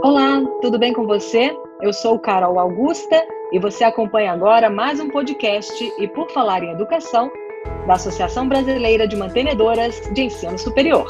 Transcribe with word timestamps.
Olá, 0.00 0.40
tudo 0.60 0.78
bem 0.78 0.92
com 0.92 1.04
você? 1.04 1.50
Eu 1.82 1.92
sou 1.92 2.20
Carol 2.20 2.56
Augusta 2.60 3.26
e 3.50 3.58
você 3.58 3.82
acompanha 3.82 4.30
agora 4.30 4.70
mais 4.70 5.00
um 5.00 5.10
podcast 5.10 5.74
e 5.98 6.06
por 6.06 6.30
falar 6.30 6.62
em 6.62 6.70
educação 6.70 7.28
da 7.84 7.94
Associação 7.94 8.48
Brasileira 8.48 9.08
de 9.08 9.16
Mantenedoras 9.16 10.00
de 10.14 10.22
Ensino 10.22 10.56
Superior. 10.56 11.08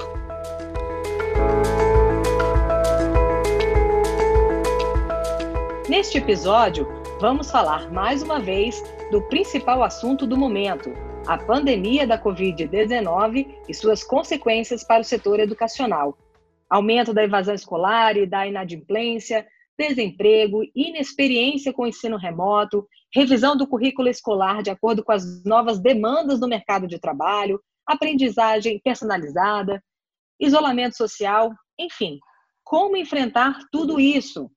Neste 5.86 6.16
episódio, 6.16 6.88
vamos 7.20 7.50
falar 7.50 7.92
mais 7.92 8.22
uma 8.22 8.40
vez 8.40 8.82
do 9.10 9.20
principal 9.28 9.82
assunto 9.82 10.26
do 10.26 10.34
momento, 10.34 10.94
a 11.26 11.36
pandemia 11.36 12.06
da 12.06 12.18
Covid-19 12.18 13.54
e 13.68 13.74
suas 13.74 14.02
consequências 14.02 14.82
para 14.82 15.02
o 15.02 15.04
setor 15.04 15.40
educacional. 15.40 16.16
Aumento 16.68 17.14
da 17.14 17.24
evasão 17.24 17.54
escolar 17.54 18.16
e 18.16 18.26
da 18.26 18.46
inadimplência, 18.46 19.46
desemprego, 19.78 20.62
inexperiência 20.74 21.72
com 21.72 21.86
ensino 21.86 22.16
remoto, 22.16 22.86
revisão 23.14 23.56
do 23.56 23.66
currículo 23.66 24.08
escolar 24.08 24.62
de 24.62 24.70
acordo 24.70 25.04
com 25.04 25.12
as 25.12 25.44
novas 25.44 25.78
demandas 25.78 26.40
do 26.40 26.48
mercado 26.48 26.86
de 26.86 26.98
trabalho, 26.98 27.60
aprendizagem 27.86 28.80
personalizada, 28.84 29.82
isolamento 30.38 30.96
social, 30.96 31.52
enfim, 31.78 32.18
como 32.64 32.96
enfrentar 32.96 33.60
tudo 33.72 33.98
isso? 33.98 34.50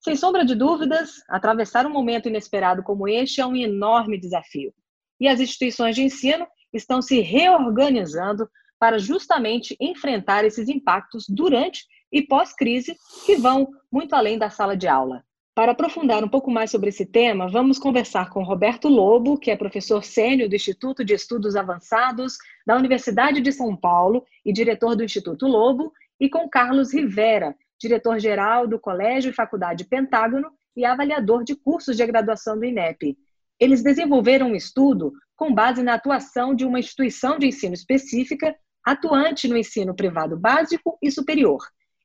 Sem 0.00 0.14
sombra 0.14 0.44
de 0.44 0.54
dúvidas, 0.54 1.22
atravessar 1.28 1.86
um 1.86 1.90
momento 1.90 2.28
inesperado 2.28 2.82
como 2.82 3.08
este 3.08 3.40
é 3.40 3.46
um 3.46 3.56
enorme 3.56 4.18
desafio 4.18 4.74
e 5.20 5.28
as 5.28 5.40
instituições 5.40 5.96
de 5.96 6.02
ensino 6.02 6.46
estão 6.72 7.00
se 7.00 7.20
reorganizando 7.20 8.48
para 8.78 8.98
justamente 8.98 9.76
enfrentar 9.80 10.44
esses 10.44 10.68
impactos 10.68 11.26
durante 11.28 11.84
e 12.12 12.22
pós-crise 12.22 12.96
que 13.24 13.36
vão 13.36 13.68
muito 13.90 14.14
além 14.14 14.38
da 14.38 14.50
sala 14.50 14.76
de 14.76 14.86
aula. 14.86 15.24
Para 15.54 15.72
aprofundar 15.72 16.22
um 16.22 16.28
pouco 16.28 16.50
mais 16.50 16.70
sobre 16.70 16.90
esse 16.90 17.06
tema, 17.06 17.48
vamos 17.48 17.78
conversar 17.78 18.28
com 18.28 18.44
Roberto 18.44 18.88
Lobo, 18.88 19.38
que 19.38 19.50
é 19.50 19.56
professor 19.56 20.04
sênior 20.04 20.50
do 20.50 20.54
Instituto 20.54 21.02
de 21.02 21.14
Estudos 21.14 21.56
Avançados 21.56 22.36
da 22.66 22.76
Universidade 22.76 23.40
de 23.40 23.50
São 23.50 23.74
Paulo 23.74 24.22
e 24.44 24.52
diretor 24.52 24.94
do 24.94 25.02
Instituto 25.02 25.46
Lobo, 25.46 25.92
e 26.20 26.28
com 26.28 26.48
Carlos 26.48 26.92
Rivera, 26.92 27.56
diretor-geral 27.80 28.66
do 28.66 28.78
Colégio 28.78 29.30
e 29.30 29.34
Faculdade 29.34 29.84
Pentágono 29.84 30.50
e 30.76 30.84
avaliador 30.84 31.42
de 31.42 31.54
cursos 31.54 31.96
de 31.96 32.06
graduação 32.06 32.58
do 32.58 32.64
INEP. 32.64 33.16
Eles 33.58 33.82
desenvolveram 33.82 34.48
um 34.48 34.54
estudo 34.54 35.12
com 35.34 35.54
base 35.54 35.82
na 35.82 35.94
atuação 35.94 36.54
de 36.54 36.66
uma 36.66 36.78
instituição 36.78 37.38
de 37.38 37.46
ensino 37.46 37.74
específica 37.74 38.54
atuante 38.86 39.48
no 39.48 39.56
ensino 39.56 39.96
privado 39.96 40.38
básico 40.38 40.96
e 41.02 41.10
superior. 41.10 41.58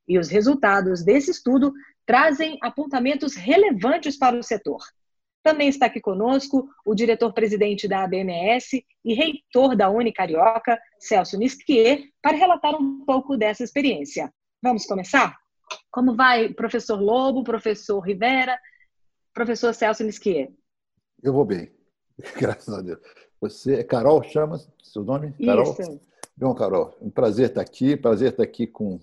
E 0.07 0.17
os 0.17 0.29
resultados 0.29 1.03
desse 1.03 1.29
estudo 1.29 1.71
trazem 2.07 2.57
apontamentos 2.63 3.35
relevantes 3.35 4.17
para 4.17 4.35
o 4.35 4.41
setor. 4.41 4.81
Também 5.43 5.69
está 5.69 5.85
aqui 5.85 6.01
conosco 6.01 6.67
o 6.83 6.95
diretor-presidente 6.95 7.87
da 7.87 8.03
ABMS 8.03 8.83
e 9.05 9.13
reitor 9.13 9.75
da 9.75 9.89
Unicarioca, 9.89 10.79
Celso 10.99 11.37
Nisquier, 11.37 12.03
para 12.21 12.35
relatar 12.35 12.75
um 12.75 13.05
pouco 13.05 13.37
dessa 13.37 13.63
experiência. 13.63 14.33
Vamos 14.61 14.85
começar? 14.85 15.37
Como 15.91 16.15
vai, 16.15 16.49
professor 16.49 16.99
Lobo, 16.99 17.43
professor 17.43 17.99
Rivera, 17.99 18.59
professor 19.33 19.73
Celso 19.73 20.03
Nisquier? 20.03 20.51
Eu 21.23 21.33
vou 21.33 21.45
bem, 21.45 21.71
graças 22.37 22.73
a 22.73 22.81
Deus. 22.81 22.99
Você 23.39 23.75
é 23.75 23.83
Carol, 23.83 24.21
chama 24.23 24.59
seu 24.83 25.03
nome? 25.03 25.33
Carol? 25.43 25.75
Isso. 25.79 26.10
Bom, 26.35 26.55
Carol, 26.55 26.97
um 27.01 27.09
prazer 27.09 27.49
estar 27.49 27.61
aqui, 27.61 27.95
prazer 27.95 28.31
estar 28.31 28.43
aqui 28.43 28.65
com, 28.65 28.99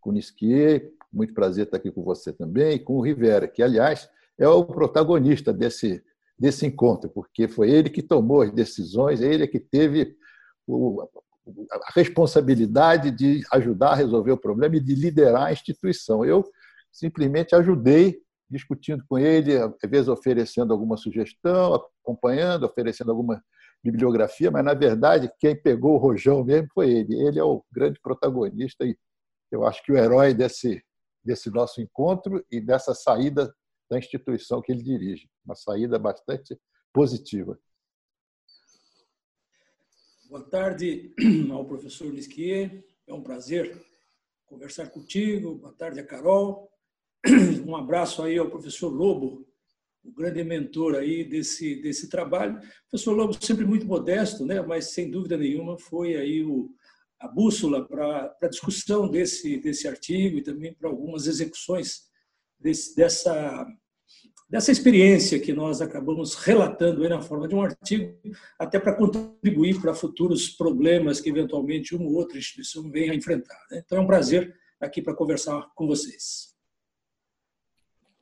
com 0.00 0.10
o 0.10 0.12
Nisquier, 0.12 0.90
muito 1.12 1.32
prazer 1.32 1.66
estar 1.66 1.76
aqui 1.76 1.90
com 1.90 2.02
você 2.02 2.32
também, 2.32 2.74
e 2.74 2.78
com 2.78 2.94
o 2.94 3.00
Rivera, 3.00 3.46
que, 3.46 3.62
aliás, 3.62 4.08
é 4.38 4.48
o 4.48 4.64
protagonista 4.64 5.52
desse, 5.52 6.02
desse 6.38 6.66
encontro, 6.66 7.08
porque 7.08 7.46
foi 7.48 7.70
ele 7.70 7.88
que 7.88 8.02
tomou 8.02 8.42
as 8.42 8.50
decisões, 8.52 9.20
ele 9.20 9.46
que 9.46 9.60
teve 9.60 10.16
o, 10.66 11.08
a 11.72 11.92
responsabilidade 11.94 13.10
de 13.10 13.42
ajudar 13.52 13.90
a 13.90 13.96
resolver 13.96 14.32
o 14.32 14.38
problema 14.38 14.76
e 14.76 14.80
de 14.80 14.94
liderar 14.94 15.44
a 15.44 15.52
instituição. 15.52 16.24
Eu 16.24 16.44
simplesmente 16.90 17.54
ajudei 17.54 18.20
discutindo 18.48 19.04
com 19.08 19.18
ele, 19.18 19.56
às 19.56 19.90
vezes 19.90 20.08
oferecendo 20.08 20.72
alguma 20.72 20.96
sugestão, 20.96 21.74
acompanhando, 21.74 22.64
oferecendo 22.64 23.10
alguma 23.10 23.42
bibliografia, 23.82 24.50
mas 24.50 24.64
na 24.64 24.74
verdade 24.74 25.30
quem 25.38 25.54
pegou 25.54 25.94
o 25.94 25.98
rojão 25.98 26.44
mesmo 26.44 26.68
foi 26.74 26.90
ele. 26.90 27.14
Ele 27.14 27.38
é 27.38 27.44
o 27.44 27.64
grande 27.70 28.00
protagonista 28.00 28.84
e 28.84 28.96
eu 29.50 29.64
acho 29.64 29.82
que 29.82 29.92
o 29.92 29.96
herói 29.96 30.34
desse 30.34 30.82
desse 31.26 31.50
nosso 31.50 31.80
encontro 31.80 32.44
e 32.50 32.60
dessa 32.60 32.94
saída 32.94 33.52
da 33.90 33.98
instituição 33.98 34.62
que 34.62 34.70
ele 34.70 34.82
dirige, 34.82 35.28
uma 35.44 35.56
saída 35.56 35.98
bastante 35.98 36.56
positiva. 36.92 37.58
Boa 40.28 40.42
tarde 40.42 41.12
ao 41.52 41.64
professor 41.64 42.12
Lisquier, 42.12 42.84
é 43.06 43.12
um 43.12 43.22
prazer 43.22 43.84
conversar 44.46 44.90
contigo. 44.90 45.56
Boa 45.56 45.72
tarde 45.72 46.00
a 46.00 46.06
Carol. 46.06 46.70
Um 47.66 47.76
abraço 47.76 48.22
aí 48.22 48.38
ao 48.38 48.50
professor 48.50 48.88
Lobo, 48.88 49.45
o 50.06 50.12
grande 50.12 50.42
mentor 50.44 50.94
aí 50.94 51.24
desse, 51.24 51.76
desse 51.82 52.08
trabalho. 52.08 52.56
O 52.56 52.90
professor 52.90 53.12
Lobo 53.12 53.44
sempre 53.44 53.64
muito 53.64 53.86
modesto, 53.86 54.44
né? 54.46 54.62
mas 54.62 54.92
sem 54.92 55.10
dúvida 55.10 55.36
nenhuma 55.36 55.76
foi 55.78 56.16
aí 56.16 56.44
o, 56.44 56.70
a 57.20 57.28
bússola 57.28 57.86
para 57.86 58.36
a 58.40 58.48
discussão 58.48 59.08
desse, 59.08 59.58
desse 59.58 59.88
artigo 59.88 60.38
e 60.38 60.42
também 60.42 60.72
para 60.74 60.88
algumas 60.88 61.26
execuções 61.26 62.02
desse, 62.58 62.94
dessa, 62.94 63.66
dessa 64.48 64.70
experiência 64.70 65.40
que 65.40 65.52
nós 65.52 65.80
acabamos 65.80 66.34
relatando 66.34 67.02
aí 67.02 67.08
na 67.08 67.20
forma 67.20 67.48
de 67.48 67.54
um 67.54 67.62
artigo, 67.62 68.16
até 68.58 68.78
para 68.78 68.94
contribuir 68.94 69.80
para 69.80 69.94
futuros 69.94 70.50
problemas 70.50 71.20
que 71.20 71.30
eventualmente 71.30 71.94
uma 71.94 72.06
ou 72.06 72.14
outra 72.14 72.38
instituição 72.38 72.90
venha 72.90 73.12
a 73.12 73.16
enfrentar. 73.16 73.60
Né? 73.70 73.82
Então 73.84 73.98
é 73.98 74.00
um 74.00 74.06
prazer 74.06 74.54
aqui 74.80 75.02
para 75.02 75.14
conversar 75.14 75.68
com 75.74 75.86
vocês. 75.86 76.55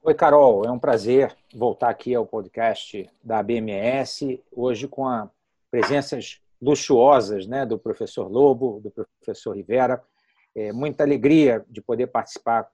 Oi, 0.06 0.12
Carol. 0.12 0.66
É 0.66 0.70
um 0.70 0.78
prazer 0.78 1.34
voltar 1.54 1.88
aqui 1.88 2.14
ao 2.14 2.26
podcast 2.26 3.08
da 3.22 3.42
BMS, 3.42 4.38
hoje 4.52 4.86
com 4.86 5.08
a 5.08 5.30
presenças 5.70 6.42
luxuosas 6.60 7.46
né, 7.46 7.64
do 7.64 7.78
professor 7.78 8.30
Lobo, 8.30 8.82
do 8.82 8.90
professor 8.90 9.56
Rivera. 9.56 10.04
É 10.54 10.74
muita 10.74 11.04
alegria 11.04 11.64
de 11.70 11.80
poder 11.80 12.08
participar 12.08 12.70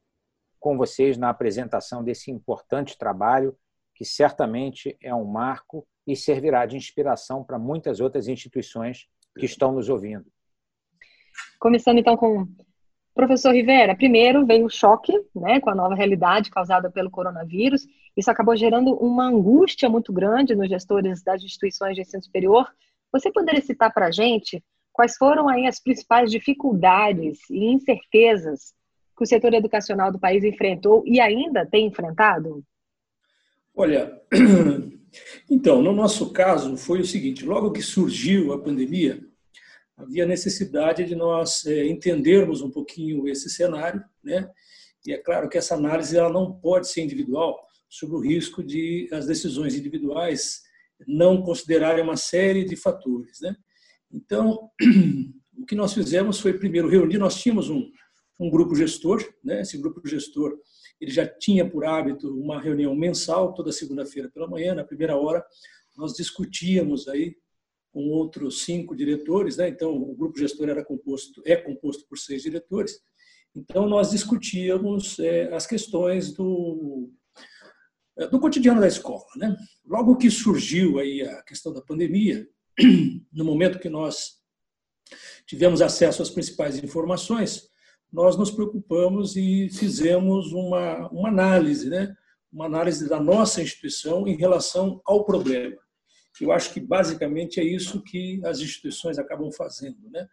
com 0.58 0.76
vocês 0.76 1.16
na 1.16 1.28
apresentação 1.28 2.02
desse 2.02 2.32
importante 2.32 2.98
trabalho, 2.98 3.56
que 3.94 4.04
certamente 4.04 4.98
é 5.00 5.14
um 5.14 5.24
marco 5.24 5.86
e 6.04 6.16
servirá 6.16 6.66
de 6.66 6.76
inspiração 6.76 7.44
para 7.44 7.60
muitas 7.60 8.00
outras 8.00 8.26
instituições 8.26 9.06
que 9.38 9.46
estão 9.46 9.70
nos 9.70 9.88
ouvindo. 9.88 10.26
Começando 11.60 11.98
então 11.98 12.16
com 12.16 12.48
Professor 13.20 13.52
Rivera, 13.52 13.94
primeiro 13.94 14.46
veio 14.46 14.64
o 14.64 14.70
choque 14.70 15.12
né, 15.36 15.60
com 15.60 15.68
a 15.68 15.74
nova 15.74 15.94
realidade 15.94 16.50
causada 16.50 16.90
pelo 16.90 17.10
coronavírus. 17.10 17.86
Isso 18.16 18.30
acabou 18.30 18.56
gerando 18.56 18.94
uma 18.94 19.26
angústia 19.26 19.90
muito 19.90 20.10
grande 20.10 20.54
nos 20.54 20.70
gestores 20.70 21.22
das 21.22 21.42
instituições 21.42 21.94
de 21.94 22.00
ensino 22.00 22.22
superior. 22.22 22.66
Você 23.12 23.30
poderia 23.30 23.60
citar 23.60 23.92
para 23.92 24.06
a 24.06 24.10
gente 24.10 24.64
quais 24.90 25.18
foram 25.18 25.50
aí 25.50 25.66
as 25.66 25.78
principais 25.78 26.30
dificuldades 26.30 27.40
e 27.50 27.66
incertezas 27.66 28.72
que 29.14 29.22
o 29.22 29.26
setor 29.26 29.52
educacional 29.52 30.10
do 30.10 30.18
país 30.18 30.42
enfrentou 30.42 31.02
e 31.06 31.20
ainda 31.20 31.66
tem 31.66 31.88
enfrentado? 31.88 32.64
Olha, 33.76 34.18
então, 35.50 35.82
no 35.82 35.92
nosso 35.92 36.32
caso 36.32 36.74
foi 36.78 37.00
o 37.00 37.04
seguinte: 37.04 37.44
logo 37.44 37.70
que 37.70 37.82
surgiu 37.82 38.54
a 38.54 38.58
pandemia, 38.58 39.20
havia 40.02 40.26
necessidade 40.26 41.04
de 41.04 41.14
nós 41.14 41.64
é, 41.66 41.86
entendermos 41.86 42.62
um 42.62 42.70
pouquinho 42.70 43.28
esse 43.28 43.48
cenário, 43.50 44.02
né? 44.22 44.50
E 45.06 45.12
é 45.12 45.18
claro 45.18 45.48
que 45.48 45.56
essa 45.56 45.74
análise 45.74 46.16
ela 46.16 46.30
não 46.30 46.52
pode 46.52 46.88
ser 46.88 47.02
individual, 47.02 47.58
sob 47.88 48.14
o 48.14 48.20
risco 48.20 48.62
de 48.62 49.08
as 49.12 49.26
decisões 49.26 49.74
individuais 49.74 50.62
não 51.06 51.42
considerarem 51.42 52.04
uma 52.04 52.16
série 52.16 52.64
de 52.64 52.76
fatores, 52.76 53.40
né? 53.40 53.56
Então, 54.12 54.70
o 55.58 55.64
que 55.64 55.74
nós 55.74 55.94
fizemos 55.94 56.40
foi 56.40 56.54
primeiro 56.54 56.88
reunir, 56.88 57.18
nós 57.18 57.40
tínhamos 57.40 57.70
um, 57.70 57.90
um 58.38 58.50
grupo 58.50 58.74
gestor, 58.74 59.22
né? 59.42 59.62
Esse 59.62 59.78
grupo 59.78 60.06
gestor 60.06 60.58
ele 61.00 61.10
já 61.10 61.26
tinha 61.26 61.68
por 61.68 61.84
hábito 61.84 62.28
uma 62.38 62.60
reunião 62.60 62.94
mensal 62.94 63.54
toda 63.54 63.72
segunda-feira 63.72 64.28
pela 64.28 64.48
manhã, 64.48 64.74
na 64.74 64.84
primeira 64.84 65.16
hora 65.16 65.44
nós 65.96 66.14
discutíamos 66.14 67.08
aí 67.08 67.36
com 67.92 68.08
outros 68.08 68.62
cinco 68.64 68.94
diretores, 68.94 69.56
né? 69.56 69.68
então 69.68 69.94
o 69.94 70.14
grupo 70.14 70.38
gestor 70.38 70.68
era 70.68 70.84
composto, 70.84 71.42
é 71.44 71.56
composto 71.56 72.06
por 72.08 72.18
seis 72.18 72.42
diretores. 72.42 73.00
Então 73.54 73.88
nós 73.88 74.10
discutíamos 74.10 75.18
é, 75.18 75.52
as 75.52 75.66
questões 75.66 76.32
do 76.32 77.10
é, 78.16 78.26
do 78.26 78.38
cotidiano 78.38 78.80
da 78.80 78.86
escola, 78.86 79.24
né? 79.36 79.56
Logo 79.84 80.16
que 80.16 80.30
surgiu 80.30 80.98
aí 80.98 81.22
a 81.22 81.42
questão 81.42 81.72
da 81.72 81.80
pandemia, 81.80 82.46
no 83.32 83.44
momento 83.44 83.78
que 83.78 83.88
nós 83.88 84.40
tivemos 85.46 85.80
acesso 85.82 86.22
às 86.22 86.30
principais 86.30 86.82
informações, 86.82 87.68
nós 88.12 88.36
nos 88.36 88.50
preocupamos 88.50 89.36
e 89.36 89.68
fizemos 89.70 90.52
uma, 90.52 91.08
uma 91.10 91.28
análise, 91.28 91.88
né? 91.88 92.14
uma 92.52 92.66
análise 92.66 93.08
da 93.08 93.20
nossa 93.20 93.62
instituição 93.62 94.26
em 94.26 94.36
relação 94.36 95.00
ao 95.04 95.24
problema. 95.24 95.76
Eu 96.40 96.52
acho 96.52 96.72
que 96.72 96.80
basicamente 96.80 97.60
é 97.60 97.64
isso 97.64 98.02
que 98.02 98.40
as 98.44 98.60
instituições 98.60 99.18
acabam 99.18 99.50
fazendo. 99.52 99.98
Né? 100.10 100.26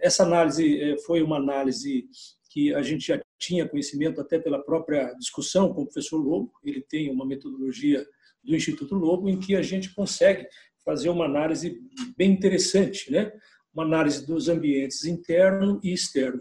Essa 0.00 0.22
análise 0.22 0.80
eh, 0.80 0.96
foi 0.98 1.22
uma 1.22 1.36
análise 1.36 2.08
que 2.50 2.74
a 2.74 2.82
gente 2.82 3.06
já 3.06 3.20
tinha 3.38 3.68
conhecimento 3.68 4.20
até 4.20 4.38
pela 4.38 4.62
própria 4.62 5.12
discussão 5.14 5.72
com 5.72 5.82
o 5.82 5.84
professor 5.84 6.16
Lobo. 6.16 6.52
Ele 6.64 6.80
tem 6.80 7.10
uma 7.10 7.26
metodologia 7.26 8.06
do 8.42 8.56
Instituto 8.56 8.94
Lobo 8.94 9.28
em 9.28 9.38
que 9.38 9.54
a 9.54 9.62
gente 9.62 9.94
consegue 9.94 10.46
fazer 10.84 11.08
uma 11.08 11.24
análise 11.24 11.80
bem 12.16 12.30
interessante, 12.30 13.10
né? 13.10 13.32
uma 13.74 13.84
análise 13.84 14.24
dos 14.24 14.48
ambientes 14.48 15.04
interno 15.04 15.78
e 15.82 15.92
externo. 15.92 16.40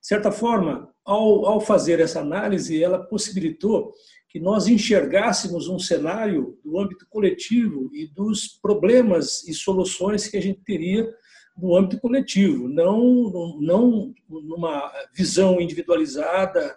De 0.00 0.06
certa 0.06 0.32
forma, 0.32 0.92
ao, 1.04 1.44
ao 1.46 1.60
fazer 1.60 2.00
essa 2.00 2.20
análise, 2.20 2.82
ela 2.82 3.04
possibilitou 3.06 3.92
que 4.30 4.38
nós 4.38 4.68
enxergássemos 4.68 5.68
um 5.68 5.78
cenário 5.78 6.56
do 6.64 6.78
âmbito 6.78 7.04
coletivo 7.10 7.90
e 7.92 8.06
dos 8.06 8.46
problemas 8.46 9.42
e 9.46 9.52
soluções 9.52 10.28
que 10.28 10.36
a 10.36 10.40
gente 10.40 10.60
teria 10.64 11.12
no 11.58 11.76
âmbito 11.76 12.00
coletivo, 12.00 12.68
não, 12.68 13.58
não 13.60 14.14
numa 14.28 14.90
visão 15.12 15.60
individualizada, 15.60 16.74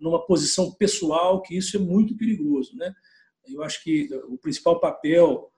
numa 0.00 0.24
posição 0.24 0.72
pessoal, 0.72 1.42
que 1.42 1.54
isso 1.54 1.76
é 1.76 1.80
muito 1.80 2.16
perigoso. 2.16 2.74
Né? 2.74 2.92
Eu 3.46 3.62
acho 3.62 3.84
que 3.84 4.08
o 4.28 4.38
principal 4.38 4.80
papel 4.80 5.52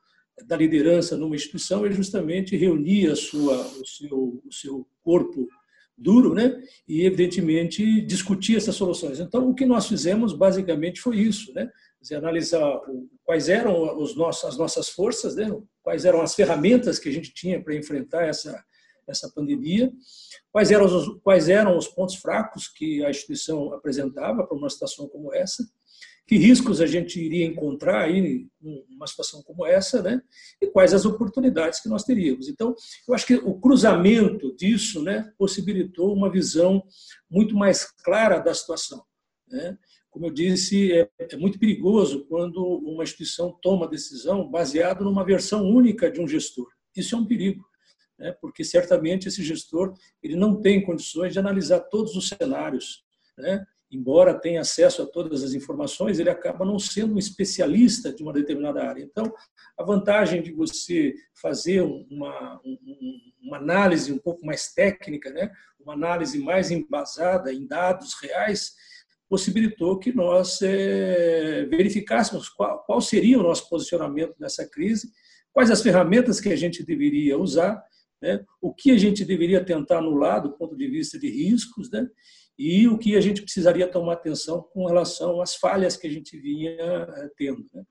da 0.45 0.57
liderança 0.57 1.17
numa 1.17 1.37
instituição 1.37 1.87
é 1.87 1.93
justamente 1.93 2.57
reunir 2.57 3.13
a 3.13 3.17
sua, 3.17 3.57
o, 3.57 3.87
seu, 3.87 4.43
o 4.45 4.53
seu 4.53 4.87
corpo 5.05 5.49
duro, 5.99 6.33
né? 6.33 6.63
E 6.87 7.05
evidentemente 7.05 8.01
discutir 8.03 8.57
essas 8.57 8.77
soluções. 8.77 9.19
Então, 9.19 9.49
o 9.49 9.55
que 9.55 9.67
nós 9.67 9.87
fizemos 9.87 10.33
basicamente 10.33 11.01
foi 11.01 11.19
isso, 11.19 11.53
né? 11.53 11.69
Dizer, 12.01 12.17
analisar 12.17 12.81
quais 13.25 13.49
eram 13.49 14.01
os 14.01 14.15
nossos, 14.17 14.45
as 14.45 14.57
nossas 14.57 14.89
forças, 14.89 15.35
né? 15.35 15.51
Quais 15.83 16.05
eram 16.05 16.23
as 16.23 16.35
ferramentas 16.35 16.99
que 16.99 17.09
a 17.09 17.13
gente 17.13 17.35
tinha 17.35 17.63
para 17.63 17.75
enfrentar 17.75 18.25
essa 18.25 18.63
essa 19.11 19.31
pandemia, 19.35 19.91
quais 20.53 20.71
eram 20.71 20.85
os 20.85 21.19
quais 21.23 21.49
eram 21.49 21.79
os 21.79 21.89
pontos 21.89 22.17
fracos 22.17 22.69
que 22.69 23.03
a 23.03 23.09
instituição 23.09 23.73
apresentava 23.73 24.47
para 24.47 24.57
uma 24.57 24.69
situação 24.69 25.09
como 25.09 25.35
essa 25.35 25.67
que 26.29 26.37
riscos 26.37 26.83
a 26.83 26.87
gente 26.87 27.19
iria 27.19 27.47
encontrar 27.47 28.03
aí 28.03 28.47
numa 28.61 29.07
situação 29.07 29.43
como 29.43 29.65
essa, 29.65 30.03
né? 30.03 30.21
E 30.61 30.67
quais 30.67 30.93
as 30.93 31.07
oportunidades 31.07 31.81
que 31.81 31.89
nós 31.89 32.05
teríamos. 32.05 32.49
Então, 32.49 32.75
eu 33.09 33.15
acho 33.15 33.27
que 33.27 33.37
o 33.37 33.59
cruzamento 33.59 34.55
disso, 34.55 35.03
né, 35.03 35.33
possibilitou 35.39 36.15
uma 36.15 36.31
visão 36.31 36.85
muito 37.31 37.57
mais 37.57 37.91
clara 38.05 38.39
da 38.41 38.53
situação. 38.53 39.03
Né? 39.49 39.79
Como 40.11 40.27
eu 40.27 40.31
disse, 40.31 40.93
é, 40.93 41.09
é 41.19 41.37
muito 41.39 41.59
perigoso 41.59 42.27
quando 42.27 42.63
uma 42.63 43.05
instituição 43.05 43.59
toma 43.63 43.89
decisão 43.89 44.47
baseado 44.51 45.03
numa 45.05 45.25
versão 45.25 45.65
única 45.65 46.11
de 46.11 46.21
um 46.21 46.29
gestor. 46.29 46.69
Isso 46.95 47.15
é 47.15 47.19
um 47.19 47.25
perigo, 47.25 47.65
né? 48.19 48.33
porque 48.39 48.63
certamente 48.65 49.29
esse 49.29 49.43
gestor 49.43 49.95
ele 50.23 50.37
não 50.37 50.61
tem 50.61 50.85
condições 50.85 51.33
de 51.33 51.39
analisar 51.39 51.81
todos 51.81 52.15
os 52.15 52.29
cenários, 52.29 53.03
né? 53.39 53.65
Embora 53.91 54.39
tenha 54.39 54.61
acesso 54.61 55.03
a 55.03 55.07
todas 55.07 55.43
as 55.43 55.55
informações, 55.55 56.19
ele 56.19 56.31
acaba 56.31 56.65
não 56.65 56.79
sendo 56.79 57.15
um 57.15 57.19
especialista 57.19 58.13
de 58.13 58.23
uma 58.23 58.33
determinada 58.33 58.87
área. 58.87 59.03
Então, 59.03 59.33
a 59.79 59.83
vantagem 59.83 60.43
de 60.43 60.53
você 60.53 61.15
fazer 61.35 61.83
uma, 61.83 62.61
uma 63.43 63.57
análise 63.57 64.13
um 64.13 64.19
pouco 64.19 64.45
mais 64.45 64.73
técnica, 64.73 65.31
né? 65.31 65.51
uma 65.81 65.95
análise 65.95 66.39
mais 66.39 66.71
embasada 66.71 67.53
em 67.53 67.67
dados 67.67 68.15
reais, 68.21 68.75
possibilitou 69.29 69.99
que 69.99 70.13
nós 70.13 70.61
é, 70.63 71.67
verificássemos 71.67 72.49
qual, 72.49 72.83
qual 72.85 73.01
seria 73.01 73.39
o 73.39 73.43
nosso 73.43 73.69
posicionamento 73.69 74.35
nessa 74.39 74.69
crise, 74.69 75.11
quais 75.53 75.71
as 75.71 75.83
ferramentas 75.83 76.41
que 76.41 76.51
a 76.51 76.57
gente 76.57 76.85
deveria 76.85 77.39
usar, 77.39 77.83
né? 78.21 78.45
o 78.61 78.73
que 78.73 78.91
a 78.91 78.99
gente 78.99 79.25
deveria 79.25 79.65
tentar 79.65 79.99
anular 79.99 80.43
do 80.43 80.53
ponto 80.53 80.77
de 80.77 80.89
vista 80.89 81.19
de 81.19 81.29
riscos, 81.31 81.91
né? 81.91 82.07
e 82.59 82.89
o 82.89 82.99
que 82.99 83.17
a 83.17 83.21
gente 83.21 83.43
precisaria 83.43 83.87
tomar 83.87 84.15
atenção 84.15 84.63
com 84.73 84.87
relação 84.87 85.41
às 85.41 85.55
falhas 85.55 85.97
que 85.97 86.07
a 86.07 86.11
gente 86.11 86.37
vinha 86.37 86.77
eh, 86.81 87.31
tendo. 87.37 87.65
Né? 87.73 87.85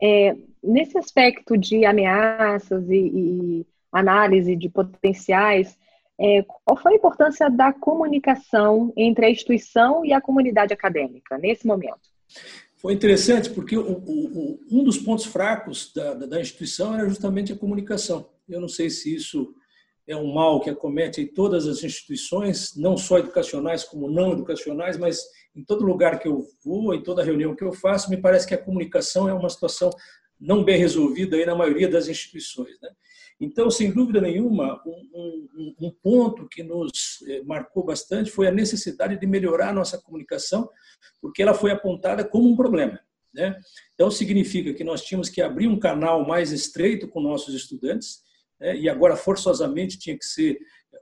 É, 0.00 0.36
nesse 0.62 0.96
aspecto 0.96 1.56
de 1.56 1.84
ameaças 1.84 2.88
e, 2.88 2.96
e 2.96 3.66
análise 3.92 4.56
de 4.56 4.68
potenciais, 4.68 5.76
é, 6.20 6.42
qual 6.42 6.76
foi 6.76 6.92
a 6.92 6.96
importância 6.96 7.48
da 7.48 7.72
comunicação 7.72 8.92
entre 8.96 9.26
a 9.26 9.30
instituição 9.30 10.04
e 10.04 10.12
a 10.12 10.20
comunidade 10.20 10.72
acadêmica 10.72 11.38
nesse 11.38 11.66
momento? 11.66 12.00
Foi 12.76 12.92
interessante 12.92 13.50
porque 13.50 13.76
o, 13.76 13.92
o, 13.92 14.60
um 14.70 14.84
dos 14.84 14.98
pontos 14.98 15.26
fracos 15.26 15.92
da, 15.92 16.14
da, 16.14 16.40
instituição 16.40 16.94
era 16.94 17.08
justamente 17.08 17.52
a 17.52 17.56
comunicação. 17.56 18.28
Eu 18.48 18.60
não 18.60 18.68
sei 18.68 18.90
se 18.90 19.14
isso 19.14 19.54
é 20.06 20.16
um 20.16 20.32
mal 20.32 20.60
que 20.60 20.70
acomete 20.70 21.24
todas 21.26 21.66
as 21.66 21.84
instituições, 21.84 22.74
não 22.74 22.96
só 22.96 23.18
educacionais 23.18 23.84
como 23.84 24.10
não 24.10 24.32
educacionais, 24.32 24.96
mas 24.96 25.20
em 25.54 25.62
todo 25.62 25.84
lugar 25.84 26.18
que 26.18 26.26
eu 26.26 26.46
vou, 26.64 26.94
em 26.94 27.02
toda 27.02 27.22
reunião 27.22 27.54
que 27.54 27.62
eu 27.62 27.72
faço, 27.72 28.08
me 28.08 28.16
parece 28.16 28.46
que 28.46 28.54
a 28.54 28.62
comunicação 28.62 29.28
é 29.28 29.34
uma 29.34 29.50
situação 29.50 29.90
não 30.40 30.64
bem 30.64 30.78
resolvida 30.78 31.36
aí 31.36 31.44
na 31.44 31.54
maioria 31.54 31.88
das 31.88 32.08
instituições. 32.08 32.78
Né? 32.80 32.88
Então, 33.40 33.70
sem 33.70 33.90
dúvida 33.92 34.20
nenhuma, 34.20 34.80
um, 34.86 35.08
um, 35.14 35.74
um, 35.80 35.90
ponto 35.90 36.48
que 36.48 36.62
nos 36.62 37.22
eh, 37.26 37.42
marcou 37.42 37.84
bastante 37.84 38.30
foi 38.30 38.46
a 38.46 38.52
necessidade 38.52 39.18
de 39.18 39.26
melhorar 39.26 39.70
a 39.70 39.72
nossa 39.72 39.98
comunicação, 39.98 40.70
porque 41.20 41.42
ela 41.42 41.54
foi 41.54 41.70
apontada 41.70 42.24
como 42.24 42.48
um 42.48 42.56
problema. 42.56 42.98
Né? 43.32 43.60
Então, 43.94 44.10
significa 44.10 44.72
que 44.72 44.84
nós 44.84 45.02
tínhamos 45.02 45.28
que 45.28 45.42
abrir 45.42 45.68
um 45.68 45.78
canal 45.78 46.26
mais 46.26 46.50
estreito 46.50 47.08
com 47.08 47.20
nossos 47.20 47.54
estudantes, 47.54 48.22
e 48.60 48.88
agora 48.88 49.16
forçosamente 49.16 49.98
tinha 49.98 50.18
que 50.18 50.24
ser 50.24 50.58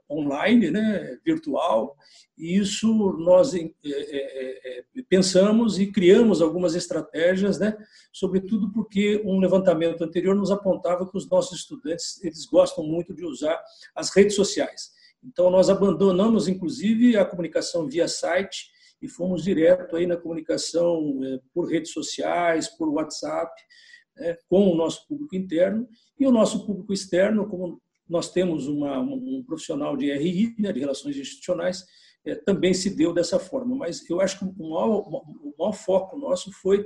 online, 0.09 0.71
né, 0.71 1.17
virtual, 1.25 1.95
e 2.37 2.57
isso 2.57 2.87
nós 3.17 3.53
é, 3.53 3.69
é, 3.85 4.79
é, 4.79 4.83
pensamos 5.09 5.79
e 5.79 5.91
criamos 5.91 6.41
algumas 6.41 6.75
estratégias, 6.75 7.59
né, 7.59 7.75
sobretudo 8.11 8.71
porque 8.71 9.21
um 9.25 9.39
levantamento 9.39 10.03
anterior 10.03 10.35
nos 10.35 10.51
apontava 10.51 11.09
que 11.09 11.17
os 11.17 11.29
nossos 11.29 11.59
estudantes 11.59 12.23
eles 12.23 12.45
gostam 12.45 12.83
muito 12.85 13.13
de 13.13 13.25
usar 13.25 13.61
as 13.95 14.15
redes 14.15 14.35
sociais. 14.35 14.91
Então 15.23 15.49
nós 15.49 15.69
abandonamos 15.69 16.47
inclusive 16.47 17.17
a 17.17 17.25
comunicação 17.25 17.87
via 17.87 18.07
site 18.07 18.69
e 19.01 19.07
fomos 19.07 19.43
direto 19.43 19.95
aí 19.95 20.07
na 20.07 20.17
comunicação 20.17 21.19
por 21.53 21.69
redes 21.69 21.91
sociais, 21.91 22.67
por 22.67 22.89
WhatsApp, 22.89 23.51
né, 24.17 24.37
com 24.47 24.71
o 24.71 24.75
nosso 24.75 25.07
público 25.07 25.35
interno 25.35 25.87
e 26.19 26.25
o 26.25 26.31
nosso 26.31 26.65
público 26.65 26.93
externo, 26.93 27.47
como 27.47 27.81
nós 28.09 28.31
temos 28.31 28.67
uma, 28.67 28.99
um 28.99 29.43
profissional 29.45 29.95
de 29.97 30.11
RI, 30.11 30.55
né, 30.57 30.71
de 30.71 30.79
Relações 30.79 31.17
Institucionais, 31.17 31.85
é, 32.25 32.35
também 32.35 32.73
se 32.73 32.95
deu 32.95 33.13
dessa 33.13 33.39
forma. 33.39 33.75
Mas 33.75 34.07
eu 34.09 34.21
acho 34.21 34.39
que 34.39 34.45
o 34.45 34.69
maior, 34.69 35.07
o 35.07 35.53
maior 35.57 35.73
foco 35.73 36.17
nosso 36.17 36.51
foi, 36.51 36.85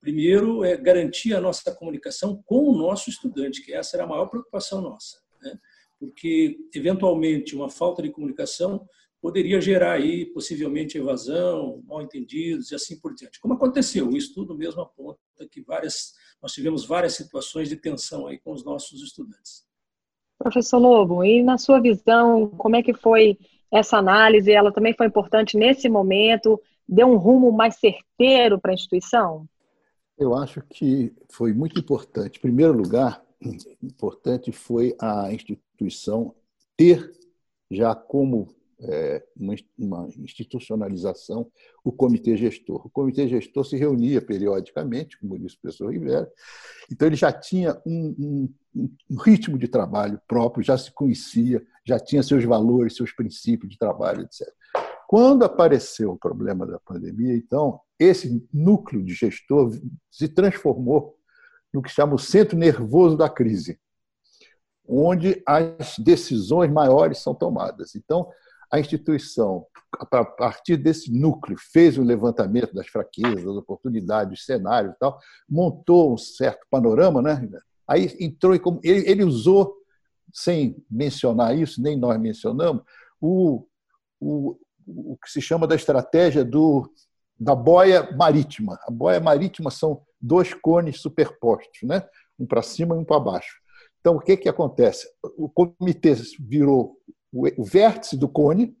primeiro, 0.00 0.64
é, 0.64 0.76
garantir 0.76 1.34
a 1.34 1.40
nossa 1.40 1.74
comunicação 1.74 2.42
com 2.44 2.68
o 2.68 2.76
nosso 2.76 3.10
estudante, 3.10 3.62
que 3.62 3.72
essa 3.72 3.96
era 3.96 4.04
a 4.04 4.08
maior 4.08 4.26
preocupação 4.26 4.80
nossa. 4.80 5.18
Né? 5.42 5.58
Porque, 5.98 6.58
eventualmente, 6.74 7.54
uma 7.54 7.70
falta 7.70 8.02
de 8.02 8.10
comunicação 8.10 8.86
poderia 9.20 9.60
gerar 9.60 9.92
aí 9.92 10.24
possivelmente 10.26 10.96
evasão, 10.96 11.82
mal-entendidos 11.86 12.70
e 12.70 12.74
assim 12.74 12.98
por 12.98 13.14
diante. 13.14 13.38
Como 13.38 13.54
aconteceu, 13.54 14.08
o 14.08 14.16
estudo 14.16 14.56
mesmo 14.56 14.80
aponta 14.80 15.18
que 15.50 15.60
várias 15.60 16.14
nós 16.42 16.52
tivemos 16.52 16.84
várias 16.84 17.14
situações 17.14 17.68
de 17.68 17.76
tensão 17.76 18.26
aí 18.26 18.38
com 18.38 18.52
os 18.52 18.64
nossos 18.64 19.02
estudantes. 19.02 19.64
Professor 20.38 20.78
Lobo, 20.78 21.22
e 21.22 21.42
na 21.42 21.58
sua 21.58 21.80
visão, 21.80 22.48
como 22.48 22.76
é 22.76 22.82
que 22.82 22.94
foi 22.94 23.38
essa 23.70 23.98
análise? 23.98 24.50
Ela 24.50 24.72
também 24.72 24.94
foi 24.94 25.06
importante 25.06 25.56
nesse 25.56 25.88
momento? 25.88 26.60
Deu 26.88 27.06
um 27.06 27.16
rumo 27.16 27.52
mais 27.52 27.76
certeiro 27.76 28.58
para 28.58 28.72
a 28.72 28.74
instituição? 28.74 29.46
Eu 30.18 30.34
acho 30.34 30.62
que 30.62 31.14
foi 31.30 31.52
muito 31.52 31.78
importante. 31.78 32.38
Em 32.38 32.42
primeiro 32.42 32.72
lugar, 32.72 33.22
importante 33.82 34.50
foi 34.52 34.94
a 34.98 35.32
instituição 35.32 36.34
ter 36.76 37.12
já 37.70 37.94
como 37.94 38.48
uma 39.78 40.08
institucionalização 40.18 41.50
o 41.84 41.92
comitê 41.92 42.36
gestor. 42.36 42.86
O 42.86 42.90
comitê 42.90 43.28
gestor 43.28 43.64
se 43.64 43.76
reunia 43.76 44.22
periodicamente, 44.22 45.18
como 45.18 45.38
disse 45.38 45.56
o 45.56 45.60
professor 45.60 45.92
Rivera, 45.92 46.30
então 46.90 47.06
ele 47.06 47.16
já 47.16 47.32
tinha 47.32 47.80
um, 47.86 48.48
um, 48.74 48.94
um 49.10 49.16
ritmo 49.16 49.58
de 49.58 49.68
trabalho 49.68 50.20
próprio, 50.26 50.64
já 50.64 50.78
se 50.78 50.90
conhecia, 50.92 51.62
já 51.84 51.98
tinha 51.98 52.22
seus 52.22 52.44
valores, 52.44 52.96
seus 52.96 53.12
princípios 53.12 53.70
de 53.72 53.78
trabalho, 53.78 54.22
etc. 54.22 54.48
Quando 55.06 55.44
apareceu 55.44 56.12
o 56.12 56.18
problema 56.18 56.64
da 56.66 56.78
pandemia, 56.78 57.34
então, 57.34 57.80
esse 57.98 58.46
núcleo 58.52 59.02
de 59.02 59.12
gestor 59.12 59.76
se 60.10 60.28
transformou 60.28 61.16
no 61.72 61.82
que 61.82 61.90
chama 61.90 62.14
o 62.14 62.18
centro 62.18 62.56
nervoso 62.56 63.16
da 63.16 63.28
crise, 63.28 63.78
onde 64.86 65.42
as 65.46 65.98
decisões 65.98 66.70
maiores 66.70 67.18
são 67.18 67.34
tomadas. 67.34 67.94
Então, 67.94 68.28
a 68.70 68.78
instituição, 68.78 69.66
a 69.92 70.24
partir 70.24 70.76
desse 70.76 71.12
núcleo, 71.12 71.56
fez 71.58 71.98
um 71.98 72.04
levantamento 72.04 72.72
das 72.72 72.86
fraquezas, 72.86 73.44
das 73.44 73.56
oportunidades, 73.56 74.30
dos 74.30 74.44
cenários 74.44 74.94
e 74.94 74.98
tal, 74.98 75.18
montou 75.48 76.14
um 76.14 76.16
certo 76.16 76.66
panorama, 76.70 77.20
né? 77.20 77.48
Aí 77.88 78.16
entrou 78.20 78.54
e 78.54 78.60
ele, 78.84 79.10
ele 79.10 79.24
usou, 79.24 79.76
sem 80.32 80.76
mencionar 80.88 81.58
isso, 81.58 81.82
nem 81.82 81.96
nós 81.96 82.18
mencionamos, 82.20 82.84
o, 83.20 83.66
o, 84.20 84.56
o 84.86 85.16
que 85.16 85.28
se 85.28 85.40
chama 85.40 85.66
da 85.66 85.74
estratégia 85.74 86.44
do, 86.44 86.88
da 87.38 87.54
boia 87.54 88.14
marítima. 88.16 88.78
A 88.86 88.90
boia 88.92 89.18
marítima 89.18 89.72
são 89.72 90.02
dois 90.20 90.54
cones 90.54 91.00
superpostos, 91.00 91.82
né? 91.82 92.06
um 92.38 92.46
para 92.46 92.62
cima 92.62 92.94
e 92.94 92.98
um 92.98 93.04
para 93.04 93.18
baixo. 93.18 93.60
Então, 94.00 94.16
o 94.16 94.20
que, 94.20 94.36
que 94.36 94.48
acontece? 94.48 95.06
O 95.36 95.48
comitê 95.48 96.14
virou 96.38 96.99
o 97.32 97.64
vértice 97.64 98.16
do 98.16 98.28
cone, 98.28 98.76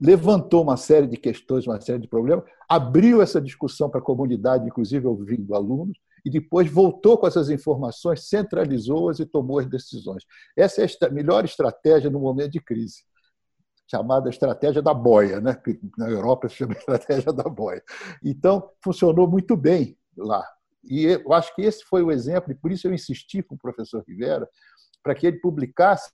levantou 0.00 0.62
uma 0.62 0.76
série 0.76 1.06
de 1.06 1.16
questões, 1.16 1.66
uma 1.66 1.80
série 1.80 2.00
de 2.00 2.08
problemas, 2.08 2.44
abriu 2.68 3.22
essa 3.22 3.40
discussão 3.40 3.88
para 3.88 4.00
a 4.00 4.04
comunidade, 4.04 4.66
inclusive 4.66 5.06
ouvindo 5.06 5.54
alunos, 5.54 5.98
e 6.24 6.30
depois 6.30 6.70
voltou 6.70 7.16
com 7.16 7.26
essas 7.26 7.50
informações, 7.50 8.28
centralizou-as 8.28 9.20
e 9.20 9.26
tomou 9.26 9.58
as 9.58 9.66
decisões. 9.66 10.24
Essa 10.56 10.82
é 10.82 11.06
a 11.06 11.10
melhor 11.10 11.44
estratégia 11.44 12.10
no 12.10 12.18
momento 12.18 12.52
de 12.52 12.60
crise, 12.60 13.04
chamada 13.88 14.28
estratégia 14.28 14.82
da 14.82 14.92
boia, 14.92 15.40
né? 15.40 15.54
que 15.54 15.78
na 15.96 16.10
Europa 16.10 16.48
se 16.48 16.56
chama 16.56 16.74
estratégia 16.74 17.32
da 17.32 17.44
boia. 17.44 17.82
Então, 18.22 18.68
funcionou 18.82 19.28
muito 19.28 19.56
bem 19.56 19.96
lá. 20.16 20.44
E 20.84 21.04
eu 21.04 21.32
acho 21.32 21.54
que 21.54 21.62
esse 21.62 21.84
foi 21.84 22.02
o 22.02 22.10
exemplo, 22.10 22.52
e 22.52 22.54
por 22.54 22.70
isso 22.70 22.86
eu 22.86 22.92
insisti 22.92 23.42
com 23.42 23.54
o 23.54 23.58
professor 23.58 24.04
Rivera, 24.06 24.48
para 25.02 25.14
que 25.14 25.26
ele 25.26 25.38
publicasse 25.38 26.10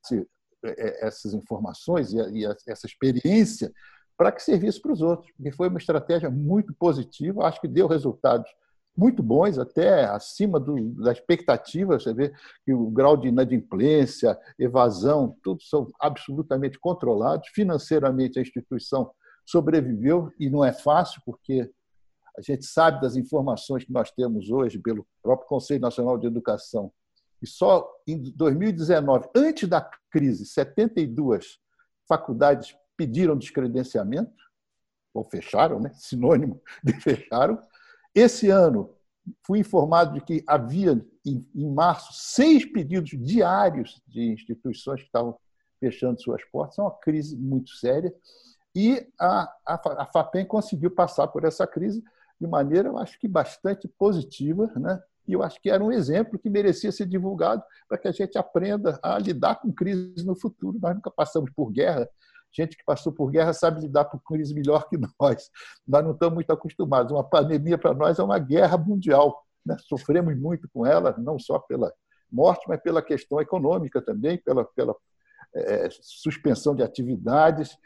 essas 0.64 1.35
informações 1.35 2.12
e 2.12 2.45
essa 2.66 2.87
experiência 2.87 3.73
para 4.16 4.31
que 4.31 4.42
servisse 4.42 4.81
para 4.81 4.92
os 4.92 5.02
outros, 5.02 5.31
porque 5.33 5.50
foi 5.50 5.69
uma 5.69 5.78
estratégia 5.78 6.31
muito 6.31 6.73
positiva, 6.75 7.45
acho 7.47 7.61
que 7.61 7.69
deu 7.69 7.87
resultados 7.87 8.49
muito 8.97 9.23
bons, 9.23 9.59
até 9.59 10.04
acima 10.04 10.61
do, 10.61 10.90
da 11.02 11.12
expectativa. 11.12 11.99
Você 11.99 12.12
vê 12.12 12.33
que 12.64 12.73
o 12.73 12.90
grau 12.90 13.16
de 13.16 13.28
inadimplência, 13.28 14.38
evasão, 14.59 15.37
tudo 15.42 15.62
são 15.62 15.88
absolutamente 15.99 16.78
controlados. 16.78 17.49
Financeiramente, 17.54 18.38
a 18.38 18.42
instituição 18.42 19.11
sobreviveu 19.47 20.31
e 20.38 20.50
não 20.50 20.64
é 20.64 20.73
fácil, 20.73 21.23
porque 21.25 21.71
a 22.37 22.42
gente 22.42 22.64
sabe 22.64 23.00
das 23.00 23.16
informações 23.16 23.85
que 23.85 23.92
nós 23.92 24.11
temos 24.11 24.50
hoje 24.50 24.78
pelo 24.78 25.07
próprio 25.23 25.49
Conselho 25.49 25.81
Nacional 25.81 26.19
de 26.19 26.26
Educação. 26.26 26.92
E 27.43 27.47
só 27.47 27.91
em 28.07 28.23
2019, 28.23 29.29
antes 29.35 29.69
da 29.69 29.81
crise, 30.11 30.47
72 30.47 31.59
faculdades 32.09 32.77
pediram 32.97 33.37
descredenciamento, 33.37 34.33
ou 35.13 35.25
fecharam, 35.25 35.81
né? 35.81 35.91
sinônimo 35.99 36.63
de 36.83 36.93
fecharam. 37.01 37.61
Esse 38.15 38.49
ano, 38.49 38.95
fui 39.45 39.59
informado 39.59 40.15
de 40.15 40.21
que 40.21 40.45
havia, 40.47 41.05
em 41.25 41.75
março, 41.75 42.13
seis 42.13 42.65
pedidos 42.65 43.11
diários 43.11 44.01
de 44.07 44.33
instituições 44.33 45.01
que 45.01 45.07
estavam 45.07 45.37
fechando 45.81 46.21
suas 46.21 46.45
portas. 46.45 46.79
É 46.79 46.83
uma 46.83 46.99
crise 46.99 47.37
muito 47.37 47.71
séria. 47.71 48.15
E 48.75 49.07
a, 49.19 49.53
a, 49.67 50.03
a 50.03 50.07
FAPEM 50.07 50.47
conseguiu 50.47 50.91
passar 50.91 51.29
por 51.29 51.45
essa 51.45 51.67
crise 51.67 52.03
de 52.41 52.47
maneira, 52.47 52.89
eu 52.89 52.99
acho 52.99 53.19
que 53.19 53.29
bastante 53.29 53.87
positiva, 53.87 54.71
né? 54.77 55.01
E 55.26 55.33
eu 55.33 55.43
acho 55.43 55.61
que 55.61 55.71
era 55.71 55.83
um 55.83 55.93
exemplo 55.93 56.38
que 56.38 56.50
merecia 56.50 56.91
ser 56.91 57.07
divulgado 57.07 57.62
para 57.88 57.99
que 57.99 58.09
a 58.09 58.12
gente 58.12 58.37
aprenda 58.37 58.99
a 59.02 59.19
lidar 59.19 59.57
com 59.57 59.73
crises 59.73 60.25
no 60.25 60.35
futuro. 60.35 60.79
Nós 60.81 60.95
nunca 60.95 61.11
passamos 61.11 61.50
por 61.55 61.71
guerra. 61.71 62.09
Gente 62.52 62.76
que 62.76 62.85
passou 62.85 63.12
por 63.12 63.31
guerra 63.31 63.52
sabe 63.52 63.81
lidar 63.81 64.07
com 64.07 64.19
crise 64.19 64.55
melhor 64.55 64.88
que 64.88 64.99
nós. 65.19 65.50
Nós 65.87 66.05
não 66.05 66.12
estamos 66.12 66.35
muito 66.35 66.52
acostumados. 66.52 67.12
Uma 67.12 67.25
pandemia 67.25 67.79
para 67.79 67.95
nós 67.95 68.19
é 68.19 68.23
uma 68.23 68.38
guerra 68.38 68.76
mundial. 68.76 69.43
Né? 69.64 69.76
Sofremos 69.88 70.37
muito 70.37 70.69
com 70.73 70.85
ela, 70.85 71.14
não 71.19 71.38
só 71.38 71.59
pela 71.59 71.93
morte, 72.31 72.64
mas 72.69 72.81
pela 72.81 73.00
questão 73.00 73.41
econômica 73.41 74.02
também, 74.02 74.38
pela, 74.38 74.64
pela 74.64 74.95
é, 75.55 75.88
suspensão 75.91 76.75
de 76.75 76.83
atividades, 76.83 77.76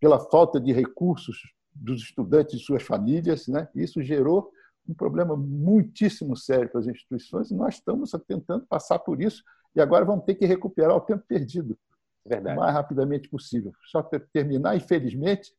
pela 0.00 0.18
falta 0.18 0.60
de 0.60 0.72
recursos 0.72 1.36
dos 1.74 2.02
estudantes 2.02 2.60
e 2.60 2.64
suas 2.64 2.82
famílias. 2.82 3.46
Né? 3.46 3.68
Isso 3.74 4.02
gerou 4.02 4.50
um 4.88 4.94
problema 4.94 5.36
muitíssimo 5.36 6.36
sério 6.36 6.68
para 6.68 6.80
as 6.80 6.86
instituições 6.86 7.50
e 7.50 7.54
nós 7.54 7.74
estamos 7.74 8.12
tentando 8.26 8.66
passar 8.66 8.98
por 8.98 9.20
isso 9.20 9.42
e 9.74 9.80
agora 9.80 10.04
vamos 10.04 10.24
ter 10.24 10.34
que 10.34 10.46
recuperar 10.46 10.96
o 10.96 11.00
tempo 11.00 11.24
perdido 11.26 11.78
Verdade. 12.24 12.56
o 12.56 12.60
mais 12.60 12.72
rapidamente 12.72 13.28
possível. 13.28 13.72
Só 13.90 14.02
para 14.02 14.20
terminar, 14.20 14.76
infelizmente, 14.76 15.52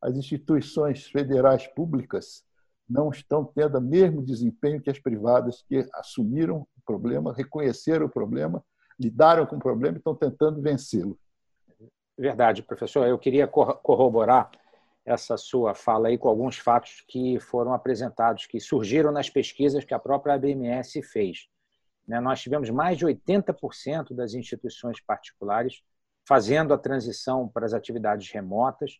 as 0.00 0.16
instituições 0.16 1.06
federais 1.06 1.66
públicas 1.68 2.44
não 2.88 3.10
estão 3.10 3.44
tendo 3.44 3.78
o 3.78 3.80
mesmo 3.80 4.22
desempenho 4.22 4.80
que 4.80 4.90
as 4.90 4.98
privadas 4.98 5.62
que 5.62 5.88
assumiram 5.94 6.66
o 6.76 6.82
problema, 6.84 7.32
reconheceram 7.32 8.06
o 8.06 8.10
problema, 8.10 8.62
lidaram 9.00 9.46
com 9.46 9.56
o 9.56 9.60
problema 9.60 9.96
e 9.96 9.98
estão 9.98 10.14
tentando 10.14 10.60
vencê-lo. 10.60 11.18
Verdade, 12.16 12.62
professor. 12.62 13.06
Eu 13.06 13.18
queria 13.18 13.46
corroborar 13.48 14.50
essa 15.04 15.36
sua 15.36 15.74
fala 15.74 16.08
aí 16.08 16.16
com 16.16 16.28
alguns 16.28 16.58
fatos 16.58 17.04
que 17.06 17.38
foram 17.38 17.74
apresentados, 17.74 18.46
que 18.46 18.58
surgiram 18.58 19.12
nas 19.12 19.28
pesquisas 19.28 19.84
que 19.84 19.94
a 19.94 19.98
própria 19.98 20.34
ABMS 20.34 21.02
fez. 21.02 21.46
Né, 22.06 22.20
nós 22.20 22.40
tivemos 22.40 22.70
mais 22.70 22.98
de 22.98 23.06
80% 23.06 24.14
das 24.14 24.34
instituições 24.34 25.00
particulares 25.00 25.82
fazendo 26.26 26.72
a 26.72 26.78
transição 26.78 27.48
para 27.48 27.66
as 27.66 27.74
atividades 27.74 28.30
remotas, 28.30 28.98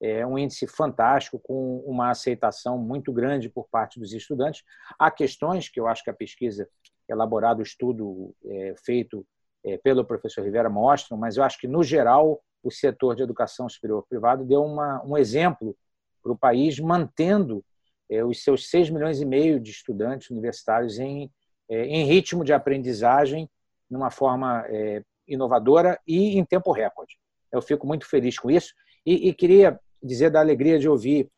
é 0.00 0.26
um 0.26 0.38
índice 0.38 0.66
fantástico, 0.66 1.38
com 1.38 1.78
uma 1.86 2.10
aceitação 2.10 2.78
muito 2.78 3.12
grande 3.12 3.48
por 3.48 3.66
parte 3.68 3.98
dos 3.98 4.12
estudantes. 4.12 4.62
Há 4.98 5.10
questões 5.10 5.68
que 5.68 5.80
eu 5.80 5.86
acho 5.86 6.04
que 6.04 6.10
a 6.10 6.14
pesquisa 6.14 6.68
elaborada, 7.08 7.60
o 7.60 7.62
estudo 7.62 8.34
é, 8.44 8.74
feito 8.84 9.26
é, 9.64 9.78
pelo 9.78 10.04
professor 10.04 10.44
Rivera 10.44 10.68
mostram, 10.68 11.16
mas 11.16 11.36
eu 11.36 11.44
acho 11.44 11.58
que, 11.58 11.66
no 11.66 11.82
geral, 11.82 12.42
o 12.62 12.70
setor 12.70 13.14
de 13.14 13.22
educação 13.22 13.68
superior 13.68 14.04
privado 14.08 14.44
deu 14.44 14.64
uma, 14.64 15.02
um 15.04 15.16
exemplo 15.16 15.76
para 16.22 16.32
o 16.32 16.38
país, 16.38 16.78
mantendo 16.80 17.64
é, 18.10 18.24
os 18.24 18.42
seus 18.42 18.68
6 18.68 18.90
milhões 18.90 19.20
e 19.20 19.24
meio 19.24 19.60
de 19.60 19.70
estudantes 19.70 20.30
universitários 20.30 20.98
em, 20.98 21.30
é, 21.68 21.84
em 21.86 22.04
ritmo 22.04 22.44
de 22.44 22.52
aprendizagem, 22.52 23.48
numa 23.88 24.10
forma 24.10 24.64
é, 24.68 25.02
inovadora 25.28 25.98
e 26.06 26.36
em 26.38 26.44
tempo 26.44 26.72
recorde. 26.72 27.16
Eu 27.52 27.62
fico 27.62 27.86
muito 27.86 28.08
feliz 28.08 28.38
com 28.38 28.50
isso 28.50 28.74
e, 29.04 29.28
e 29.28 29.34
queria 29.34 29.78
dizer 30.02 30.30
da 30.30 30.40
alegria 30.40 30.78
de 30.78 30.88
ouvir 30.88 31.30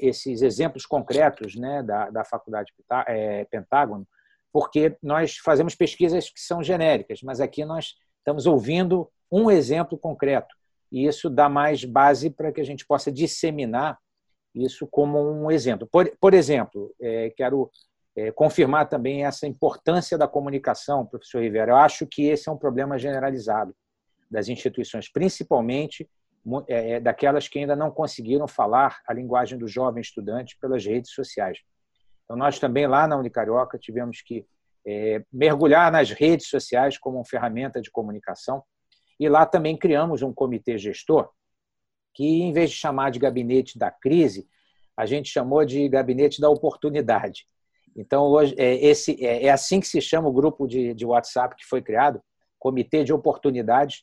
esses 0.00 0.42
exemplos 0.42 0.84
concretos 0.84 1.56
né, 1.56 1.82
da, 1.82 2.10
da 2.10 2.24
Faculdade 2.24 2.70
Pentágono, 3.50 4.06
porque 4.52 4.94
nós 5.02 5.38
fazemos 5.38 5.74
pesquisas 5.74 6.28
que 6.28 6.38
são 6.38 6.62
genéricas, 6.62 7.22
mas 7.22 7.40
aqui 7.40 7.64
nós 7.64 7.94
estamos 8.18 8.44
ouvindo 8.44 9.10
um 9.30 9.50
exemplo 9.50 9.98
concreto. 9.98 10.54
E 10.90 11.06
isso 11.06 11.28
dá 11.28 11.48
mais 11.48 11.84
base 11.84 12.30
para 12.30 12.52
que 12.52 12.60
a 12.60 12.64
gente 12.64 12.86
possa 12.86 13.10
disseminar 13.10 13.98
isso 14.54 14.86
como 14.86 15.18
um 15.20 15.50
exemplo. 15.50 15.86
Por, 15.90 16.10
por 16.18 16.32
exemplo, 16.32 16.94
é, 17.00 17.30
quero 17.30 17.70
é, 18.16 18.30
confirmar 18.30 18.88
também 18.88 19.24
essa 19.24 19.46
importância 19.46 20.16
da 20.16 20.26
comunicação, 20.26 21.04
professor 21.04 21.42
Rivera. 21.42 21.72
Eu 21.72 21.76
acho 21.76 22.06
que 22.06 22.26
esse 22.26 22.48
é 22.48 22.52
um 22.52 22.56
problema 22.56 22.98
generalizado 22.98 23.74
das 24.30 24.48
instituições, 24.48 25.10
principalmente 25.12 26.08
é, 26.68 26.92
é, 26.92 27.00
daquelas 27.00 27.48
que 27.48 27.58
ainda 27.58 27.74
não 27.74 27.90
conseguiram 27.90 28.46
falar 28.46 29.00
a 29.06 29.12
linguagem 29.12 29.58
do 29.58 29.66
jovem 29.66 30.00
estudante 30.00 30.56
pelas 30.60 30.84
redes 30.84 31.10
sociais. 31.10 31.58
Então, 32.24 32.36
nós 32.36 32.58
também 32.58 32.86
lá 32.86 33.06
na 33.06 33.16
Unicarioca 33.16 33.78
tivemos 33.78 34.22
que 34.22 34.46
é, 34.86 35.22
mergulhar 35.32 35.90
nas 35.90 36.10
redes 36.10 36.48
sociais 36.48 36.96
como 36.96 37.18
uma 37.18 37.24
ferramenta 37.24 37.80
de 37.80 37.90
comunicação 37.90 38.62
e 39.18 39.28
lá 39.28 39.46
também 39.46 39.76
criamos 39.76 40.22
um 40.22 40.32
comitê 40.32 40.78
gestor 40.78 41.30
que, 42.14 42.24
em 42.24 42.52
vez 42.52 42.70
de 42.70 42.76
chamar 42.76 43.10
de 43.10 43.18
gabinete 43.18 43.78
da 43.78 43.90
crise, 43.90 44.48
a 44.96 45.04
gente 45.04 45.28
chamou 45.28 45.64
de 45.64 45.86
gabinete 45.88 46.40
da 46.40 46.48
oportunidade. 46.48 47.44
Então, 47.94 48.24
hoje, 48.24 48.54
é, 48.58 48.74
esse, 48.76 49.22
é, 49.24 49.44
é 49.44 49.50
assim 49.50 49.80
que 49.80 49.86
se 49.86 50.00
chama 50.00 50.28
o 50.28 50.32
grupo 50.32 50.66
de, 50.66 50.94
de 50.94 51.04
WhatsApp 51.04 51.54
que 51.56 51.66
foi 51.66 51.82
criado, 51.82 52.20
Comitê 52.58 53.04
de 53.04 53.12
Oportunidades, 53.12 54.02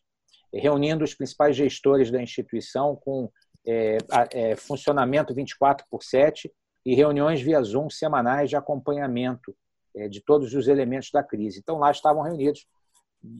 reunindo 0.53 1.03
os 1.03 1.15
principais 1.15 1.55
gestores 1.55 2.11
da 2.11 2.21
instituição 2.21 2.95
com 2.95 3.29
é, 3.65 3.97
é, 4.31 4.55
funcionamento 4.55 5.33
24 5.33 5.85
por 5.89 6.03
7 6.03 6.51
e 6.85 6.93
reuniões 6.93 7.41
via 7.41 7.61
Zoom 7.63 7.89
semanais 7.89 8.49
de 8.49 8.55
acompanhamento 8.55 9.55
é, 9.95 10.07
de 10.07 10.21
todos 10.21 10.53
os 10.53 10.67
elementos 10.67 11.09
da 11.11 11.23
crise. 11.23 11.59
Então, 11.59 11.77
lá 11.79 11.89
estavam 11.89 12.21
reunidos 12.21 12.67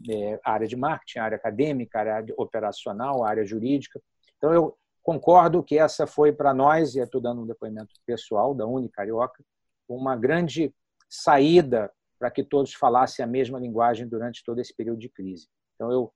é, 0.09 0.39
área 0.43 0.67
de 0.67 0.75
marketing, 0.75 1.19
área 1.19 1.35
acadêmica, 1.35 1.99
área 1.99 2.33
operacional, 2.37 3.23
área 3.23 3.45
jurídica. 3.45 4.01
Então, 4.37 4.53
eu 4.53 4.77
concordo 5.01 5.63
que 5.63 5.77
essa 5.77 6.07
foi 6.07 6.31
para 6.31 6.53
nós, 6.53 6.95
e 6.95 6.99
estou 6.99 7.21
dando 7.21 7.41
um 7.41 7.47
depoimento 7.47 7.93
pessoal 8.05 8.53
da 8.53 8.65
Uni 8.65 8.89
Carioca, 8.89 9.43
uma 9.87 10.15
grande 10.15 10.73
saída 11.09 11.91
para 12.17 12.31
que 12.31 12.43
todos 12.43 12.73
falassem 12.73 13.23
a 13.23 13.27
mesma 13.27 13.59
linguagem 13.59 14.07
durante 14.07 14.43
todo 14.45 14.59
esse 14.59 14.73
período 14.73 14.99
de 14.99 15.09
crise. 15.09 15.47
Então, 15.75 15.91
eu 15.91 16.13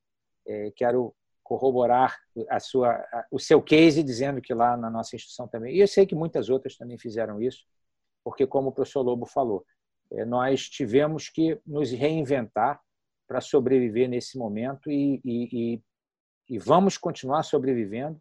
é, 0.47 0.71
quero 0.75 1.13
corroborar 1.43 2.17
a 2.49 2.59
sua, 2.59 3.05
o 3.31 3.39
seu 3.39 3.61
case, 3.61 4.03
dizendo 4.03 4.41
que 4.41 4.53
lá 4.53 4.75
na 4.75 4.89
nossa 4.89 5.15
instituição 5.15 5.47
também. 5.47 5.75
E 5.75 5.79
eu 5.79 5.87
sei 5.87 6.05
que 6.05 6.15
muitas 6.15 6.49
outras 6.49 6.75
também 6.75 6.97
fizeram 6.97 7.41
isso, 7.41 7.63
porque, 8.23 8.45
como 8.45 8.69
o 8.69 8.71
professor 8.71 9.01
Lobo 9.01 9.25
falou, 9.25 9.65
é, 10.11 10.25
nós 10.25 10.69
tivemos 10.69 11.29
que 11.29 11.59
nos 11.65 11.91
reinventar 11.91 12.81
para 13.27 13.41
sobreviver 13.41 14.07
nesse 14.07 14.37
momento 14.37 14.89
e, 14.89 15.21
e, 15.23 15.81
e, 16.49 16.57
vamos 16.57 16.97
continuar 16.97 17.43
sobrevivendo, 17.43 18.19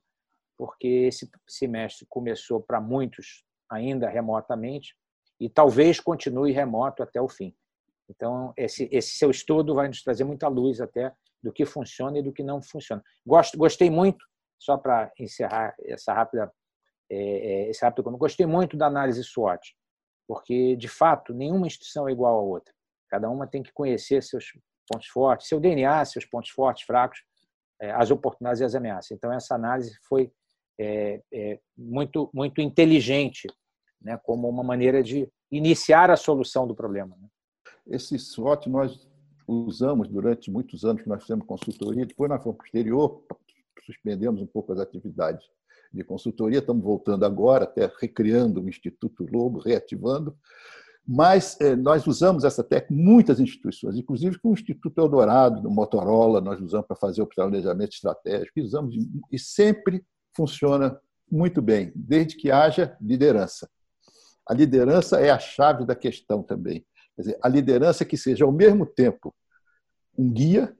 porque 0.56 0.86
esse 0.86 1.30
semestre 1.46 2.06
começou 2.08 2.60
para 2.60 2.80
muitos 2.80 3.44
ainda 3.70 4.08
remotamente 4.08 4.96
e 5.38 5.48
talvez 5.48 6.00
continue 6.00 6.52
remoto 6.52 7.02
até 7.02 7.20
o 7.20 7.28
fim. 7.28 7.54
Então, 8.08 8.52
esse, 8.56 8.88
esse 8.92 9.18
seu 9.18 9.30
estudo 9.30 9.74
vai 9.74 9.88
nos 9.88 10.02
trazer 10.02 10.24
muita 10.24 10.48
luz 10.48 10.80
até 10.80 11.12
do 11.42 11.52
que 11.52 11.64
funciona 11.64 12.18
e 12.18 12.22
do 12.22 12.32
que 12.32 12.42
não 12.42 12.62
funciona. 12.62 13.02
Gosto, 13.24 13.58
gostei 13.58 13.90
muito, 13.90 14.24
só 14.58 14.76
para 14.76 15.12
encerrar 15.18 15.74
essa 15.84 16.12
rápida, 16.12 16.52
é, 17.10 17.16
é, 17.16 17.70
esse 17.70 17.84
rápido 17.84 18.10
gostei 18.16 18.46
muito 18.46 18.76
da 18.76 18.86
análise 18.86 19.22
SWOT, 19.22 19.76
porque, 20.26 20.74
de 20.76 20.88
fato, 20.88 21.34
nenhuma 21.34 21.66
instituição 21.66 22.08
é 22.08 22.12
igual 22.12 22.38
à 22.38 22.42
outra. 22.42 22.74
Cada 23.08 23.30
uma 23.30 23.46
tem 23.46 23.62
que 23.62 23.72
conhecer 23.72 24.22
seus 24.22 24.52
pontos 24.86 25.08
fortes, 25.08 25.48
seu 25.48 25.60
DNA, 25.60 26.04
seus 26.04 26.24
pontos 26.24 26.50
fortes, 26.50 26.84
fracos, 26.84 27.22
é, 27.80 27.90
as 27.90 28.10
oportunidades 28.10 28.60
e 28.60 28.64
as 28.64 28.74
ameaças. 28.74 29.10
Então, 29.10 29.32
essa 29.32 29.54
análise 29.54 29.96
foi 30.08 30.30
é, 30.78 31.22
é, 31.32 31.58
muito, 31.76 32.30
muito 32.32 32.60
inteligente, 32.60 33.46
né, 34.00 34.18
como 34.22 34.48
uma 34.48 34.62
maneira 34.62 35.02
de 35.02 35.28
iniciar 35.50 36.10
a 36.10 36.16
solução 36.16 36.66
do 36.66 36.74
problema. 36.74 37.16
Né? 37.20 37.28
Esse 37.88 38.18
SWOT 38.18 38.68
nós 38.68 39.08
usamos 39.46 40.08
durante 40.08 40.50
muitos 40.50 40.84
anos 40.84 41.02
que 41.02 41.08
nós 41.08 41.22
fizemos 41.22 41.46
consultoria, 41.46 42.04
depois 42.04 42.28
para 42.28 42.48
o 42.48 42.58
exterior, 42.64 43.22
suspendemos 43.84 44.42
um 44.42 44.46
pouco 44.46 44.72
as 44.72 44.80
atividades 44.80 45.46
de 45.92 46.02
consultoria, 46.02 46.58
estamos 46.58 46.82
voltando 46.82 47.24
agora, 47.24 47.64
até 47.64 47.90
recriando 48.00 48.60
o 48.60 48.68
Instituto 48.68 49.26
Lobo, 49.30 49.60
reativando, 49.60 50.36
mas 51.06 51.56
eh, 51.60 51.76
nós 51.76 52.06
usamos 52.06 52.42
essa 52.42 52.64
técnica 52.64 53.00
em 53.00 53.04
muitas 53.04 53.38
instituições, 53.38 53.96
inclusive 53.96 54.38
com 54.40 54.50
o 54.50 54.52
Instituto 54.52 55.00
Eldorado, 55.00 55.62
do 55.62 55.70
Motorola, 55.70 56.40
nós 56.40 56.60
usamos 56.60 56.86
para 56.86 56.96
fazer 56.96 57.22
o 57.22 57.26
planejamento 57.26 57.92
estratégico, 57.92 58.60
usamos 58.60 58.96
e 59.30 59.38
sempre 59.38 60.04
funciona 60.34 60.98
muito 61.30 61.62
bem, 61.62 61.92
desde 61.94 62.36
que 62.36 62.50
haja 62.50 62.96
liderança. 63.00 63.68
A 64.48 64.52
liderança 64.52 65.20
é 65.20 65.30
a 65.30 65.38
chave 65.38 65.84
da 65.84 65.94
questão 65.94 66.42
também. 66.42 66.84
Quer 67.14 67.22
dizer, 67.22 67.38
a 67.42 67.48
liderança 67.48 68.04
que 68.04 68.16
seja 68.16 68.44
ao 68.44 68.52
mesmo 68.52 68.84
tempo 68.84 69.34
um 70.18 70.32
guia, 70.32 70.74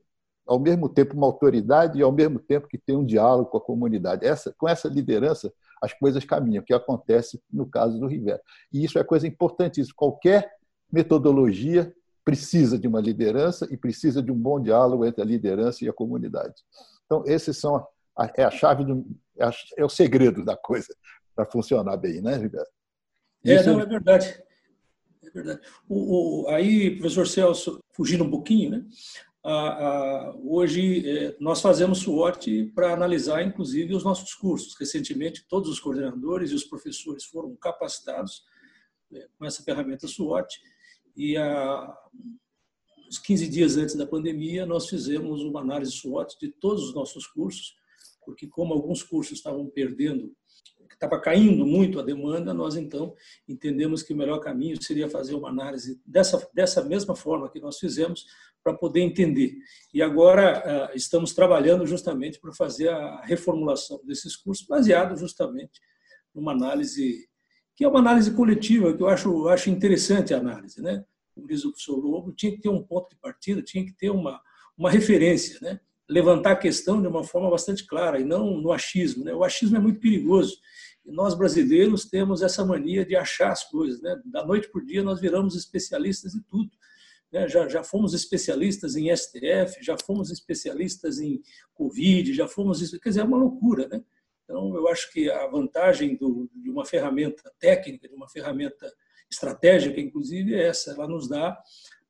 ao 0.47 0.59
mesmo 0.59 0.89
tempo 0.89 1.17
uma 1.17 1.27
autoridade 1.27 1.99
e 1.99 2.03
ao 2.03 2.13
mesmo 2.13 2.39
tempo 2.39 2.69
que 2.69 2.79
tenha 2.79 2.99
um 2.99 3.05
diálogo 3.05 3.51
com 3.51 3.59
a 3.59 3.61
comunidade. 3.61 4.25
Essa, 4.25 4.55
com 4.57 4.69
essa 4.69 4.89
liderança, 4.89 5.53
as 5.83 5.93
coisas 5.93 6.25
caminham, 6.25 6.65
que 6.65 6.75
acontece 6.75 7.41
no 7.53 7.67
caso 7.67 7.99
do 7.99 8.07
Rivera. 8.07 8.41
E 8.73 8.85
isso 8.85 8.99
é 8.99 9.05
coisa 9.05 9.27
importantíssima. 9.27 9.95
Qualquer 9.97 10.51
metodologia 10.91 11.93
precisa 12.25 12.79
de 12.79 12.89
uma 12.89 13.01
liderança 13.01 13.69
e 13.71 13.77
precisa 13.77 14.23
de 14.23 14.33
um 14.33 14.39
bom 14.39 14.61
diálogo 14.61 15.05
entre 15.05 15.23
a 15.23 15.25
liderança 15.25 15.85
e 15.85 15.89
a 15.89 15.93
comunidade. 15.93 16.55
Então, 17.05 17.23
esses 17.27 17.57
são 17.57 17.87
a, 18.17 18.31
é 18.37 18.45
a 18.45 18.51
chave 18.51 18.85
do 18.85 19.07
é, 19.39 19.49
é 19.77 19.85
o 19.85 19.89
segredo 19.89 20.45
da 20.45 20.57
coisa 20.57 20.95
para 21.35 21.47
funcionar 21.47 21.97
bem, 21.97 22.21
né, 22.21 22.37
Rivera? 22.37 22.67
É, 23.45 23.63
não, 23.63 23.81
é 23.81 23.87
verdade. 23.87 24.43
É 25.23 25.31
verdade. 25.31 25.61
O, 25.89 26.45
o, 26.45 26.49
aí, 26.49 26.97
professor 26.97 27.27
Celso, 27.27 27.79
fugindo 27.93 28.25
um 28.25 28.31
pouquinho, 28.31 28.71
né? 28.71 28.85
Hoje 30.43 31.09
é, 31.09 31.37
nós 31.39 31.61
fazemos 31.61 31.99
SWOT 31.99 32.73
para 32.75 32.93
analisar, 32.93 33.43
inclusive, 33.43 33.95
os 33.95 34.03
nossos 34.03 34.35
cursos. 34.35 34.75
Recentemente, 34.79 35.47
todos 35.49 35.71
os 35.71 35.79
coordenadores 35.79 36.51
e 36.51 36.55
os 36.55 36.65
professores 36.65 37.25
foram 37.25 37.55
capacitados 37.57 38.43
é, 39.13 39.29
com 39.39 39.45
essa 39.45 39.63
ferramenta 39.63 40.09
SWOT 40.09 40.49
e 41.17 41.37
há 41.37 41.97
uns 43.09 43.19
15 43.19 43.49
dias 43.49 43.77
antes 43.77 43.95
da 43.95 44.07
pandemia 44.07 44.67
nós 44.67 44.89
fizemos 44.89 45.43
uma 45.43 45.61
análise 45.61 45.93
SWOT 45.93 46.37
de 46.41 46.49
todos 46.49 46.89
os 46.89 46.95
nossos 46.95 47.27
cursos, 47.27 47.77
porque 48.25 48.49
como 48.49 48.75
alguns 48.75 49.03
cursos 49.03 49.39
estavam 49.39 49.67
perdendo 49.71 50.35
estava 50.97 51.21
caindo 51.21 51.65
muito 51.67 52.01
a 52.01 52.03
demanda, 52.03 52.53
nós 52.53 52.75
então 52.75 53.15
entendemos 53.47 54.03
que 54.03 54.13
o 54.13 54.17
melhor 54.17 54.41
caminho 54.41 54.83
seria 54.83 55.09
fazer 55.09 55.35
uma 55.35 55.51
análise 55.51 56.01
dessa, 56.05 56.49
dessa 56.53 56.83
mesma 56.83 57.15
forma 57.15 57.51
que 57.51 57.61
nós 57.61 57.79
fizemos, 57.79 58.25
para 58.67 58.75
poder 58.75 59.01
entender. 59.01 59.57
E 59.95 60.03
agora 60.03 60.91
uh, 60.91 60.97
estamos 60.97 61.33
trabalhando 61.33 61.87
justamente 61.87 62.41
para 62.41 62.53
fazer 62.53 62.89
a 62.89 63.23
reformulação 63.23 64.01
desses 64.05 64.35
cursos, 64.35 64.67
baseado 64.67 65.17
justamente 65.17 65.81
numa 66.35 66.51
análise, 66.51 67.29
que 67.77 67.85
é 67.85 67.89
uma 67.89 68.01
análise 68.01 68.35
coletiva, 68.35 68.93
que 68.93 69.01
eu 69.01 69.09
acho, 69.09 69.49
acho 69.49 69.71
interessante 69.71 70.35
a 70.35 70.39
análise. 70.39 70.83
Né? 70.83 71.05
Como 71.33 71.47
diz 71.47 71.65
o 71.65 71.71
professor 71.71 71.97
Lobo, 71.97 72.33
tinha 72.33 72.51
que 72.51 72.61
ter 72.61 72.69
um 72.69 72.83
ponto 72.83 73.11
de 73.11 73.17
partida, 73.17 73.63
tinha 73.63 73.85
que 73.85 73.93
ter 73.93 74.11
uma, 74.11 74.41
uma 74.77 74.91
referência, 74.91 75.61
né? 75.63 75.79
Levantar 76.09 76.53
a 76.53 76.57
questão 76.57 77.01
de 77.01 77.09
uma 77.09 77.25
forma 77.25 77.51
bastante 77.51 77.85
clara 77.87 78.21
e 78.21 78.25
não 78.25 78.59
no 78.59 78.73
achismo. 78.73 79.25
Né? 79.25 79.35
O 79.35 79.43
achismo 79.43 79.77
é 79.77 79.81
muito 79.81 80.01
perigoso. 80.01 80.59
E 81.05 81.13
nós 81.13 81.35
brasileiros 81.35 82.05
temos 82.05 82.43
essa 82.43 82.65
mania 82.65 83.05
de 83.05 83.17
achar 83.17 83.51
as 83.51 83.65
coisas. 83.69 84.01
Né? 84.01 84.21
Da 84.25 84.45
noite 84.45 84.71
por 84.71 84.85
dia 84.85 85.03
nós 85.03 85.21
viramos 85.21 85.57
especialistas 85.57 86.35
em 86.35 86.43
tudo. 86.43 86.71
Né? 87.33 87.49
Já, 87.49 87.69
já 87.69 87.83
fomos 87.83 88.15
especialistas 88.15 88.97
em 88.97 89.15
STF, 89.15 89.83
já 89.83 89.97
fomos 89.99 90.31
especialistas 90.31 91.19
em 91.19 91.41
Covid, 91.75 92.33
já 92.33 92.47
fomos. 92.47 92.91
Quer 92.99 93.09
dizer, 93.09 93.21
é 93.21 93.25
uma 93.25 93.39
loucura. 93.39 93.89
Né? 93.89 94.03
Então, 94.45 94.75
eu 94.77 94.89
acho 94.89 95.13
que 95.13 95.29
a 95.31 95.47
vantagem 95.49 96.17
do, 96.17 96.49
de 96.55 96.71
uma 96.71 96.85
ferramenta 96.85 97.53
técnica, 97.59 98.09
de 98.09 98.15
uma 98.15 98.29
ferramenta 98.29 98.93
estratégica, 99.29 100.01
inclusive, 100.01 100.55
é 100.55 100.69
essa: 100.69 100.93
ela 100.93 101.09
nos 101.09 101.29
dá 101.29 101.57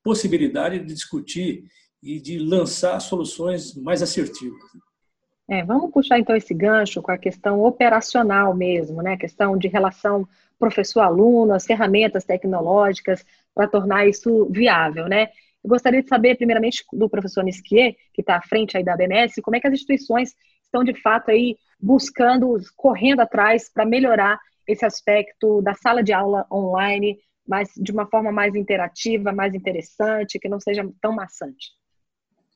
possibilidade 0.02 0.78
de 0.80 0.94
discutir 0.94 1.64
e 2.06 2.20
de 2.20 2.38
lançar 2.38 3.00
soluções 3.00 3.74
mais 3.74 4.00
assertivas. 4.00 4.62
É, 5.48 5.64
vamos 5.64 5.90
puxar 5.92 6.18
então 6.18 6.36
esse 6.36 6.54
gancho 6.54 7.02
com 7.02 7.10
a 7.10 7.18
questão 7.18 7.62
operacional 7.62 8.54
mesmo, 8.54 9.02
né? 9.02 9.14
A 9.14 9.18
questão 9.18 9.58
de 9.58 9.66
relação 9.66 10.26
professor-aluno, 10.58 11.52
as 11.52 11.66
ferramentas 11.66 12.24
tecnológicas 12.24 13.24
para 13.52 13.68
tornar 13.68 14.06
isso 14.06 14.46
viável, 14.50 15.08
né? 15.08 15.28
Eu 15.62 15.68
gostaria 15.68 16.00
de 16.00 16.08
saber, 16.08 16.36
primeiramente, 16.36 16.84
do 16.92 17.08
professor 17.08 17.42
Nisquier, 17.42 17.96
que 18.14 18.22
está 18.22 18.36
à 18.36 18.42
frente 18.42 18.76
aí 18.76 18.84
da 18.84 18.96
BMS, 18.96 19.42
como 19.42 19.56
é 19.56 19.60
que 19.60 19.66
as 19.66 19.74
instituições 19.74 20.32
estão, 20.62 20.84
de 20.84 20.94
fato, 21.00 21.30
aí 21.30 21.56
buscando, 21.78 22.56
correndo 22.76 23.20
atrás 23.20 23.68
para 23.68 23.84
melhorar 23.84 24.38
esse 24.66 24.84
aspecto 24.84 25.60
da 25.60 25.74
sala 25.74 26.02
de 26.02 26.12
aula 26.12 26.46
online, 26.50 27.18
mas 27.46 27.70
de 27.76 27.92
uma 27.92 28.06
forma 28.06 28.30
mais 28.30 28.54
interativa, 28.54 29.32
mais 29.32 29.54
interessante, 29.54 30.38
que 30.38 30.48
não 30.48 30.60
seja 30.60 30.88
tão 31.00 31.12
maçante. 31.12 31.70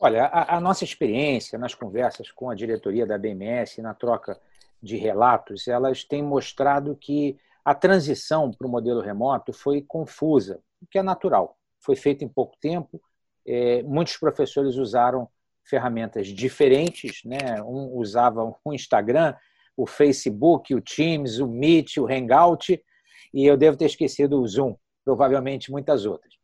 Olha, 0.02 0.24
a, 0.24 0.56
a, 0.56 0.60
nossa 0.60 0.82
experiência 0.82 1.58
nas 1.58 1.74
conversas 1.74 2.30
com 2.30 2.48
a 2.48 2.54
diretoria 2.54 3.06
da 3.06 3.18
BMS, 3.18 3.82
na 3.82 3.92
troca 3.92 4.40
de 4.82 4.96
relatos, 4.96 5.68
elas 5.68 6.02
têm 6.04 6.22
mostrado 6.22 6.96
que 6.96 7.38
a 7.62 7.74
transição 7.74 8.50
para 8.50 8.66
o 8.66 8.70
modelo 8.70 9.02
remoto 9.02 9.52
foi 9.52 9.82
confusa, 9.82 10.58
o 10.80 10.86
que 10.86 10.98
é 10.98 11.02
natural. 11.02 11.58
Foi 11.78 11.96
feita 11.96 12.24
em 12.24 12.28
pouco 12.28 12.56
tempo, 12.58 12.98
é, 13.46 13.82
muitos 13.82 14.16
professores 14.16 14.76
usaram 14.76 15.28
ferramentas 15.64 16.28
diferentes, 16.28 17.22
né? 17.22 17.62
um 17.62 17.94
usava 17.98 18.56
o 18.64 18.72
Instagram, 18.72 19.34
o 19.76 19.86
Facebook, 19.86 20.74
o 20.74 20.80
Teams, 20.80 21.40
o 21.40 21.46
Meet, 21.46 21.98
o 21.98 22.10
Hangout, 22.10 22.82
e 23.34 23.44
eu 23.44 23.54
devo 23.54 23.76
ter 23.76 23.84
esquecido 23.84 24.40
o 24.40 24.48
Zoom, 24.48 24.74
provavelmente 25.04 25.70
muitas 25.70 26.06
outras. 26.06 26.39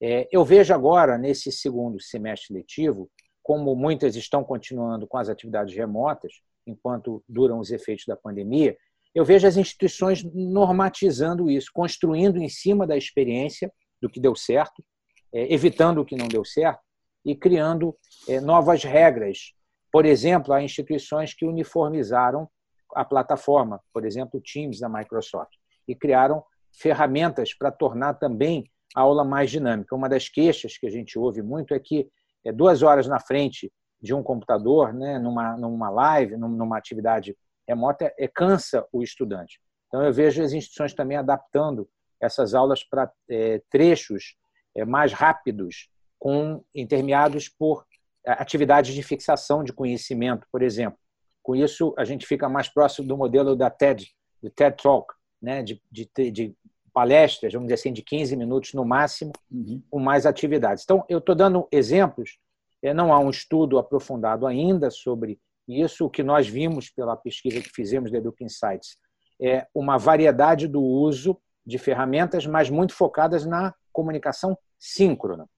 É, 0.00 0.28
eu 0.30 0.44
vejo 0.44 0.72
agora, 0.72 1.18
nesse 1.18 1.50
segundo 1.50 2.00
semestre 2.00 2.54
letivo, 2.54 3.10
como 3.42 3.74
muitas 3.74 4.14
estão 4.14 4.44
continuando 4.44 5.06
com 5.06 5.16
as 5.16 5.28
atividades 5.28 5.74
remotas, 5.74 6.32
enquanto 6.66 7.24
duram 7.28 7.58
os 7.58 7.70
efeitos 7.70 8.04
da 8.06 8.16
pandemia, 8.16 8.76
eu 9.14 9.24
vejo 9.24 9.46
as 9.46 9.56
instituições 9.56 10.22
normatizando 10.22 11.50
isso, 11.50 11.70
construindo 11.72 12.38
em 12.38 12.48
cima 12.48 12.86
da 12.86 12.96
experiência 12.96 13.72
do 14.00 14.08
que 14.08 14.20
deu 14.20 14.36
certo, 14.36 14.84
é, 15.32 15.52
evitando 15.52 16.00
o 16.00 16.04
que 16.04 16.14
não 16.14 16.28
deu 16.28 16.44
certo 16.44 16.80
e 17.24 17.34
criando 17.34 17.96
é, 18.28 18.40
novas 18.40 18.84
regras. 18.84 19.52
Por 19.90 20.04
exemplo, 20.04 20.52
há 20.52 20.62
instituições 20.62 21.34
que 21.34 21.46
uniformizaram 21.46 22.48
a 22.94 23.04
plataforma, 23.04 23.80
por 23.92 24.04
exemplo, 24.04 24.38
o 24.38 24.42
Teams 24.42 24.78
da 24.78 24.88
Microsoft, 24.88 25.52
e 25.86 25.94
criaram 25.94 26.44
ferramentas 26.72 27.54
para 27.54 27.72
tornar 27.72 28.14
também 28.14 28.70
a 28.94 29.00
aula 29.00 29.24
mais 29.24 29.50
dinâmica. 29.50 29.94
Uma 29.94 30.08
das 30.08 30.28
queixas 30.28 30.76
que 30.76 30.86
a 30.86 30.90
gente 30.90 31.18
ouve 31.18 31.42
muito 31.42 31.74
é 31.74 31.78
que 31.78 32.08
é 32.44 32.52
duas 32.52 32.82
horas 32.82 33.06
na 33.06 33.20
frente 33.20 33.72
de 34.00 34.14
um 34.14 34.22
computador, 34.22 34.94
né, 34.94 35.18
numa, 35.18 35.56
numa 35.56 35.90
live, 35.90 36.36
numa 36.36 36.78
atividade 36.78 37.36
remota, 37.66 38.12
é, 38.18 38.28
cansa 38.28 38.86
o 38.92 39.02
estudante. 39.02 39.60
Então, 39.88 40.02
eu 40.02 40.12
vejo 40.12 40.42
as 40.42 40.52
instituições 40.52 40.94
também 40.94 41.16
adaptando 41.16 41.88
essas 42.20 42.54
aulas 42.54 42.82
para 42.84 43.10
é, 43.28 43.60
trechos 43.70 44.36
é, 44.74 44.84
mais 44.84 45.12
rápidos, 45.12 45.88
com 46.18 46.64
intermeados 46.74 47.48
por 47.48 47.84
atividades 48.26 48.94
de 48.94 49.02
fixação 49.02 49.62
de 49.62 49.72
conhecimento, 49.72 50.46
por 50.50 50.62
exemplo. 50.62 50.98
Com 51.42 51.54
isso, 51.54 51.94
a 51.96 52.04
gente 52.04 52.26
fica 52.26 52.48
mais 52.48 52.68
próximo 52.68 53.06
do 53.06 53.16
modelo 53.16 53.56
da 53.56 53.70
TED, 53.70 54.12
do 54.42 54.50
TED 54.50 54.76
Talk, 54.82 55.14
né? 55.40 55.62
de, 55.62 55.80
de, 55.90 56.30
de 56.30 56.56
palestras, 56.98 57.52
vamos 57.52 57.68
dizer 57.68 57.74
assim, 57.74 57.92
de 57.92 58.02
15 58.02 58.34
minutos 58.34 58.74
no 58.74 58.84
máximo, 58.84 59.30
uhum. 59.52 59.80
com 59.88 60.00
mais 60.00 60.26
atividades. 60.26 60.82
Então, 60.82 61.04
eu 61.08 61.18
estou 61.18 61.32
dando 61.32 61.68
exemplos, 61.70 62.38
é, 62.82 62.92
não 62.92 63.12
há 63.12 63.20
um 63.20 63.30
estudo 63.30 63.78
aprofundado 63.78 64.48
ainda 64.48 64.90
sobre 64.90 65.38
isso, 65.68 66.06
o 66.06 66.10
que 66.10 66.24
nós 66.24 66.48
vimos 66.48 66.90
pela 66.90 67.16
pesquisa 67.16 67.60
que 67.60 67.70
fizemos 67.72 68.10
da 68.10 68.18
Educa 68.18 68.42
Insights 68.42 68.98
é 69.40 69.64
uma 69.72 69.96
variedade 69.96 70.66
do 70.66 70.82
uso 70.82 71.40
de 71.64 71.78
ferramentas, 71.78 72.44
mas 72.46 72.68
muito 72.68 72.94
focadas 72.94 73.46
na 73.46 73.72
comunicação 73.92 74.58
síncrona. 74.76 75.48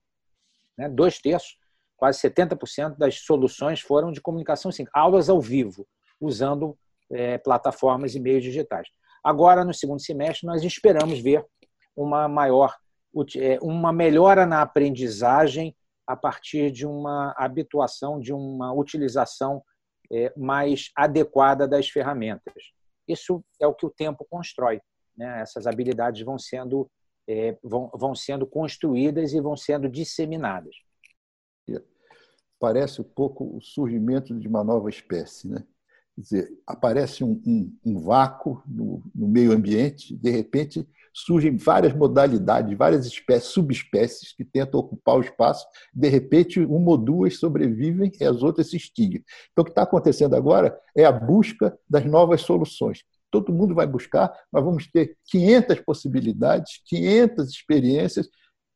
Né? 0.77 0.87
Dois 0.89 1.17
terços, 1.17 1.57
quase 1.97 2.19
70% 2.19 2.99
das 2.99 3.15
soluções 3.21 3.81
foram 3.81 4.11
de 4.11 4.21
comunicação 4.21 4.71
síncrona, 4.71 5.03
aulas 5.03 5.27
ao 5.27 5.41
vivo, 5.41 5.87
usando 6.19 6.77
é, 7.09 7.39
plataformas 7.39 8.13
e 8.13 8.19
meios 8.19 8.43
digitais. 8.43 8.89
Agora, 9.23 9.63
no 9.63 9.73
segundo 9.73 10.01
semestre, 10.01 10.47
nós 10.47 10.63
esperamos 10.63 11.19
ver 11.19 11.45
uma 11.95 12.27
maior, 12.27 12.75
é, 13.37 13.59
uma 13.61 13.91
melhora 13.91 14.45
na 14.45 14.61
aprendizagem 14.61 15.75
a 16.07 16.15
partir 16.15 16.71
de 16.71 16.85
uma 16.85 17.33
habituação, 17.37 18.19
de 18.19 18.33
uma 18.33 18.73
utilização 18.73 19.63
é, 20.11 20.33
mais 20.35 20.91
adequada 20.95 21.67
das 21.67 21.87
ferramentas. 21.89 22.71
Isso 23.07 23.43
é 23.59 23.67
o 23.67 23.73
que 23.73 23.85
o 23.85 23.89
tempo 23.89 24.25
constrói. 24.29 24.81
Né? 25.15 25.41
Essas 25.41 25.67
habilidades 25.67 26.23
vão 26.23 26.37
sendo, 26.37 26.89
é, 27.27 27.57
vão, 27.63 28.15
sendo 28.15 28.45
construídas 28.45 29.33
e 29.33 29.39
vão 29.39 29.55
sendo 29.55 29.87
disseminadas. 29.87 30.75
Parece 32.59 33.01
um 33.01 33.03
pouco 33.03 33.57
o 33.57 33.61
surgimento 33.61 34.37
de 34.37 34.47
uma 34.47 34.63
nova 34.63 34.87
espécie, 34.87 35.47
né? 35.47 35.65
Quer 36.21 36.35
dizer, 36.35 36.51
aparece 36.67 37.23
um, 37.23 37.41
um, 37.45 37.75
um 37.83 37.99
vácuo 37.99 38.61
no, 38.67 39.01
no, 39.13 39.27
meio 39.27 39.51
ambiente, 39.51 40.15
de 40.15 40.29
repente 40.29 40.87
surgem 41.13 41.57
várias 41.57 41.93
modalidades, 41.93 42.77
várias 42.77 43.05
espécies, 43.05 43.51
subespécies 43.51 44.31
que 44.31 44.45
tentam 44.45 44.79
ocupar 44.79 45.17
o 45.17 45.21
espaço, 45.21 45.65
de 45.93 46.07
repente 46.07 46.59
uma 46.59 46.91
ou 46.91 46.97
duas 46.97 47.37
sobrevivem 47.37 48.11
e 48.19 48.23
as 48.23 48.43
outras 48.43 48.69
se 48.69 48.77
extinguem. 48.77 49.23
Então, 49.51 49.63
o 49.63 49.65
que 49.65 49.71
está 49.71 49.81
acontecendo 49.81 50.35
agora 50.35 50.77
é 50.95 51.03
a 51.05 51.11
busca 51.11 51.77
das 51.89 52.05
novas 52.05 52.41
soluções. 52.41 53.03
Todo 53.31 53.51
mundo 53.51 53.73
vai 53.73 53.87
buscar, 53.87 54.31
nós 54.53 54.63
vamos 54.63 54.87
ter 54.87 55.17
500 55.25 55.79
possibilidades, 55.81 56.81
500 56.85 57.49
experiências, 57.49 58.29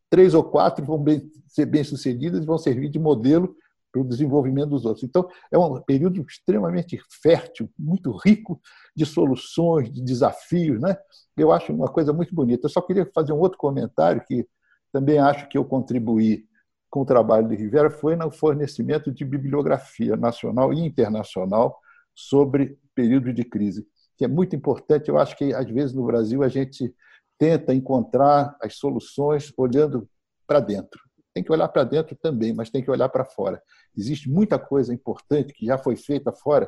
três 0.10 0.34
ou 0.34 0.44
quatro 0.44 0.84
vão 0.84 1.04
ser 1.48 1.66
bem-sucedidas 1.68 2.42
e 2.42 2.46
vão 2.46 2.58
servir 2.58 2.90
de 2.90 3.00
modelo 3.00 3.56
para 3.96 4.02
o 4.02 4.08
desenvolvimento 4.08 4.72
dos 4.72 4.86
outros. 4.86 5.04
Então, 5.04 5.30
é 5.50 5.58
um 5.58 5.82
período 5.82 6.22
extremamente 6.28 7.00
fértil, 7.22 7.70
muito 7.80 8.12
rico 8.18 8.60
de 8.94 9.06
soluções, 9.06 9.90
de 9.90 10.04
desafios. 10.04 10.82
Né? 10.82 10.98
Eu 11.38 11.54
acho 11.54 11.72
uma 11.72 11.88
coisa 11.88 12.12
muito 12.12 12.36
bonita. 12.36 12.66
Eu 12.66 12.70
só 12.70 12.82
queria 12.82 13.10
fazer 13.16 13.32
um 13.32 13.40
outro 13.40 13.58
comentário 13.58 14.22
que 14.28 14.46
também 14.92 15.18
acho 15.18 15.48
que 15.48 15.58
eu 15.58 15.64
contribuí 15.64 16.46
com 16.90 17.02
o 17.02 17.06
trabalho 17.06 17.48
de 17.48 17.56
Rivera, 17.56 17.90
foi 17.90 18.16
no 18.16 18.32
fornecimento 18.32 19.12
de 19.12 19.26
bibliografia 19.26 20.16
nacional 20.16 20.74
e 20.74 20.80
internacional 20.80 21.78
sobre 22.14 22.78
períodos 22.94 23.34
de 23.34 23.44
crise, 23.44 23.86
que 24.18 24.24
é 24.24 24.28
muito 24.28 24.56
importante. 24.56 25.10
Eu 25.10 25.18
acho 25.18 25.38
que, 25.38 25.54
às 25.54 25.70
vezes, 25.70 25.94
no 25.94 26.06
Brasil, 26.06 26.42
a 26.44 26.48
gente 26.48 26.94
tenta 27.38 27.74
encontrar 27.74 28.56
as 28.62 28.78
soluções 28.78 29.52
olhando 29.58 30.08
para 30.48 30.62
dentro. 30.62 31.02
Tem 31.36 31.44
que 31.44 31.52
olhar 31.52 31.68
para 31.68 31.84
dentro 31.84 32.16
também, 32.16 32.54
mas 32.54 32.72
tem 32.72 32.82
que 32.82 32.90
olhar 32.90 33.10
para 33.10 33.26
fora. 33.26 33.62
Existe 33.96 34.30
muita 34.30 34.58
coisa 34.58 34.94
importante 34.94 35.54
que 35.54 35.68
já 35.68 35.78
foi 35.78 35.96
feita 35.96 36.32
fora, 36.32 36.68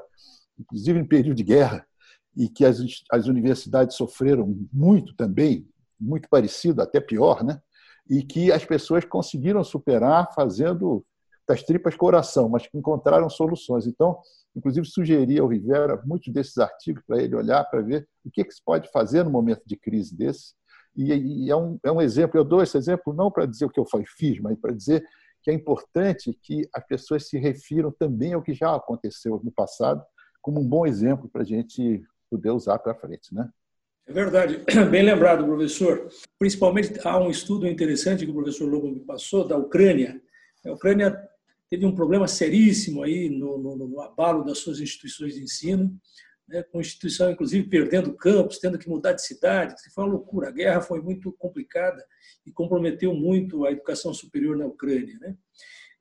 inclusive 0.60 1.00
em 1.00 1.08
período 1.08 1.38
de 1.38 1.44
guerra, 1.44 1.88
e 2.36 2.50
que 2.50 2.64
as, 2.66 2.78
as 3.10 3.28
universidades 3.28 3.96
sofreram 3.96 4.56
muito 4.72 5.16
também, 5.16 5.68
muito 6.00 6.30
parecido, 6.30 6.82
até 6.82 7.00
pior, 7.00 7.44
né? 7.44 7.60
e 8.10 8.24
que 8.24 8.52
as 8.52 8.64
pessoas 8.64 9.06
conseguiram 9.06 9.64
superar 9.64 10.34
fazendo 10.34 11.06
das 11.48 11.64
tripas 11.64 11.96
coração, 11.96 12.50
mas 12.50 12.68
que 12.68 12.78
encontraram 12.78 13.30
soluções. 13.30 13.88
Então, 13.88 14.20
inclusive, 14.56 14.86
sugeri 14.86 15.40
ao 15.40 15.48
Rivera 15.48 16.02
muitos 16.06 16.32
desses 16.34 16.58
artigos 16.58 17.02
para 17.08 17.22
ele 17.22 17.36
olhar, 17.36 17.64
para 17.66 17.82
ver 17.82 18.08
o 18.26 18.30
que, 18.30 18.44
que 18.44 18.54
se 18.54 18.62
pode 18.64 18.90
fazer 18.92 19.24
no 19.24 19.32
momento 19.32 19.62
de 19.66 19.78
crise 19.78 20.16
desse. 20.16 20.54
E, 20.98 21.46
e 21.46 21.52
é, 21.52 21.56
um, 21.56 21.80
é 21.84 21.92
um 21.92 22.02
exemplo, 22.02 22.40
eu 22.40 22.44
dou 22.44 22.64
esse 22.64 22.76
exemplo 22.76 23.14
não 23.14 23.30
para 23.30 23.46
dizer 23.46 23.66
o 23.66 23.70
que 23.70 23.80
eu 23.80 23.86
fiz, 24.18 24.40
mas 24.40 24.58
para 24.60 24.74
dizer 24.74 25.06
que 25.44 25.52
é 25.52 25.54
importante 25.54 26.38
que 26.42 26.68
as 26.74 26.86
pessoas 26.86 27.30
se 27.30 27.38
refiram 27.38 27.92
também 27.92 28.34
ao 28.34 28.42
que 28.42 28.54
já 28.54 28.76
aconteceu 28.76 29.40
no 29.44 29.52
passado, 29.52 30.04
como 30.42 30.60
um 30.60 30.68
bom 30.68 30.86
exemplo 30.86 31.30
para 31.30 31.44
a 31.44 31.46
gente 31.46 32.04
poder 32.30 32.50
usar 32.50 32.80
para 32.80 32.96
frente. 32.96 33.34
Né? 33.34 33.48
É 34.08 34.12
verdade, 34.12 34.64
bem 34.90 35.04
lembrado, 35.04 35.46
professor. 35.46 36.10
Principalmente 36.40 37.00
há 37.06 37.18
um 37.20 37.30
estudo 37.30 37.68
interessante 37.68 38.26
que 38.26 38.32
o 38.32 38.34
professor 38.34 38.68
Lobo 38.68 38.90
me 38.90 39.02
passou 39.02 39.48
da 39.48 39.56
Ucrânia. 39.56 40.20
A 40.66 40.72
Ucrânia 40.72 41.18
teve 41.70 41.86
um 41.86 41.94
problema 41.94 42.28
seríssimo 42.28 43.04
aí 43.04 43.30
no, 43.30 43.58
no, 43.58 43.76
no 43.76 44.02
abalo 44.02 44.44
das 44.44 44.60
suas 44.60 44.80
instituições 44.80 45.36
de 45.36 45.44
ensino, 45.44 45.96
né, 46.48 46.64
com 46.64 46.78
a 46.78 46.82
instituição, 46.82 47.30
inclusive, 47.30 47.68
perdendo 47.68 48.14
campos, 48.14 48.60
tendo 48.60 48.78
que 48.78 48.90
mudar 48.90 49.14
de 49.14 49.26
cidade. 49.26 49.76
Foi 49.94 50.04
uma 50.04 50.14
loucura. 50.14 50.48
A 50.48 50.52
guerra 50.52 50.82
foi 50.82 51.02
muito 51.02 51.32
complicada 51.34 52.04
e 52.46 52.52
comprometeu 52.52 53.14
muito 53.14 53.66
a 53.66 53.72
educação 53.72 54.14
superior 54.14 54.56
na 54.56 54.66
Ucrânia. 54.66 55.18
Né? 55.20 55.36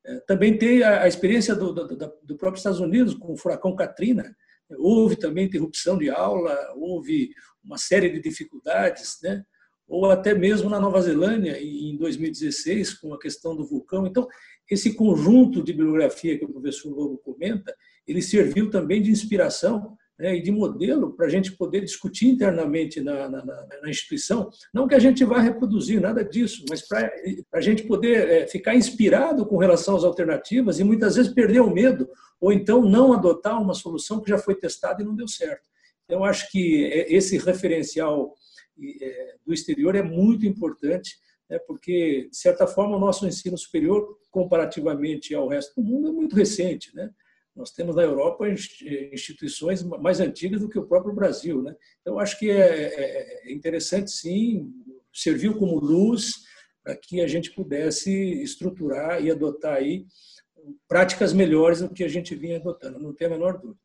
É, 0.05 0.21
também 0.21 0.57
tem 0.57 0.83
a 0.83 1.09
experiência 1.09 1.55
do, 1.55 1.73
do, 1.73 1.97
do 2.23 2.37
próprio 2.37 2.59
Estados 2.59 2.81
Unidos 2.81 3.15
com 3.15 3.33
o 3.33 3.37
furacão 3.37 3.75
Katrina. 3.75 4.37
Houve 4.79 5.17
também 5.17 5.47
interrupção 5.47 5.99
de 5.99 6.11
aula, 6.11 6.57
houve 6.77 7.31
uma 7.63 7.79
série 7.79 8.11
de 8.11 8.21
dificuldades, 8.21 9.19
né? 9.23 9.45
ou 9.89 10.11
até 10.11 10.35
mesmo 10.35 10.69
na 10.69 10.81
Nova 10.81 11.01
Zelândia, 11.01 11.61
em 11.61 11.97
2016, 11.97 12.95
com 12.95 13.15
a 13.15 13.19
questão 13.19 13.55
do 13.55 13.65
vulcão. 13.65 14.07
Então, 14.07 14.27
esse 14.69 14.95
conjunto 14.95 15.63
de 15.63 15.73
bibliografia 15.73 16.37
que 16.37 16.45
o 16.45 16.53
professor 16.53 16.91
Lobo 16.91 17.19
comenta, 17.19 17.75
ele 18.07 18.21
serviu 18.21 18.69
também 18.69 19.01
de 19.01 19.13
inspiração 19.13 19.97
né, 20.19 20.37
e 20.37 20.43
de 20.43 20.51
modelo 20.51 21.13
para 21.15 21.27
a 21.27 21.29
gente 21.29 21.53
poder 21.53 21.83
discutir 21.83 22.29
internamente 22.29 23.01
na, 23.01 23.29
na, 23.29 23.45
na, 23.45 23.91
instituição. 23.91 24.51
Não 24.73 24.89
que 24.89 24.95
a 24.95 24.99
gente 24.99 25.25
vá 25.25 25.41
reproduzir 25.41 26.01
nada 26.01 26.25
disso, 26.25 26.65
mas 26.69 26.87
para 26.87 27.13
a 27.53 27.61
gente 27.61 27.83
poder 27.85 28.29
é, 28.29 28.47
ficar 28.47 28.75
inspirado 28.75 29.45
com 29.47 29.59
relação 29.59 29.97
às 29.97 30.05
alternativas 30.05 30.79
e 30.79 30.85
muitas 30.85 31.17
vezes 31.17 31.33
perder 31.33 31.61
o 31.61 31.71
medo, 31.71 32.09
ou 32.41 32.53
então 32.53 32.83
não 32.83 33.13
adotar 33.13 33.61
uma 33.61 33.75
solução 33.75 34.21
que 34.21 34.31
já 34.31 34.39
foi 34.39 34.55
testada 34.55 35.03
e 35.03 35.07
não 35.07 35.15
deu 35.15 35.29
certo. 35.29 35.67
Então, 36.05 36.25
acho 36.25 36.51
que 36.51 36.87
é, 36.87 37.13
esse 37.13 37.37
referencial 37.37 38.35
é, 39.03 39.35
do 39.45 39.53
exterior 39.53 39.95
é 39.95 40.03
muito 40.03 40.47
importante, 40.47 41.17
né, 41.49 41.59
porque, 41.67 42.29
de 42.31 42.37
certa 42.37 42.67
forma, 42.67 42.97
o 42.97 43.01
nosso 43.01 43.27
ensino 43.27 43.57
superior, 43.57 44.17
comparativamente 44.31 45.35
ao 45.35 45.49
resto 45.49 45.81
do 45.81 45.87
mundo, 45.87 46.09
é 46.09 46.13
muito 46.13 46.35
recente. 46.35 46.95
Né? 46.95 47.11
Nós 47.57 47.71
temos 47.71 47.97
na 47.97 48.03
Europa 48.03 48.47
instituições 48.49 49.83
mais 49.83 50.21
antigas 50.21 50.61
do 50.61 50.69
que 50.69 50.79
o 50.79 50.87
próprio 50.87 51.14
Brasil. 51.14 51.62
Né? 51.62 51.75
Então, 52.03 52.19
acho 52.19 52.38
que 52.38 52.51
é, 52.51 52.55
é, 52.59 53.49
é 53.49 53.53
interessante, 53.53 54.11
sim, 54.11 54.71
serviu 55.12 55.57
como 55.59 55.81
luz 55.81 56.45
para 56.85 56.95
que 56.95 57.21
a 57.21 57.27
gente 57.27 57.51
pudesse 57.53 58.12
estruturar 58.42 59.25
e 59.25 59.31
adotar 59.31 59.75
aí 59.75 60.07
práticas 60.87 61.33
melhores 61.33 61.81
do 61.81 61.88
que 61.88 62.05
a 62.05 62.09
gente 62.09 62.35
vinha 62.35 62.57
adotando, 62.57 62.99
não 62.99 63.14
tem 63.14 63.27
a 63.27 63.31
menor 63.31 63.59
dúvida. 63.59 63.81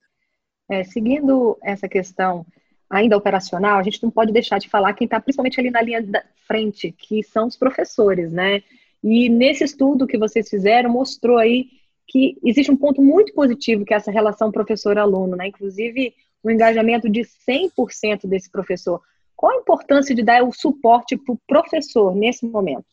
É, 0.70 0.84
seguindo 0.84 1.58
essa 1.64 1.88
questão 1.88 2.46
ainda 2.90 3.18
operacional, 3.18 3.80
a 3.80 3.84
gente 3.84 4.04
não 4.04 4.12
pode 4.12 4.32
deixar 4.32 4.60
de 4.60 4.70
falar 4.70 4.94
quem 4.94 5.06
está 5.06 5.20
principalmente 5.20 5.60
ali 5.60 5.72
na 5.72 5.82
linha 5.82 6.02
da 6.02 6.24
frente, 6.46 6.92
que 6.92 7.24
são 7.24 7.48
os 7.48 7.56
professores, 7.56 8.32
né? 8.32 8.62
E 9.04 9.30
nesse 9.30 9.64
estudo 9.64 10.06
que 10.06 10.18
vocês 10.18 10.50
fizeram, 10.50 10.90
mostrou 10.90 11.38
aí 11.38 11.81
que 12.12 12.38
existe 12.44 12.70
um 12.70 12.76
ponto 12.76 13.02
muito 13.02 13.34
positivo, 13.34 13.86
que 13.86 13.94
é 13.94 13.98
essa 13.98 14.12
relação 14.12 14.52
professor-aluno, 14.52 15.38
né? 15.38 15.48
inclusive 15.48 16.14
o 16.44 16.52
engajamento 16.52 17.10
de 17.10 17.22
100% 17.22 18.28
desse 18.28 18.52
professor. 18.52 19.02
Qual 19.34 19.54
a 19.54 19.62
importância 19.62 20.14
de 20.14 20.22
dar 20.22 20.44
o 20.44 20.52
suporte 20.52 21.16
para 21.16 21.34
o 21.34 21.40
professor 21.48 22.14
nesse 22.14 22.46
momento? 22.46 22.86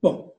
Bom, 0.00 0.32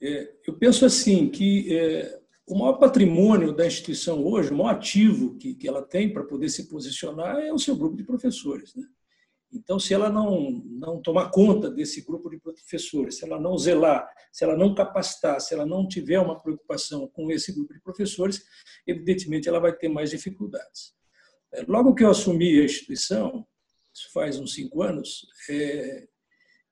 é, 0.00 0.32
eu 0.46 0.54
penso 0.54 0.86
assim 0.86 1.28
que 1.28 1.76
é, 1.76 2.20
o 2.46 2.56
maior 2.56 2.74
patrimônio 2.74 3.52
da 3.52 3.66
instituição 3.66 4.24
hoje, 4.24 4.52
o 4.52 4.56
maior 4.56 4.76
ativo 4.76 5.34
que, 5.34 5.54
que 5.54 5.66
ela 5.66 5.82
tem 5.82 6.12
para 6.12 6.22
poder 6.22 6.50
se 6.50 6.68
posicionar 6.68 7.40
é 7.40 7.52
o 7.52 7.58
seu 7.58 7.74
grupo 7.74 7.96
de 7.96 8.04
professores. 8.04 8.76
Né? 8.76 8.84
Então, 9.52 9.78
se 9.78 9.92
ela 9.92 10.08
não, 10.08 10.62
não 10.64 11.00
tomar 11.00 11.30
conta 11.30 11.70
desse 11.70 12.00
grupo 12.00 12.30
de 12.30 12.38
professores, 12.38 13.18
se 13.18 13.24
ela 13.24 13.38
não 13.38 13.56
zelar, 13.58 14.08
se 14.32 14.44
ela 14.44 14.56
não 14.56 14.74
capacitar, 14.74 15.40
se 15.40 15.52
ela 15.52 15.66
não 15.66 15.86
tiver 15.86 16.18
uma 16.18 16.40
preocupação 16.40 17.06
com 17.08 17.30
esse 17.30 17.52
grupo 17.52 17.74
de 17.74 17.80
professores, 17.80 18.42
evidentemente 18.86 19.48
ela 19.48 19.60
vai 19.60 19.72
ter 19.72 19.88
mais 19.88 20.10
dificuldades. 20.10 20.94
É, 21.52 21.64
logo 21.68 21.94
que 21.94 22.02
eu 22.02 22.10
assumi 22.10 22.60
a 22.60 22.64
instituição, 22.64 23.46
isso 23.92 24.10
faz 24.12 24.38
uns 24.38 24.54
cinco 24.54 24.82
anos, 24.82 25.26
é, 25.50 26.06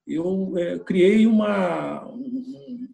eu 0.06 0.54
é, 0.56 0.78
criei 0.78 1.26
uma, 1.26 2.02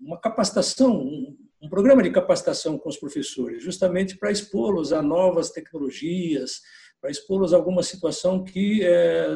uma 0.01 0.20
capacitação 0.20 1.37
um 1.66 1.68
programa 1.68 2.03
de 2.03 2.11
capacitação 2.11 2.79
com 2.79 2.88
os 2.88 2.96
professores, 2.96 3.62
justamente 3.62 4.16
para 4.16 4.31
expô-los 4.31 4.92
a 4.92 5.03
novas 5.03 5.51
tecnologias, 5.51 6.61
para 7.00 7.11
expô-los 7.11 7.52
a 7.52 7.56
alguma 7.56 7.82
situação 7.82 8.42
que 8.42 8.85
é, 8.85 9.26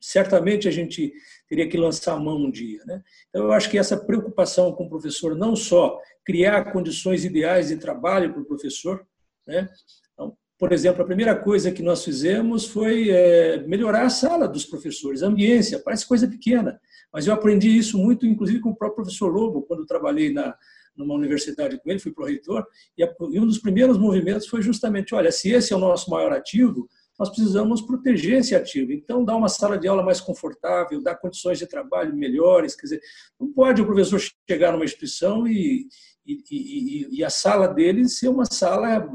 certamente 0.00 0.66
a 0.66 0.70
gente 0.70 1.12
teria 1.48 1.68
que 1.68 1.76
lançar 1.76 2.18
mão 2.18 2.36
um 2.36 2.50
dia. 2.50 2.82
Né? 2.86 3.02
Então, 3.28 3.44
eu 3.44 3.52
acho 3.52 3.68
que 3.68 3.78
essa 3.78 3.96
preocupação 3.96 4.72
com 4.72 4.84
o 4.84 4.88
professor, 4.88 5.36
não 5.36 5.54
só 5.54 5.98
criar 6.24 6.72
condições 6.72 7.24
ideais 7.24 7.68
de 7.68 7.76
trabalho 7.76 8.32
para 8.32 8.42
o 8.42 8.46
professor, 8.46 9.04
né? 9.46 9.68
então, 10.12 10.36
por 10.58 10.72
exemplo, 10.72 11.02
a 11.02 11.06
primeira 11.06 11.36
coisa 11.36 11.72
que 11.72 11.82
nós 11.82 12.04
fizemos 12.04 12.66
foi 12.66 13.10
é, 13.10 13.58
melhorar 13.66 14.04
a 14.04 14.10
sala 14.10 14.48
dos 14.48 14.64
professores, 14.64 15.22
a 15.22 15.26
ambiência, 15.26 15.82
parece 15.84 16.06
coisa 16.06 16.28
pequena, 16.28 16.80
mas 17.12 17.26
eu 17.26 17.34
aprendi 17.34 17.76
isso 17.76 17.98
muito, 17.98 18.26
inclusive, 18.26 18.60
com 18.60 18.70
o 18.70 18.76
próprio 18.76 19.02
professor 19.02 19.28
Lobo, 19.28 19.62
quando 19.62 19.84
trabalhei 19.84 20.32
na, 20.32 20.56
numa 20.96 21.14
universidade 21.14 21.80
com 21.80 21.90
ele, 21.90 21.98
fui 21.98 22.12
para 22.12 22.24
o 22.24 22.26
reitor, 22.26 22.66
e 22.96 23.40
um 23.40 23.46
dos 23.46 23.58
primeiros 23.58 23.96
movimentos 23.98 24.46
foi 24.46 24.62
justamente, 24.62 25.14
olha, 25.14 25.32
se 25.32 25.50
esse 25.50 25.72
é 25.72 25.76
o 25.76 25.80
nosso 25.80 26.10
maior 26.10 26.32
ativo, 26.32 26.88
nós 27.20 27.28
precisamos 27.28 27.82
proteger 27.82 28.38
esse 28.38 28.54
ativo. 28.54 28.92
Então, 28.92 29.22
dar 29.22 29.36
uma 29.36 29.50
sala 29.50 29.78
de 29.78 29.86
aula 29.86 30.02
mais 30.02 30.22
confortável, 30.22 31.02
dar 31.02 31.16
condições 31.16 31.58
de 31.58 31.66
trabalho 31.66 32.16
melhores. 32.16 32.74
Quer 32.74 32.82
dizer, 32.84 33.00
não 33.38 33.52
pode 33.52 33.82
o 33.82 33.84
professor 33.84 34.18
chegar 34.48 34.72
numa 34.72 34.86
instituição 34.86 35.46
e, 35.46 35.86
e, 36.26 36.42
e, 36.50 37.18
e 37.18 37.22
a 37.22 37.28
sala 37.28 37.68
dele 37.68 38.08
ser 38.08 38.28
uma 38.28 38.46
sala 38.46 39.06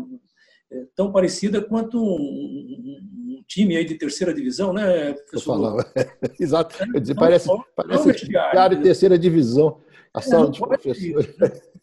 é, 0.72 0.86
tão 0.96 1.12
parecida 1.12 1.60
quanto 1.62 1.98
um, 1.98 2.04
um, 2.04 3.38
um, 3.40 3.44
time 3.48 3.76
aí 3.76 3.86
de 3.86 3.96
terceira 3.96 4.34
divisão, 4.34 4.72
né, 4.72 5.14
professor? 5.14 5.56
Falava. 5.56 5.94
Exato. 6.40 6.76
Dizer, 7.00 7.16
parece 7.16 7.48
não, 7.48 7.64
parece 7.76 8.08
não 8.08 8.70
de 8.70 8.84
terceira 8.84 9.18
divisão, 9.18 9.82
a 10.16 10.22
sala 10.22 10.48
é, 10.48 10.52
de 10.52 10.60
professor. 10.60 11.36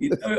Então, 0.00 0.30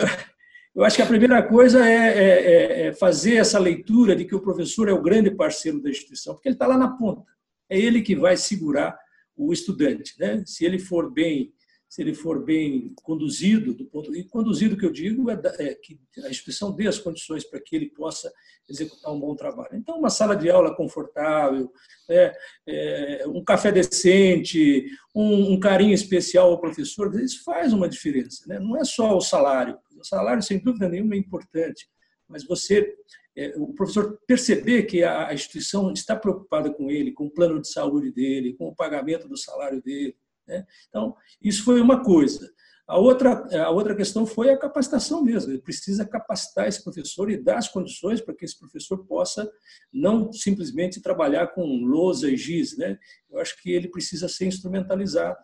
eu 0.73 0.83
acho 0.83 0.95
que 0.95 1.01
a 1.01 1.07
primeira 1.07 1.43
coisa 1.43 1.87
é, 1.87 1.93
é, 1.93 2.29
é, 2.29 2.87
é, 2.87 2.93
fazer 2.93 3.35
essa 3.35 3.59
leitura 3.59 4.15
de 4.15 4.25
que 4.25 4.33
o 4.33 4.41
professor 4.41 4.89
é 4.89 4.93
o 4.93 5.01
grande 5.01 5.29
parceiro 5.29 5.81
da 5.81 5.89
instituição, 5.89 6.33
porque 6.33 6.47
ele 6.47 6.55
está 6.55 6.65
lá 6.65 6.77
na 6.77 6.97
ponta. 6.97 7.31
É 7.69 7.77
ele 7.77 8.01
que 8.01 8.15
vai 8.15 8.35
segurar 8.37 8.97
o 9.35 9.53
estudante. 9.53 10.15
Né? 10.17 10.43
Se 10.45 10.65
ele 10.65 10.79
for 10.79 11.11
bem 11.11 11.53
se 11.93 12.01
ele 12.01 12.15
for 12.15 12.43
bem 12.43 12.91
conduzido, 13.03 13.71
do 13.71 13.85
ponto 13.85 14.15
e 14.15 14.23
conduzido 14.23 14.75
que 14.75 14.83
eu 14.83 14.91
digo 14.91 15.29
é, 15.29 15.39
é, 15.59 15.75
que 15.75 15.99
a 16.25 16.27
instituição 16.27 16.71
dê 16.71 16.87
as 16.87 16.97
condições 16.97 17.43
para 17.43 17.61
que 17.61 17.75
ele 17.75 17.87
possa 17.87 18.33
executar 18.67 19.13
um 19.13 19.19
bom 19.19 19.35
trabalho. 19.35 19.75
Então, 19.75 19.99
uma 19.99 20.09
sala 20.09 20.35
de 20.35 20.49
aula 20.49 20.75
confortável, 20.75 21.71
é, 22.09 22.35
é, 22.65 23.27
um 23.27 23.43
café 23.43 23.71
decente, 23.71 24.87
um, 25.13 25.53
um, 25.53 25.59
carinho 25.59 25.93
especial 25.93 26.49
ao 26.49 26.59
professor, 26.59 27.13
isso 27.21 27.43
faz 27.43 27.73
uma 27.73 27.87
diferença. 27.87 28.43
Né? 28.47 28.57
Não 28.59 28.75
é 28.75 28.83
só 28.83 29.15
o 29.15 29.21
salário. 29.21 29.77
O 29.95 30.03
salário, 30.03 30.41
sem 30.41 30.57
dúvida 30.57 30.89
nenhuma, 30.89 31.13
é 31.13 31.19
importante, 31.19 31.87
mas 32.27 32.43
você 32.43 32.91
é, 33.37 33.53
o 33.55 33.71
professor 33.71 34.19
perceber 34.25 34.87
que 34.87 35.03
a 35.03 35.31
instituição 35.31 35.93
está 35.93 36.15
preocupada 36.15 36.73
com 36.73 36.89
ele, 36.89 37.11
com 37.11 37.27
o 37.27 37.31
plano 37.31 37.61
de 37.61 37.69
saúde 37.69 38.11
dele, 38.11 38.55
com 38.55 38.69
o 38.69 38.75
pagamento 38.75 39.27
do 39.27 39.37
salário 39.37 39.79
dele, 39.79 40.15
né? 40.47 40.65
Então, 40.89 41.15
isso 41.41 41.63
foi 41.63 41.81
uma 41.81 42.03
coisa. 42.03 42.51
A 42.85 42.97
outra, 42.97 43.47
a 43.65 43.69
outra 43.69 43.95
questão 43.95 44.25
foi 44.25 44.49
a 44.49 44.57
capacitação 44.57 45.23
mesmo. 45.23 45.51
Ele 45.51 45.61
precisa 45.61 46.05
capacitar 46.05 46.67
esse 46.67 46.83
professor 46.83 47.31
e 47.31 47.41
dar 47.41 47.57
as 47.57 47.69
condições 47.69 48.19
para 48.19 48.35
que 48.35 48.43
esse 48.43 48.59
professor 48.59 49.05
possa 49.05 49.49
não 49.91 50.31
simplesmente 50.33 51.01
trabalhar 51.01 51.47
com 51.47 51.63
lousa 51.85 52.29
e 52.29 52.35
giz. 52.35 52.77
Né? 52.77 52.97
Eu 53.31 53.39
acho 53.39 53.61
que 53.61 53.71
ele 53.71 53.87
precisa 53.87 54.27
ser 54.27 54.47
instrumentalizado. 54.47 55.37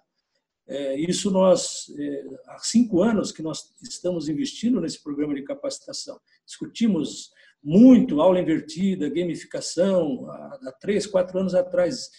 É, 0.68 1.00
isso 1.00 1.32
nós, 1.32 1.86
é, 1.98 2.24
há 2.50 2.60
cinco 2.60 3.02
anos 3.02 3.32
que 3.32 3.42
nós 3.42 3.74
estamos 3.82 4.28
investindo 4.28 4.82
nesse 4.82 5.02
programa 5.02 5.34
de 5.34 5.42
capacitação. 5.44 6.20
Discutimos 6.46 7.32
muito 7.64 8.22
aula 8.22 8.40
invertida, 8.40 9.10
gamificação, 9.10 10.30
há, 10.30 10.60
há 10.68 10.72
três, 10.74 11.08
quatro 11.08 11.40
anos 11.40 11.56
atrás 11.56 12.10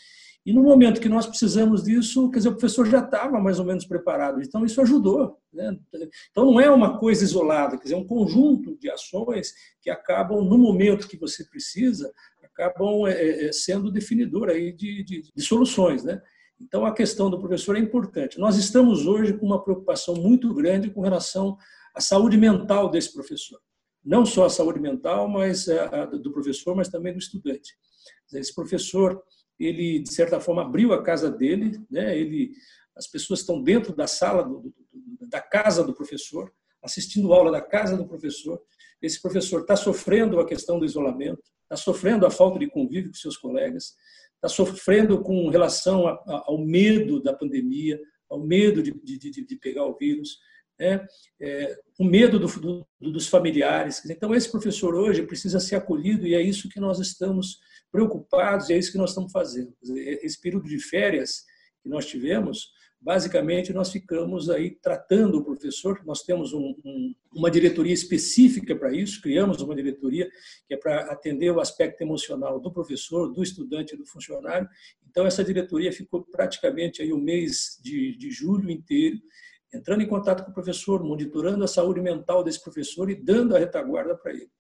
e 0.45 0.53
no 0.55 0.63
momento 0.63 1.01
que 1.01 1.09
nós 1.09 1.27
precisamos 1.27 1.83
disso, 1.85 2.31
quer 2.31 2.39
dizer, 2.39 2.49
o 2.49 2.57
professor 2.57 2.87
já 2.87 3.01
estava 3.01 3.39
mais 3.39 3.59
ou 3.59 3.65
menos 3.65 3.85
preparado. 3.85 4.41
Então, 4.41 4.65
isso 4.65 4.81
ajudou. 4.81 5.39
Né? 5.53 5.79
Então, 6.31 6.47
não 6.47 6.59
é 6.59 6.71
uma 6.71 6.99
coisa 6.99 7.23
isolada, 7.23 7.77
quer 7.77 7.85
dizer, 7.85 7.95
é 7.95 7.99
um 7.99 8.07
conjunto 8.07 8.75
de 8.79 8.91
ações 8.91 9.53
que 9.83 9.91
acabam, 9.91 10.43
no 10.43 10.57
momento 10.57 11.07
que 11.07 11.19
você 11.19 11.45
precisa, 11.45 12.11
acabam 12.43 13.07
é, 13.07 13.49
é, 13.49 13.53
sendo 13.53 13.93
definidor 13.93 14.49
aí 14.49 14.73
de, 14.73 15.05
de, 15.05 15.31
de 15.35 15.43
soluções. 15.43 16.05
Né? 16.05 16.21
Então, 16.59 16.87
a 16.87 16.95
questão 16.95 17.29
do 17.29 17.39
professor 17.39 17.77
é 17.77 17.81
importante. 17.81 18.39
Nós 18.39 18.57
estamos 18.57 19.07
hoje 19.07 19.35
com 19.35 19.45
uma 19.45 19.63
preocupação 19.63 20.15
muito 20.15 20.55
grande 20.55 20.91
com 20.91 21.03
relação 21.03 21.59
à 21.95 22.01
saúde 22.01 22.39
mental 22.39 22.91
desse 22.91 23.13
professor. 23.13 23.61
Não 24.03 24.25
só 24.25 24.47
a 24.47 24.51
saúde 24.51 24.81
mental 24.81 25.29
mas 25.29 25.67
do 26.23 26.33
professor, 26.33 26.75
mas 26.75 26.89
também 26.89 27.13
do 27.13 27.19
estudante. 27.19 27.75
Esse 28.33 28.55
professor 28.55 29.23
ele 29.61 29.99
de 30.01 30.13
certa 30.13 30.41
forma 30.41 30.63
abriu 30.63 30.93
a 30.93 31.03
casa 31.03 31.31
dele, 31.31 31.79
né? 31.91 32.19
Ele, 32.19 32.53
as 32.97 33.07
pessoas 33.07 33.41
estão 33.41 33.63
dentro 33.63 33.95
da 33.95 34.07
sala 34.07 34.43
do, 34.43 34.61
do, 34.61 35.27
da 35.29 35.41
casa 35.41 35.85
do 35.85 35.95
professor, 35.95 36.53
assistindo 36.83 37.33
aula 37.33 37.53
da 37.53 37.61
casa 37.61 37.97
do 37.97 38.07
professor. 38.07 38.61
Esse 39.03 39.21
professor 39.21 39.61
está 39.61 39.77
sofrendo 39.77 40.41
a 40.41 40.47
questão 40.47 40.79
do 40.79 40.85
isolamento, 40.85 41.43
está 41.63 41.77
sofrendo 41.77 42.27
a 42.27 42.31
falta 42.31 42.59
de 42.59 42.69
convívio 42.69 43.11
com 43.11 43.17
seus 43.17 43.37
colegas, 43.37 43.95
está 44.35 44.49
sofrendo 44.49 45.23
com 45.23 45.49
relação 45.49 46.07
a, 46.07 46.13
a, 46.13 46.45
ao 46.47 46.59
medo 46.59 47.23
da 47.23 47.35
pandemia, 47.35 48.01
ao 48.29 48.41
medo 48.41 48.83
de, 48.83 48.93
de, 48.93 49.45
de, 49.45 49.57
pegar 49.57 49.85
o 49.85 49.97
vírus, 49.97 50.39
né? 50.79 51.07
É, 51.39 51.79
o 51.99 52.05
medo 52.05 52.39
do, 52.39 52.47
do, 52.47 52.87
dos 53.13 53.29
familiares. 53.29 54.03
Então, 54.09 54.35
esse 54.35 54.51
professor 54.51 54.95
hoje 54.95 55.27
precisa 55.27 55.61
ser 55.61 55.77
acolhido 55.77 56.27
e 56.27 56.35
é 56.35 56.41
isso 56.41 56.71
que 56.71 56.81
nós 56.81 56.99
estamos 56.99 57.59
preocupados, 57.91 58.69
e 58.69 58.75
é 58.75 58.79
isso 58.79 58.93
que 58.93 58.99
nós 58.99 59.11
estamos 59.11 59.33
fazendo. 59.33 59.75
Esse 59.83 60.41
período 60.41 60.69
de 60.69 60.79
férias 60.79 61.45
que 61.83 61.89
nós 61.89 62.07
tivemos, 62.07 62.73
basicamente 63.01 63.73
nós 63.73 63.91
ficamos 63.91 64.51
aí 64.51 64.73
tratando 64.83 65.39
o 65.39 65.45
professor, 65.45 66.03
nós 66.05 66.23
temos 66.23 66.53
um, 66.53 66.75
um, 66.85 67.15
uma 67.35 67.51
diretoria 67.51 67.95
específica 67.95 68.77
para 68.77 68.93
isso, 68.93 69.23
criamos 69.23 69.63
uma 69.63 69.75
diretoria 69.75 70.31
que 70.69 70.75
é 70.75 70.77
para 70.77 71.11
atender 71.11 71.51
o 71.51 71.61
aspecto 71.61 72.03
emocional 72.03 72.61
do 72.61 72.71
professor, 72.71 73.33
do 73.33 73.43
estudante 73.43 73.97
do 73.97 74.05
funcionário. 74.05 74.69
Então, 75.09 75.27
essa 75.27 75.43
diretoria 75.43 75.93
ficou 75.93 76.23
praticamente 76.23 77.03
aí 77.03 77.13
o 77.13 77.19
mês 77.19 77.81
de, 77.83 78.17
de 78.17 78.31
julho 78.31 78.71
inteiro, 78.71 79.19
entrando 79.73 80.03
em 80.03 80.09
contato 80.09 80.45
com 80.45 80.51
o 80.51 80.55
professor, 80.55 81.03
monitorando 81.03 81.65
a 81.65 81.69
saúde 81.69 82.01
mental 82.01 82.45
desse 82.45 82.63
professor 82.63 83.09
e 83.09 83.15
dando 83.15 83.57
a 83.57 83.59
retaguarda 83.59 84.17
para 84.17 84.33
ele. 84.33 84.51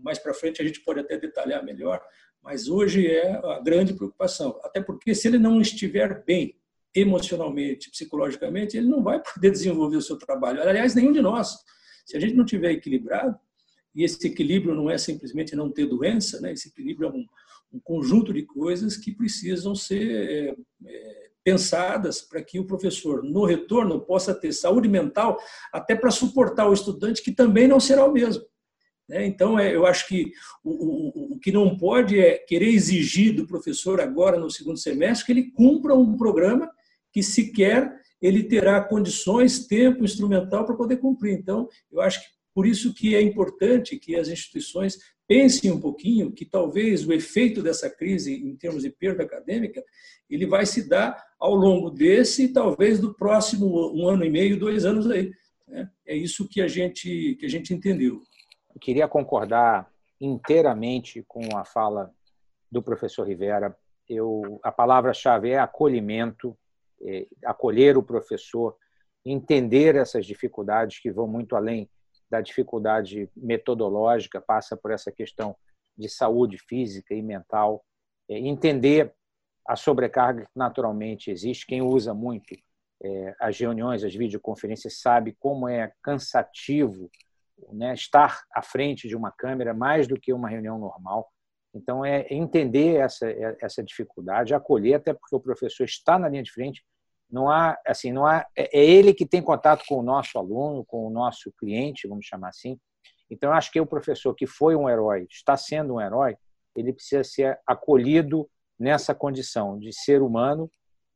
Mais 0.00 0.18
para 0.18 0.32
frente 0.32 0.62
a 0.62 0.64
gente 0.64 0.80
pode 0.80 1.00
até 1.00 1.18
detalhar 1.18 1.62
melhor, 1.64 2.00
mas 2.46 2.68
hoje 2.68 3.04
é 3.04 3.32
a 3.44 3.58
grande 3.58 3.92
preocupação. 3.92 4.56
Até 4.62 4.80
porque 4.80 5.12
se 5.16 5.26
ele 5.26 5.36
não 5.36 5.60
estiver 5.60 6.24
bem 6.24 6.56
emocionalmente, 6.94 7.90
psicologicamente, 7.90 8.76
ele 8.76 8.86
não 8.86 9.02
vai 9.02 9.20
poder 9.20 9.50
desenvolver 9.50 9.96
o 9.96 10.02
seu 10.02 10.16
trabalho. 10.16 10.62
Aliás, 10.62 10.94
nenhum 10.94 11.10
de 11.10 11.20
nós. 11.20 11.56
Se 12.06 12.16
a 12.16 12.20
gente 12.20 12.34
não 12.34 12.44
tiver 12.44 12.70
equilibrado, 12.70 13.36
e 13.92 14.04
esse 14.04 14.24
equilíbrio 14.24 14.76
não 14.76 14.88
é 14.88 14.96
simplesmente 14.96 15.56
não 15.56 15.72
ter 15.72 15.86
doença, 15.86 16.40
né? 16.40 16.52
esse 16.52 16.68
equilíbrio 16.68 17.08
é 17.08 17.12
um, 17.12 17.26
um 17.72 17.80
conjunto 17.80 18.32
de 18.32 18.44
coisas 18.44 18.96
que 18.96 19.10
precisam 19.10 19.74
ser 19.74 20.06
é, 20.06 20.56
é, 20.86 21.30
pensadas 21.42 22.20
para 22.20 22.44
que 22.44 22.60
o 22.60 22.66
professor, 22.66 23.24
no 23.24 23.44
retorno, 23.44 24.00
possa 24.00 24.32
ter 24.32 24.52
saúde 24.52 24.88
mental 24.88 25.36
até 25.72 25.96
para 25.96 26.12
suportar 26.12 26.68
o 26.68 26.72
estudante, 26.72 27.22
que 27.24 27.32
também 27.32 27.66
não 27.66 27.80
será 27.80 28.04
o 28.04 28.12
mesmo. 28.12 28.44
Né? 29.08 29.26
Então, 29.26 29.58
é, 29.58 29.74
eu 29.74 29.86
acho 29.86 30.06
que 30.08 30.32
o, 30.64 30.70
o, 30.70 31.34
o, 31.34 31.38
que 31.38 31.52
não 31.52 31.76
pode 31.76 32.18
é 32.18 32.38
querer 32.38 32.68
exigir 32.68 33.34
do 33.34 33.46
professor 33.46 34.00
agora 34.00 34.38
no 34.38 34.50
segundo 34.50 34.78
semestre 34.78 35.26
que 35.26 35.32
ele 35.32 35.50
cumpra 35.52 35.94
um 35.94 36.16
programa 36.16 36.70
que 37.12 37.22
sequer 37.22 37.94
ele 38.20 38.44
terá 38.44 38.82
condições, 38.82 39.66
tempo 39.66 40.04
instrumental 40.04 40.64
para 40.64 40.76
poder 40.76 40.96
cumprir. 40.96 41.34
Então, 41.34 41.68
eu 41.92 42.00
acho 42.00 42.20
que 42.20 42.36
por 42.54 42.66
isso 42.66 42.94
que 42.94 43.14
é 43.14 43.20
importante 43.20 43.98
que 43.98 44.16
as 44.16 44.28
instituições 44.28 44.98
pensem 45.28 45.70
um 45.70 45.80
pouquinho 45.80 46.32
que 46.32 46.44
talvez 46.44 47.06
o 47.06 47.12
efeito 47.12 47.62
dessa 47.62 47.90
crise 47.90 48.32
em 48.32 48.56
termos 48.56 48.82
de 48.82 48.90
perda 48.90 49.24
acadêmica 49.24 49.84
ele 50.30 50.46
vai 50.46 50.64
se 50.64 50.88
dar 50.88 51.22
ao 51.38 51.54
longo 51.54 51.90
desse 51.90 52.44
e 52.44 52.52
talvez 52.52 52.98
do 52.98 53.14
próximo 53.14 53.94
um 53.94 54.08
ano 54.08 54.24
e 54.24 54.30
meio, 54.30 54.58
dois 54.58 54.84
anos 54.84 55.10
aí. 55.10 55.30
Né? 55.68 55.88
É 56.06 56.16
isso 56.16 56.48
que 56.48 56.60
a 56.60 56.68
gente 56.68 57.36
que 57.38 57.44
a 57.44 57.48
gente 57.48 57.74
entendeu. 57.74 58.22
Eu 58.76 58.80
queria 58.80 59.08
concordar 59.08 59.90
inteiramente 60.20 61.24
com 61.26 61.56
a 61.56 61.64
fala 61.64 62.12
do 62.70 62.82
professor 62.82 63.26
Rivera. 63.26 63.74
Eu, 64.06 64.60
a 64.62 64.70
palavra-chave 64.70 65.48
é 65.48 65.58
acolhimento, 65.58 66.54
é, 67.00 67.26
acolher 67.46 67.96
o 67.96 68.02
professor, 68.02 68.76
entender 69.24 69.94
essas 69.94 70.26
dificuldades 70.26 70.98
que 70.98 71.10
vão 71.10 71.26
muito 71.26 71.56
além 71.56 71.88
da 72.28 72.42
dificuldade 72.42 73.30
metodológica, 73.34 74.42
passa 74.42 74.76
por 74.76 74.90
essa 74.90 75.10
questão 75.10 75.56
de 75.96 76.10
saúde 76.10 76.58
física 76.58 77.14
e 77.14 77.22
mental, 77.22 77.82
é, 78.28 78.38
entender 78.38 79.10
a 79.66 79.74
sobrecarga 79.74 80.42
que 80.42 80.50
naturalmente 80.54 81.30
existe. 81.30 81.66
Quem 81.66 81.80
usa 81.80 82.12
muito 82.12 82.54
é, 83.02 83.34
as 83.40 83.58
reuniões, 83.58 84.04
as 84.04 84.14
videoconferências, 84.14 85.00
sabe 85.00 85.34
como 85.40 85.66
é 85.66 85.90
cansativo 86.02 87.10
né, 87.72 87.94
estar 87.94 88.42
à 88.52 88.62
frente 88.62 89.08
de 89.08 89.16
uma 89.16 89.30
câmera 89.30 89.72
mais 89.74 90.06
do 90.06 90.18
que 90.18 90.32
uma 90.32 90.48
reunião 90.48 90.78
normal. 90.78 91.28
Então, 91.74 92.04
é 92.04 92.26
entender 92.30 92.96
essa, 92.96 93.26
essa 93.60 93.82
dificuldade, 93.82 94.54
acolher, 94.54 94.94
até 94.94 95.12
porque 95.12 95.36
o 95.36 95.40
professor 95.40 95.84
está 95.84 96.18
na 96.18 96.28
linha 96.28 96.42
de 96.42 96.52
frente. 96.52 96.84
Não 97.30 97.50
há, 97.50 97.76
assim, 97.86 98.12
não 98.12 98.24
há, 98.24 98.46
é, 98.56 98.78
é 98.78 98.84
ele 98.84 99.12
que 99.12 99.26
tem 99.26 99.42
contato 99.42 99.84
com 99.86 99.98
o 99.98 100.02
nosso 100.02 100.38
aluno, 100.38 100.84
com 100.84 101.06
o 101.06 101.10
nosso 101.10 101.52
cliente, 101.58 102.08
vamos 102.08 102.24
chamar 102.24 102.48
assim. 102.48 102.78
Então, 103.30 103.52
acho 103.52 103.70
que 103.70 103.80
o 103.80 103.86
professor 103.86 104.34
que 104.34 104.46
foi 104.46 104.76
um 104.76 104.88
herói, 104.88 105.26
está 105.30 105.56
sendo 105.56 105.94
um 105.94 106.00
herói, 106.00 106.36
ele 106.74 106.92
precisa 106.92 107.24
ser 107.24 107.58
acolhido 107.66 108.48
nessa 108.78 109.14
condição 109.14 109.78
de 109.78 109.92
ser 109.92 110.22
humano 110.22 110.70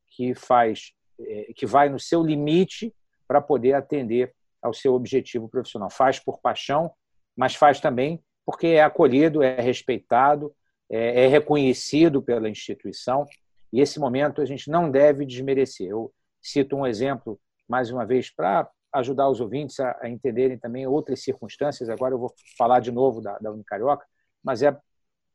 que 0.09 0.35
faz, 0.35 0.93
é, 1.21 1.53
que 1.55 1.67
vai 1.67 1.89
no 1.89 2.01
seu 2.01 2.23
limite 2.23 2.95
para 3.29 3.41
poder 3.41 3.75
atender 3.75 4.35
ao 4.63 4.73
seu 4.73 4.95
objetivo 4.95 5.49
profissional. 5.49 5.91
Faz 5.91 6.19
por 6.19 6.41
paixão, 6.41 6.91
mas 7.37 7.55
faz 7.55 7.81
também 7.81 8.23
porque 8.45 8.67
é 8.69 8.83
acolhido, 8.83 9.43
é 9.43 9.61
respeitado, 9.61 10.53
é, 10.91 11.25
é 11.25 11.27
reconhecido 11.29 12.21
pela 12.21 12.49
instituição. 12.49 13.25
E 13.73 13.81
esse 13.81 14.01
momento 14.01 14.43
a 14.43 14.45
gente 14.45 14.69
não 14.69 14.91
deve 14.91 15.25
desmerecer. 15.25 15.89
Eu 15.89 16.13
cito 16.43 16.77
um 16.77 16.85
exemplo, 16.85 17.39
mais 17.69 17.91
uma 17.91 18.05
vez, 18.05 18.29
para 18.29 18.69
ajudar 18.93 19.29
os 19.29 19.41
ouvintes 19.41 19.79
a, 19.79 19.97
a, 20.03 20.09
entenderem 20.09 20.59
também 20.59 20.87
outras 20.87 21.23
circunstâncias. 21.23 21.89
Agora 21.89 22.15
eu 22.15 22.19
vou 22.19 22.35
falar 22.59 22.81
de 22.81 22.91
novo 22.91 23.21
da, 23.21 23.39
da 23.39 23.53
Unicarioca, 23.53 24.05
mas 24.43 24.63
é 24.63 24.77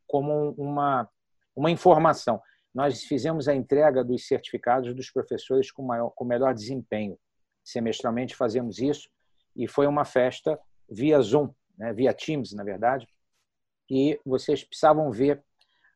como 0.06 0.52
uma, 0.58 1.10
uma 1.56 1.72
informação. 1.72 2.42
Nós 2.74 3.04
fizemos 3.04 3.48
a 3.48 3.56
entrega 3.56 4.04
dos 4.04 4.28
certificados 4.28 4.94
dos 4.94 5.10
professores 5.10 5.72
com, 5.72 5.84
maior, 5.84 6.10
com 6.10 6.26
melhor 6.26 6.54
desempenho. 6.54 7.18
Semestralmente 7.64 8.36
fazemos 8.36 8.80
isso 8.80 9.10
e 9.56 9.68
foi 9.68 9.88
uma 9.88 10.06
festa 10.06 10.60
via 10.90 11.20
Zoom, 11.22 11.50
né, 11.78 11.94
via 11.94 12.14
Teams, 12.14 12.54
na 12.54 12.64
verdade, 12.64 13.08
e 13.90 14.20
vocês 14.26 14.64
precisavam 14.64 15.12
ver 15.12 15.44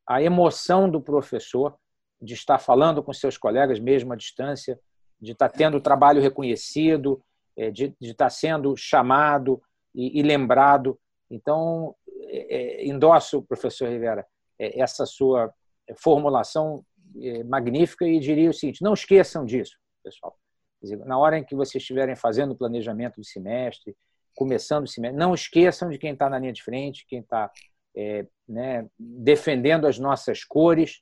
a 0.08 0.22
emoção 0.22 0.90
do 0.90 1.02
professor 1.02 1.78
de 2.22 2.34
estar 2.34 2.60
falando 2.60 3.04
com 3.04 3.14
seus 3.14 3.38
colegas 3.38 3.80
mesmo 3.80 4.14
à 4.14 4.16
distância, 4.16 4.80
de 5.22 5.32
estar 5.32 5.50
tendo 5.50 5.78
o 5.78 5.82
trabalho 5.82 6.22
reconhecido, 6.22 7.24
é, 7.56 7.70
de, 7.72 7.96
de 8.00 8.12
estar 8.12 8.30
sendo 8.30 8.76
chamado 8.76 9.62
e, 9.94 10.20
e 10.20 10.24
lembrado. 10.24 11.00
Então, 11.30 11.96
é, 12.24 12.84
é 12.84 12.88
endosso, 12.88 13.42
professor 13.44 13.90
Rivera, 13.90 14.26
é, 14.58 14.80
essa 14.80 15.06
sua 15.06 15.54
formulação 15.98 16.84
é, 17.22 17.44
magnífica 17.44 18.06
e 18.06 18.20
diria 18.20 18.50
o 18.50 18.54
seguinte: 18.54 18.84
não 18.84 18.94
esqueçam 18.94 19.46
disso, 19.46 19.78
pessoal. 20.04 20.38
Dizer, 20.82 20.98
na 21.00 21.18
hora 21.18 21.38
em 21.38 21.44
que 21.44 21.56
vocês 21.56 21.82
estiverem 21.82 22.16
fazendo 22.16 22.52
o 22.52 22.56
planejamento 22.56 23.16
do 23.16 23.26
semestre, 23.26 23.96
começando 24.36 24.86
o 24.86 24.88
semestre, 24.88 25.20
não 25.20 25.34
esqueçam 25.34 25.90
de 25.90 25.98
quem 25.98 26.14
está 26.14 26.30
na 26.30 26.40
linha 26.40 26.54
de 26.54 26.64
frente, 26.64 27.06
quem 27.06 27.20
está 27.20 27.52
é, 27.96 28.26
né, 28.48 28.90
defendendo 28.98 29.86
as 29.86 30.00
nossas 30.00 30.44
cores, 30.44 31.02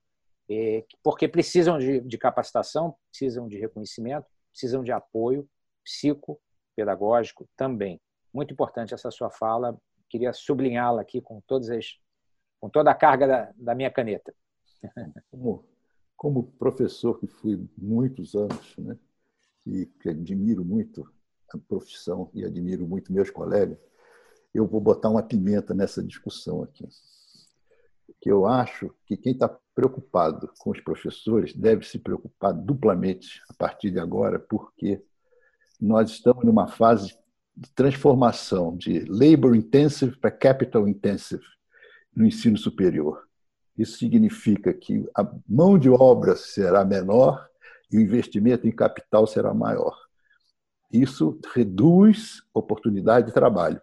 é, 0.50 0.84
porque 1.04 1.28
precisam 1.28 1.78
de, 1.78 2.02
de, 2.02 2.18
capacitação, 2.18 2.96
precisam 3.12 3.48
de 3.48 3.58
reconhecimento, 3.58 4.26
precisam 4.52 4.84
de 4.84 4.92
apoio 4.92 5.48
psicopedagógico 5.84 7.48
também. 7.56 8.02
Muito 8.34 8.54
importante 8.54 8.94
essa 8.94 9.12
sua 9.12 9.30
fala, 9.30 9.78
queria 10.10 10.34
sublinhá-la 10.34 11.02
aqui 11.02 11.22
com 11.22 11.42
todas 11.42 11.70
as, 11.70 11.98
com 12.60 12.70
toda 12.70 12.90
a 12.90 12.96
carga 12.96 13.28
da, 13.28 13.54
da 13.56 13.76
minha 13.76 13.92
caneta. 13.92 14.34
Como, 15.30 15.66
como 16.16 16.44
professor 16.54 17.20
que 17.20 17.28
fui 17.28 17.68
muitos 17.78 18.36
anos, 18.36 18.76
né, 18.78 18.98
e 19.67 19.86
que 19.86 20.10
admiro 20.10 20.63
muito 20.63 21.08
a 21.53 21.58
profissão 21.58 22.30
e 22.34 22.43
admiro 22.43 22.88
muito 22.88 23.12
meus 23.12 23.30
colegas, 23.30 23.77
eu 24.53 24.65
vou 24.65 24.82
botar 24.82 25.10
uma 25.10 25.23
pimenta 25.23 25.73
nessa 25.73 26.03
discussão 26.03 26.63
aqui. 26.63 26.88
Que 28.19 28.32
eu 28.32 28.45
acho 28.45 28.93
que 29.06 29.15
quem 29.15 29.34
está 29.34 29.47
preocupado 29.75 30.51
com 30.58 30.71
os 30.71 30.80
professores 30.82 31.53
deve 31.53 31.86
se 31.86 31.99
preocupar 31.99 32.53
duplamente 32.53 33.41
a 33.49 33.53
partir 33.53 33.91
de 33.91 33.99
agora, 33.99 34.39
porque 34.39 35.01
nós 35.80 36.10
estamos 36.10 36.43
numa 36.43 36.67
fase 36.67 37.15
de 37.56 37.69
transformação 37.71 38.75
de 38.75 39.06
labor 39.06 39.56
intensive 39.56 40.17
para 40.17 40.32
capital 40.32 40.88
intensive 40.88 41.43
no 42.15 42.25
ensino 42.25 42.58
superior. 42.58 43.27
Isso 43.77 43.99
significa 43.99 44.73
que 44.73 45.08
a 45.15 45.27
mão 45.47 45.77
de 45.77 45.89
obra 45.89 46.36
será 46.36 46.84
menor 46.84 47.47
e 47.91 47.97
o 47.97 48.02
investimento 48.02 48.67
em 48.67 48.71
capital 48.71 49.26
será 49.26 49.54
maior. 49.54 49.95
Isso 50.91 51.39
reduz 51.54 52.41
oportunidade 52.54 53.28
de 53.28 53.34
trabalho. 53.34 53.82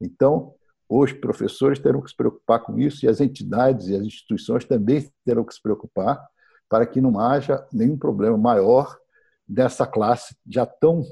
Então, 0.00 0.54
os 0.88 1.12
professores 1.12 1.78
terão 1.78 2.00
que 2.00 2.10
se 2.10 2.16
preocupar 2.16 2.60
com 2.60 2.78
isso 2.78 3.04
e 3.04 3.08
as 3.08 3.20
entidades 3.20 3.88
e 3.88 3.96
as 3.96 4.02
instituições 4.02 4.64
também 4.64 5.10
terão 5.24 5.44
que 5.44 5.54
se 5.54 5.60
preocupar 5.60 6.24
para 6.68 6.86
que 6.86 7.00
não 7.00 7.18
haja 7.18 7.66
nenhum 7.72 7.96
problema 7.96 8.36
maior 8.36 8.96
dessa 9.48 9.86
classe 9.86 10.36
já 10.46 10.66
tão 10.66 11.02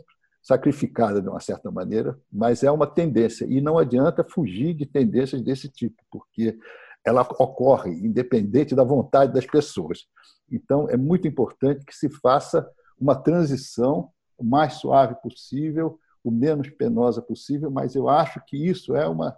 sacrificada 0.43 1.23
de 1.23 1.29
uma 1.29 1.41
certa 1.41 1.71
maneira, 1.71 2.19
mas 2.31 2.63
é 2.63 2.71
uma 2.71 2.87
tendência 2.87 3.47
e 3.47 3.61
não 3.61 3.79
adianta 3.79 4.23
fugir 4.23 4.75
de 4.75 4.85
tendências 4.85 5.41
desse 5.41 5.69
tipo, 5.71 5.97
porque 6.11 6.59
ela 7.05 7.23
ocorre 7.23 7.91
independente 7.91 8.75
da 8.75 8.85
vontade 8.85 9.33
das 9.33 9.47
pessoas. 9.47 10.07
Então, 10.51 10.89
é 10.89 10.97
muito 10.97 11.27
importante 11.27 11.85
que 11.85 11.95
se 11.95 12.09
faça 12.09 12.69
uma 12.99 13.15
transição 13.15 14.11
o 14.37 14.45
mais 14.45 14.75
suave 14.75 15.15
possível, 15.23 15.99
o 16.23 16.31
menos 16.31 16.71
penosa 16.71 17.21
possível, 17.21 17.71
mas 17.71 17.95
eu 17.95 18.09
acho 18.09 18.41
que 18.47 18.57
isso 18.57 18.97
é 18.97 19.07
uma, 19.07 19.37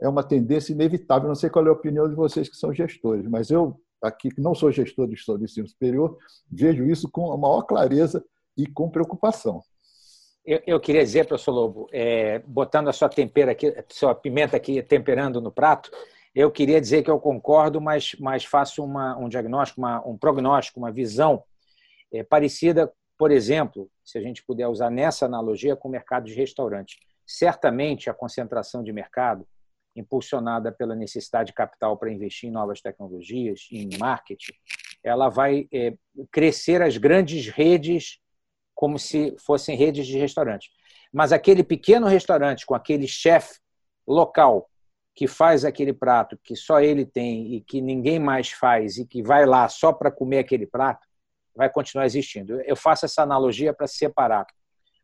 é 0.00 0.08
uma 0.08 0.22
tendência 0.22 0.72
inevitável. 0.72 1.28
Não 1.28 1.34
sei 1.34 1.50
qual 1.50 1.66
é 1.66 1.68
a 1.68 1.72
opinião 1.72 2.08
de 2.08 2.14
vocês 2.14 2.48
que 2.48 2.56
são 2.56 2.72
gestores, 2.72 3.26
mas 3.26 3.50
eu, 3.50 3.80
aqui, 4.00 4.30
que 4.30 4.40
não 4.40 4.54
sou 4.54 4.70
gestor 4.70 5.08
de 5.08 5.16
do 5.26 5.44
ensino 5.44 5.68
superior, 5.68 6.16
vejo 6.50 6.84
isso 6.84 7.10
com 7.10 7.32
a 7.32 7.36
maior 7.36 7.62
clareza 7.62 8.24
e 8.56 8.66
com 8.66 8.90
preocupação. 8.90 9.62
Eu, 10.44 10.62
eu 10.64 10.80
queria 10.80 11.02
dizer, 11.02 11.26
professor 11.26 11.50
Lobo, 11.50 11.88
é, 11.92 12.38
botando 12.46 12.88
a 12.88 12.92
sua 12.92 13.08
tempera 13.08 13.50
aqui, 13.50 13.66
a 13.66 13.84
sua 13.88 14.14
pimenta 14.14 14.56
aqui 14.56 14.80
temperando 14.80 15.40
no 15.40 15.50
prato, 15.50 15.90
eu 16.36 16.50
queria 16.50 16.78
dizer 16.78 17.02
que 17.02 17.10
eu 17.10 17.18
concordo, 17.18 17.80
mas, 17.80 18.14
mas 18.20 18.44
faço 18.44 18.84
uma, 18.84 19.16
um 19.16 19.26
diagnóstico, 19.26 19.80
uma, 19.80 20.06
um 20.06 20.18
prognóstico, 20.18 20.78
uma 20.78 20.92
visão 20.92 21.42
é, 22.12 22.22
parecida, 22.22 22.92
por 23.16 23.30
exemplo, 23.30 23.90
se 24.04 24.18
a 24.18 24.20
gente 24.20 24.44
puder 24.44 24.68
usar 24.68 24.90
nessa 24.90 25.24
analogia 25.24 25.74
com 25.74 25.88
o 25.88 25.90
mercado 25.90 26.26
de 26.26 26.34
restaurante. 26.34 26.98
Certamente 27.26 28.10
a 28.10 28.14
concentração 28.14 28.82
de 28.82 28.92
mercado, 28.92 29.48
impulsionada 29.96 30.70
pela 30.70 30.94
necessidade 30.94 31.46
de 31.46 31.54
capital 31.54 31.96
para 31.96 32.12
investir 32.12 32.50
em 32.50 32.52
novas 32.52 32.82
tecnologias, 32.82 33.66
em 33.72 33.88
marketing, 33.98 34.52
ela 35.02 35.30
vai 35.30 35.66
é, 35.72 35.94
crescer 36.30 36.82
as 36.82 36.98
grandes 36.98 37.48
redes 37.48 38.18
como 38.74 38.98
se 38.98 39.34
fossem 39.38 39.74
redes 39.74 40.06
de 40.06 40.18
restaurantes. 40.18 40.68
Mas 41.10 41.32
aquele 41.32 41.64
pequeno 41.64 42.06
restaurante 42.06 42.66
com 42.66 42.74
aquele 42.74 43.08
chefe 43.08 43.58
local 44.06 44.68
que 45.16 45.26
faz 45.26 45.64
aquele 45.64 45.94
prato 45.94 46.38
que 46.44 46.54
só 46.54 46.78
ele 46.78 47.06
tem 47.06 47.54
e 47.54 47.62
que 47.62 47.80
ninguém 47.80 48.18
mais 48.18 48.50
faz 48.50 48.98
e 48.98 49.06
que 49.06 49.22
vai 49.22 49.46
lá 49.46 49.66
só 49.66 49.90
para 49.90 50.10
comer 50.10 50.40
aquele 50.40 50.66
prato, 50.66 51.06
vai 51.54 51.70
continuar 51.70 52.04
existindo. 52.04 52.60
Eu 52.60 52.76
faço 52.76 53.06
essa 53.06 53.22
analogia 53.22 53.72
para 53.72 53.86
separar 53.86 54.46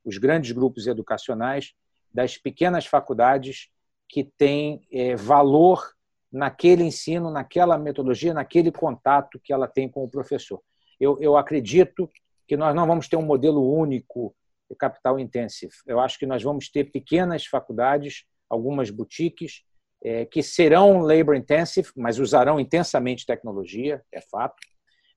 os 0.04 0.18
grandes 0.18 0.52
grupos 0.52 0.86
educacionais 0.86 1.72
das 2.12 2.36
pequenas 2.36 2.84
faculdades 2.84 3.70
que 4.06 4.22
têm 4.22 4.86
é, 4.92 5.16
valor 5.16 5.82
naquele 6.30 6.84
ensino, 6.84 7.30
naquela 7.30 7.78
metodologia, 7.78 8.34
naquele 8.34 8.70
contato 8.70 9.40
que 9.42 9.50
ela 9.50 9.66
tem 9.66 9.88
com 9.88 10.04
o 10.04 10.10
professor. 10.10 10.60
Eu, 11.00 11.18
eu 11.22 11.38
acredito 11.38 12.10
que 12.46 12.54
nós 12.54 12.74
não 12.74 12.86
vamos 12.86 13.08
ter 13.08 13.16
um 13.16 13.24
modelo 13.24 13.66
único 13.66 14.34
capital 14.78 15.18
intensive. 15.18 15.72
Eu 15.86 16.00
acho 16.00 16.18
que 16.18 16.26
nós 16.26 16.42
vamos 16.42 16.68
ter 16.68 16.84
pequenas 16.84 17.46
faculdades, 17.46 18.24
algumas 18.48 18.90
boutiques, 18.90 19.62
é, 20.02 20.24
que 20.24 20.42
serão 20.42 21.00
labor 21.00 21.34
intensive, 21.34 21.88
mas 21.96 22.18
usarão 22.18 22.58
intensamente 22.58 23.24
tecnologia, 23.24 24.02
é 24.12 24.20
fato, 24.20 24.56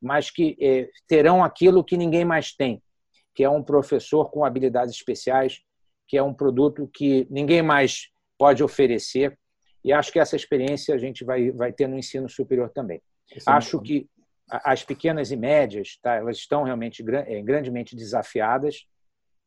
mas 0.02 0.30
que 0.30 0.56
é, 0.62 0.88
terão 1.08 1.44
aquilo 1.44 1.84
que 1.84 1.98
ninguém 1.98 2.24
mais 2.24 2.54
tem, 2.54 2.82
que 3.34 3.44
é 3.44 3.50
um 3.50 3.64
professor 3.64 4.30
com 4.30 4.46
habilidades 4.46 4.94
especiais, 4.94 5.62
que 6.08 6.18
é 6.18 6.24
um 6.24 6.34
produto 6.34 6.90
que 6.94 7.28
ninguém 7.30 7.62
mais 7.62 8.10
pode 8.38 8.64
oferecer. 8.64 9.38
E 9.84 9.92
acho 9.92 10.12
que 10.12 10.20
essa 10.20 10.36
experiência 10.36 10.94
a 10.94 10.98
gente 10.98 11.24
vai, 11.24 11.52
vai 11.52 11.74
ter 11.74 11.88
no 11.88 11.98
ensino 11.98 12.30
superior 12.30 12.70
também. 12.70 13.02
Esse 13.32 13.50
é 13.50 13.54
acho 13.54 13.78
é 13.78 13.82
que 13.82 14.10
as 14.48 14.84
pequenas 14.84 15.32
e 15.32 15.36
médias, 15.36 15.98
tá, 16.02 16.16
elas 16.16 16.38
estão 16.38 16.64
realmente 16.64 17.04
é, 17.10 17.42
grandemente 17.42 17.96
desafiadas, 17.96 18.86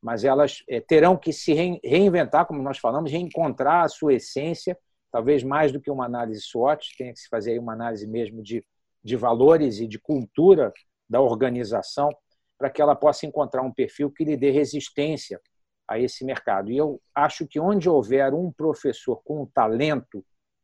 mas 0.01 0.25
elas 0.25 0.63
é, 0.67 0.81
terão 0.81 1.15
que 1.15 1.31
se 1.31 1.53
reinventar, 1.83 2.45
como 2.45 2.61
nós 2.61 2.77
falamos, 2.77 3.11
reencontrar 3.11 3.85
a 3.85 3.89
sua 3.89 4.13
essência 4.13 4.77
talvez 5.11 5.43
mais 5.43 5.71
do 5.71 5.81
que 5.81 5.89
uma 5.89 6.05
análise 6.05 6.41
SWOT, 6.41 6.95
tenha 6.97 7.13
que 7.13 7.19
se 7.19 7.29
fazer 7.29 7.59
uma 7.59 7.73
análise 7.73 8.07
mesmo 8.07 8.41
de, 8.41 8.63
de 9.03 9.15
valores 9.15 9.79
e 9.79 9.87
de 9.87 9.99
cultura 9.99 10.73
da 11.09 11.21
organização, 11.21 12.09
para 12.57 12.69
que 12.69 12.81
ela 12.81 12.95
possa 12.95 13.25
encontrar 13.25 13.61
um 13.61 13.71
perfil 13.71 14.11
que 14.11 14.23
lhe 14.23 14.37
dê 14.37 14.51
resistência 14.51 15.39
a 15.87 15.97
esse 15.97 16.23
mercado. 16.23 16.71
E 16.71 16.77
eu 16.77 17.01
acho 17.15 17.47
que 17.47 17.59
onde 17.59 17.89
houver 17.89 18.33
um 18.33 18.51
professor 18.51 19.21
com 19.23 19.45
talento, 19.45 20.23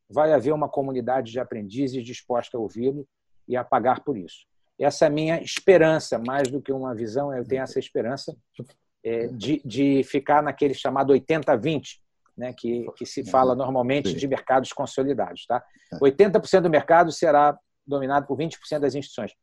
vai 0.09 0.31
haver 0.33 0.53
uma 0.53 0.69
comunidade 0.69 1.31
de 1.31 1.39
aprendizes 1.39 2.05
disposta 2.05 2.57
a 2.57 2.59
ouvi-lo 2.59 3.07
e 3.47 3.57
a 3.57 3.63
pagar 3.63 4.03
por 4.03 4.17
isso. 4.17 4.45
Essa 4.77 5.05
é 5.05 5.07
a 5.07 5.11
minha 5.11 5.41
esperança, 5.41 6.19
mais 6.19 6.49
do 6.49 6.61
que 6.61 6.71
uma 6.71 6.93
visão, 6.93 7.33
eu 7.33 7.45
tenho 7.45 7.63
essa 7.63 7.79
esperança 7.79 8.35
é, 9.03 9.27
de, 9.27 9.61
de 9.63 10.03
ficar 10.03 10.43
naquele 10.43 10.73
chamado 10.73 11.13
80-20, 11.13 11.99
né, 12.37 12.53
que, 12.53 12.85
que 12.95 13.05
se 13.05 13.23
fala 13.29 13.55
normalmente 13.55 14.13
de 14.13 14.27
mercados 14.27 14.71
consolidados. 14.73 15.45
Tá? 15.45 15.63
80% 15.93 16.61
do 16.61 16.69
mercado 16.69 17.11
será 17.11 17.57
dominado 17.85 18.25
por 18.27 18.37
20% 18.37 18.79
das 18.79 18.95
instituições, 18.95 19.33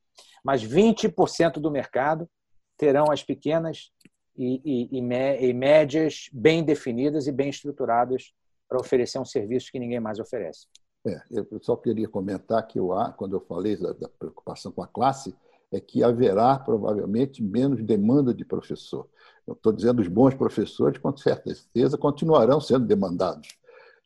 mas 0.44 0.64
20% 0.64 1.54
do 1.54 1.70
mercado 1.70 2.28
terão 2.76 3.10
as 3.10 3.22
pequenas 3.22 3.90
e, 4.36 4.88
e, 4.92 4.98
e, 4.98 5.52
médias 5.52 6.28
bem 6.32 6.64
definidas 6.64 7.26
e 7.26 7.32
bem 7.32 7.50
estruturadas 7.50 8.32
para 8.68 8.80
oferecer 8.80 9.18
um 9.18 9.24
serviço 9.24 9.70
que 9.70 9.78
ninguém 9.78 10.00
mais 10.00 10.18
oferece. 10.18 10.66
É, 11.06 11.20
eu 11.30 11.46
só 11.60 11.76
queria 11.76 12.08
comentar 12.08 12.66
que 12.66 12.78
eu, 12.78 12.90
quando 13.16 13.36
eu 13.36 13.40
falei 13.40 13.76
da, 13.76 13.92
da 13.92 14.08
preocupação 14.08 14.72
com 14.72 14.82
a 14.82 14.86
classe, 14.86 15.34
é 15.70 15.80
que 15.80 16.02
haverá 16.04 16.58
provavelmente 16.58 17.42
menos 17.42 17.82
demanda 17.82 18.32
de 18.32 18.44
professor. 18.44 19.08
Eu 19.46 19.54
estou 19.54 19.72
dizendo 19.72 20.00
os 20.00 20.08
bons 20.08 20.34
professores, 20.34 20.98
com 20.98 21.16
certeza, 21.16 21.98
continuarão 21.98 22.60
sendo 22.60 22.86
demandados. 22.86 23.48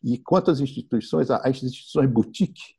E 0.02 0.18
quanto 0.18 0.50
às 0.50 0.60
instituições, 0.60 1.30
as 1.30 1.62
instituições 1.62 2.08
boutique, 2.10 2.76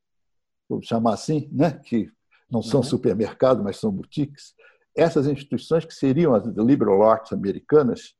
vou 0.67 0.81
chamar 0.81 1.13
assim, 1.13 1.49
né, 1.51 1.71
que 1.71 2.11
não 2.49 2.61
são 2.61 2.79
uhum. 2.79 2.85
supermercados, 2.85 3.63
mas 3.63 3.77
são 3.77 3.91
boutiques, 3.91 4.53
essas 4.95 5.27
instituições 5.27 5.85
que 5.85 5.93
seriam 5.93 6.33
as 6.33 6.45
liberal 6.45 7.03
arts 7.03 7.31
americanas, 7.31 8.15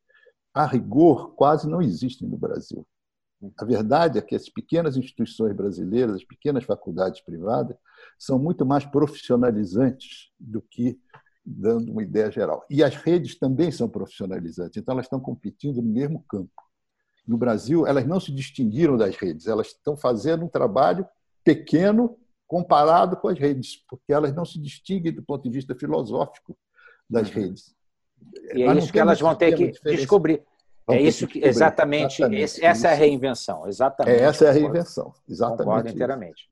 a 0.54 0.66
rigor, 0.66 1.34
quase 1.34 1.68
não 1.68 1.82
existem 1.82 2.28
no 2.28 2.38
Brasil. 2.38 2.86
A 3.58 3.66
verdade 3.66 4.18
é 4.18 4.22
que 4.22 4.36
as 4.36 4.50
pequenas 4.50 4.98
instituições 4.98 5.56
brasileiras, 5.56 6.16
as 6.16 6.24
pequenas 6.24 6.64
faculdades 6.64 7.22
privadas, 7.22 7.78
são 8.18 8.40
muito 8.40 8.66
mais 8.66 8.86
profissionalizantes 8.86 10.32
do 10.40 10.62
que 10.62 11.00
dando 11.48 11.92
uma 11.92 12.04
ideia 12.04 12.30
geral. 12.30 12.66
E 12.70 12.84
as 12.84 12.96
redes 12.96 13.40
também 13.40 13.72
são 13.72 13.88
profissionalizantes, 13.88 14.78
então 14.78 14.94
elas 14.94 15.06
estão 15.06 15.20
competindo 15.20 15.78
no 15.78 15.84
mesmo 15.84 16.24
campo. 16.28 16.52
No 17.26 17.38
Brasil, 17.38 17.88
elas 17.88 18.06
não 18.06 18.20
se 18.20 18.32
distinguiram 18.32 18.98
das 18.98 19.16
redes, 19.16 19.48
elas 19.48 19.68
estão 19.68 19.96
fazendo 19.96 20.46
um 20.46 20.50
trabalho 20.50 21.08
pequeno 21.44 22.18
comparado 22.46 23.18
com 23.18 23.28
as 23.30 23.40
redes, 23.40 23.84
porque 23.90 24.12
elas 24.12 24.34
não 24.34 24.46
se 24.46 24.60
distinguem 24.60 25.14
do 25.14 25.24
ponto 25.24 25.44
de 25.44 25.50
vista 25.50 25.76
filosófico 25.76 26.58
das 27.10 27.30
uhum. 27.30 27.36
redes. 27.36 27.76
E 28.54 28.64
é 28.64 28.74
isso 28.76 28.92
que 28.92 29.00
elas 29.00 29.20
vão 29.20 29.36
ter 29.36 29.56
que 29.56 29.72
descobrir. 29.84 30.44
É 30.90 31.02
isso 31.02 31.28
que 31.28 31.46
exatamente, 31.46 32.22
exatamente 32.22 32.66
essa 32.66 32.88
é 32.88 32.92
a 32.92 32.96
reinvenção, 32.96 33.68
exatamente. 33.68 34.20
É, 34.20 34.24
essa 34.24 34.46
é 34.46 34.50
a 34.50 34.54
reinvenção, 34.54 35.14
exatamente. 35.28 35.66
Concordo 35.66 35.90
inteiramente. 35.90 36.50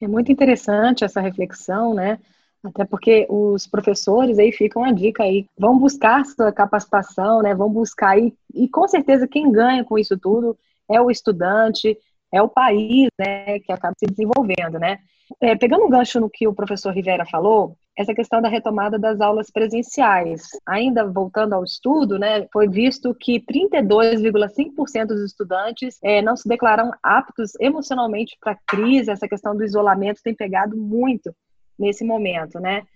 É 0.00 0.06
muito 0.06 0.30
interessante 0.30 1.04
essa 1.04 1.20
reflexão, 1.20 1.92
né? 1.92 2.20
Até 2.64 2.84
porque 2.84 3.26
os 3.28 3.66
professores 3.66 4.38
aí 4.38 4.50
ficam 4.50 4.82
a 4.82 4.90
dica 4.90 5.22
aí, 5.22 5.46
vão 5.58 5.78
buscar 5.78 6.24
sua 6.24 6.50
capacitação, 6.50 7.42
né? 7.42 7.54
Vão 7.54 7.68
buscar 7.68 8.10
aí 8.10 8.32
e 8.54 8.68
com 8.68 8.88
certeza 8.88 9.28
quem 9.28 9.52
ganha 9.52 9.84
com 9.84 9.98
isso 9.98 10.18
tudo 10.18 10.56
é 10.90 11.00
o 11.00 11.10
estudante, 11.10 11.96
é 12.32 12.42
o 12.42 12.48
país, 12.48 13.08
né, 13.18 13.58
que 13.60 13.72
acaba 13.72 13.94
se 13.98 14.06
desenvolvendo, 14.06 14.78
né? 14.78 14.98
É, 15.40 15.54
pegando 15.56 15.84
um 15.84 15.90
gancho 15.90 16.20
no 16.20 16.28
que 16.28 16.46
o 16.46 16.54
professor 16.54 16.92
Rivera 16.92 17.24
falou, 17.24 17.76
essa 17.96 18.12
questão 18.12 18.42
da 18.42 18.48
retomada 18.48 18.98
das 18.98 19.20
aulas 19.20 19.50
presenciais. 19.50 20.48
Ainda 20.66 21.06
voltando 21.06 21.54
ao 21.54 21.64
estudo, 21.64 22.18
né, 22.18 22.46
foi 22.52 22.68
visto 22.68 23.14
que 23.14 23.40
32,5% 23.40 25.06
dos 25.06 25.22
estudantes 25.22 25.98
é, 26.02 26.20
não 26.20 26.36
se 26.36 26.48
declaram 26.48 26.90
aptos 27.02 27.52
emocionalmente 27.60 28.36
para 28.40 28.52
a 28.52 28.58
crise. 28.66 29.10
Essa 29.10 29.28
questão 29.28 29.56
do 29.56 29.64
isolamento 29.64 30.20
tem 30.22 30.34
pegado 30.34 30.76
muito 30.76 31.34
nesse 31.78 32.04
momento, 32.04 32.58
né? 32.60 32.86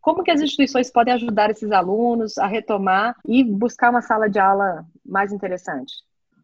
Como 0.00 0.22
que 0.22 0.30
as 0.30 0.40
instituições 0.40 0.90
podem 0.90 1.14
ajudar 1.14 1.50
esses 1.50 1.70
alunos 1.70 2.38
a 2.38 2.46
retomar 2.46 3.16
e 3.26 3.42
buscar 3.42 3.90
uma 3.90 4.00
sala 4.00 4.28
de 4.28 4.38
aula 4.38 4.86
mais 5.04 5.32
interessante? 5.32 5.92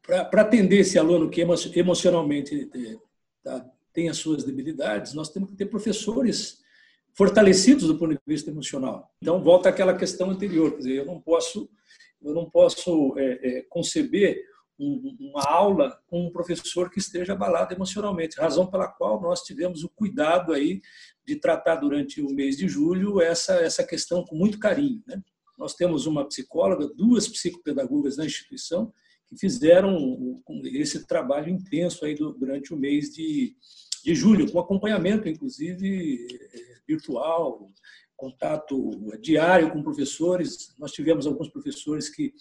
Para 0.03 0.43
atender 0.43 0.80
esse 0.80 0.99
aluno 0.99 1.30
que 1.30 1.41
emocionalmente 1.74 2.68
é, 2.74 2.97
tá, 3.43 3.64
tem 3.93 4.11
as 4.11 4.18
suas 4.18 4.45
debilidades, 4.45 5.14
nós 5.14 5.30
temos 5.30 5.51
que 5.51 5.57
ter 5.57 5.66
professores 5.66 6.62
fortalecidos 7.14 7.87
do 7.87 7.97
ponto 7.97 8.12
de 8.12 8.20
vista 8.26 8.51
emocional. 8.51 9.11
Então 9.22 9.43
volta 9.43 9.68
àquela 9.68 9.97
questão 9.97 10.30
anterior, 10.30 10.72
quer 10.72 10.78
dizer, 10.78 10.97
eu 10.97 11.07
não 11.07 11.20
posso, 11.20 11.70
eu 12.20 12.35
não 12.35 12.51
posso 12.51 13.14
é, 13.16 13.39
é, 13.43 13.62
conceber 13.68 14.43
um, 14.78 15.16
uma 15.20 15.45
aula 15.45 15.97
com 16.09 16.26
um 16.26 16.30
professor 16.32 16.91
que 16.91 16.99
esteja 16.99 17.32
abalado 17.32 17.72
emocionalmente, 17.72 18.41
razão 18.41 18.66
pela 18.66 18.89
qual 18.89 19.20
nós 19.20 19.43
tivemos 19.43 19.85
o 19.85 19.89
cuidado 19.89 20.53
aí 20.53 20.82
de 21.27 21.37
tratar 21.37 21.77
durante 21.77 22.20
o 22.20 22.31
mês 22.31 22.57
de 22.57 22.68
julho 22.68 23.20
essa 23.20 23.55
essa 23.55 23.85
questão 23.85 24.25
com 24.25 24.37
muito 24.37 24.59
carinho. 24.59 25.03
Né? 25.07 25.22
Nós 25.59 25.75
temos 25.75 26.07
uma 26.07 26.27
psicóloga, 26.27 26.89
duas 26.95 27.29
psicopedagogas 27.29 28.16
na 28.16 28.27
instituição 28.27 28.93
que 29.29 29.39
fizeram 29.39 30.43
esse 30.64 31.07
trabalho 31.07 31.49
intenso 31.49 32.05
aí 32.05 32.14
durante 32.14 32.75
o 32.75 32.77
mês 32.77 33.11
de, 33.11 33.57
de 34.05 34.14
julho, 34.14 34.51
com 34.51 34.59
acompanhamento, 34.59 35.29
inclusive, 35.29 36.27
é, 36.31 36.81
virtual, 36.87 37.70
contato 38.16 38.91
diário 39.20 39.70
com 39.72 39.83
professores. 39.83 40.75
Nós 40.79 40.93
tivemos 40.93 41.27
alguns 41.27 41.49
professores 41.49 42.09
que 42.09 42.33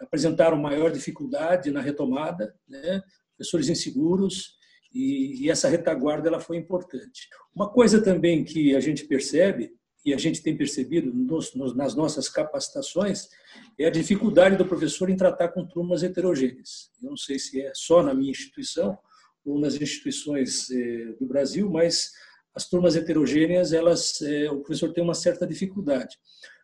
apresentaram 0.00 0.56
maior 0.56 0.90
dificuldade 0.90 1.70
na 1.70 1.80
retomada, 1.80 2.54
né? 2.66 3.02
professores 3.36 3.68
inseguros, 3.68 4.56
e, 4.92 5.44
e 5.44 5.50
essa 5.50 5.68
retaguarda 5.68 6.28
ela 6.28 6.40
foi 6.40 6.56
importante. 6.56 7.28
Uma 7.54 7.68
coisa 7.68 8.02
também 8.02 8.44
que 8.44 8.74
a 8.74 8.80
gente 8.80 9.04
percebe, 9.04 9.72
e 10.04 10.14
a 10.14 10.16
gente 10.16 10.40
tem 10.40 10.56
percebido 10.56 11.12
nos, 11.12 11.52
nos, 11.54 11.74
nas 11.74 11.96
nossas 11.96 12.28
capacitações, 12.28 13.28
é 13.76 13.86
a 13.86 13.90
dificuldade 13.90 14.56
do 14.56 14.64
professor 14.64 15.10
em 15.10 15.16
tratar 15.16 15.48
com 15.48 15.66
turmas 15.66 16.04
heterogêneas. 16.04 16.90
Eu 17.02 17.10
não 17.10 17.16
sei 17.16 17.40
se 17.40 17.60
é 17.60 17.72
só 17.74 18.04
na 18.04 18.14
minha 18.14 18.30
instituição 18.30 18.96
ou 19.44 19.58
nas 19.58 19.74
instituições 19.74 20.70
eh, 20.70 21.14
do 21.18 21.26
Brasil, 21.26 21.68
mas 21.68 22.12
as 22.54 22.68
turmas 22.68 22.94
heterogêneas, 22.94 23.72
elas, 23.72 24.20
eh, 24.22 24.48
o 24.50 24.60
professor 24.60 24.92
tem 24.92 25.02
uma 25.02 25.14
certa 25.14 25.44
dificuldade. 25.44 26.16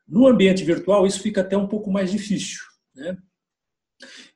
No 0.07 0.27
ambiente 0.27 0.65
virtual, 0.65 1.07
isso 1.07 1.21
fica 1.21 1.41
até 1.41 1.57
um 1.57 1.67
pouco 1.67 1.91
mais 1.91 2.11
difícil. 2.13 2.61
Né? 2.95 3.17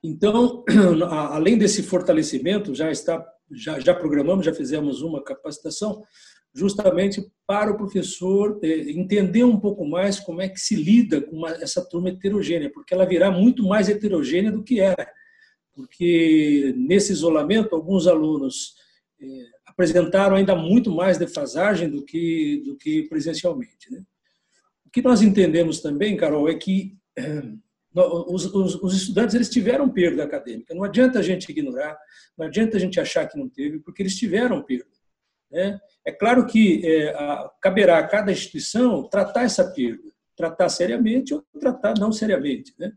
Então, 0.03 0.65
além 1.31 1.57
desse 1.57 1.83
fortalecimento, 1.83 2.75
já 2.75 2.91
está, 2.91 3.25
já, 3.53 3.79
já 3.81 3.95
programamos, 3.95 4.45
já 4.45 4.53
fizemos 4.53 5.03
uma 5.03 5.23
capacitação 5.23 6.03
justamente 6.55 7.23
para 7.47 7.71
o 7.71 7.77
professor 7.77 8.59
eh, 8.63 8.91
entender 8.91 9.45
um 9.45 9.61
pouco 9.61 9.87
mais 9.87 10.19
como 10.19 10.41
é 10.41 10.49
que 10.49 10.59
se 10.59 10.75
lida 10.75 11.21
com 11.21 11.37
uma, 11.37 11.51
essa 11.51 11.87
turma 11.87 12.09
heterogênea, 12.09 12.71
porque 12.73 12.95
ela 12.95 13.05
virá 13.05 13.31
muito 13.31 13.63
mais 13.63 13.89
heterogênea 13.89 14.51
do 14.51 14.65
que 14.65 14.81
era. 14.81 15.07
Porque 15.75 16.75
nesse 16.75 17.13
isolamento, 17.13 17.75
alguns 17.75 18.07
alunos 18.07 18.75
eh, 19.21 19.47
apresentaram 19.67 20.37
ainda 20.37 20.57
muito 20.57 20.91
mais 20.91 21.19
defasagem 21.19 21.91
do 21.91 22.03
que, 22.03 22.63
do 22.65 22.75
que 22.77 23.03
presencialmente. 23.03 23.93
Né? 23.93 24.03
O 24.87 24.91
que 24.91 25.03
nós 25.03 25.21
entendemos 25.21 25.81
também, 25.81 26.17
Carol, 26.17 26.49
é 26.49 26.55
que 26.55 26.97
os, 27.97 28.45
os, 28.47 28.75
os, 28.83 28.95
estudantes 28.95 29.35
eles 29.35 29.49
tiveram 29.49 29.89
perda 29.89 30.25
acadêmica. 30.25 30.75
Não 30.75 30.85
adianta 30.85 31.19
a 31.19 31.23
gente 31.23 31.49
ignorar, 31.49 31.97
não 32.37 32.47
adianta 32.47 32.77
a 32.77 32.81
gente 32.81 33.01
achar 33.01 33.27
que 33.27 33.39
não 33.39 33.49
teve, 33.49 33.79
porque 33.81 34.03
eles 34.03 34.17
tiveram 34.17 34.63
perda. 34.63 34.91
Né? 35.51 35.79
É 36.05 36.13
claro 36.13 36.47
que 36.47 36.87
é, 36.87 37.09
a, 37.11 37.51
caberá 37.61 37.99
a 37.99 38.07
cada 38.07 38.31
instituição 38.31 39.09
tratar 39.09 39.45
essa 39.45 39.65
perda, 39.73 40.13
tratar 40.37 40.69
seriamente 40.69 41.33
ou 41.33 41.43
tratar 41.59 41.95
não 41.99 42.13
seriamente, 42.13 42.75
né? 42.79 42.93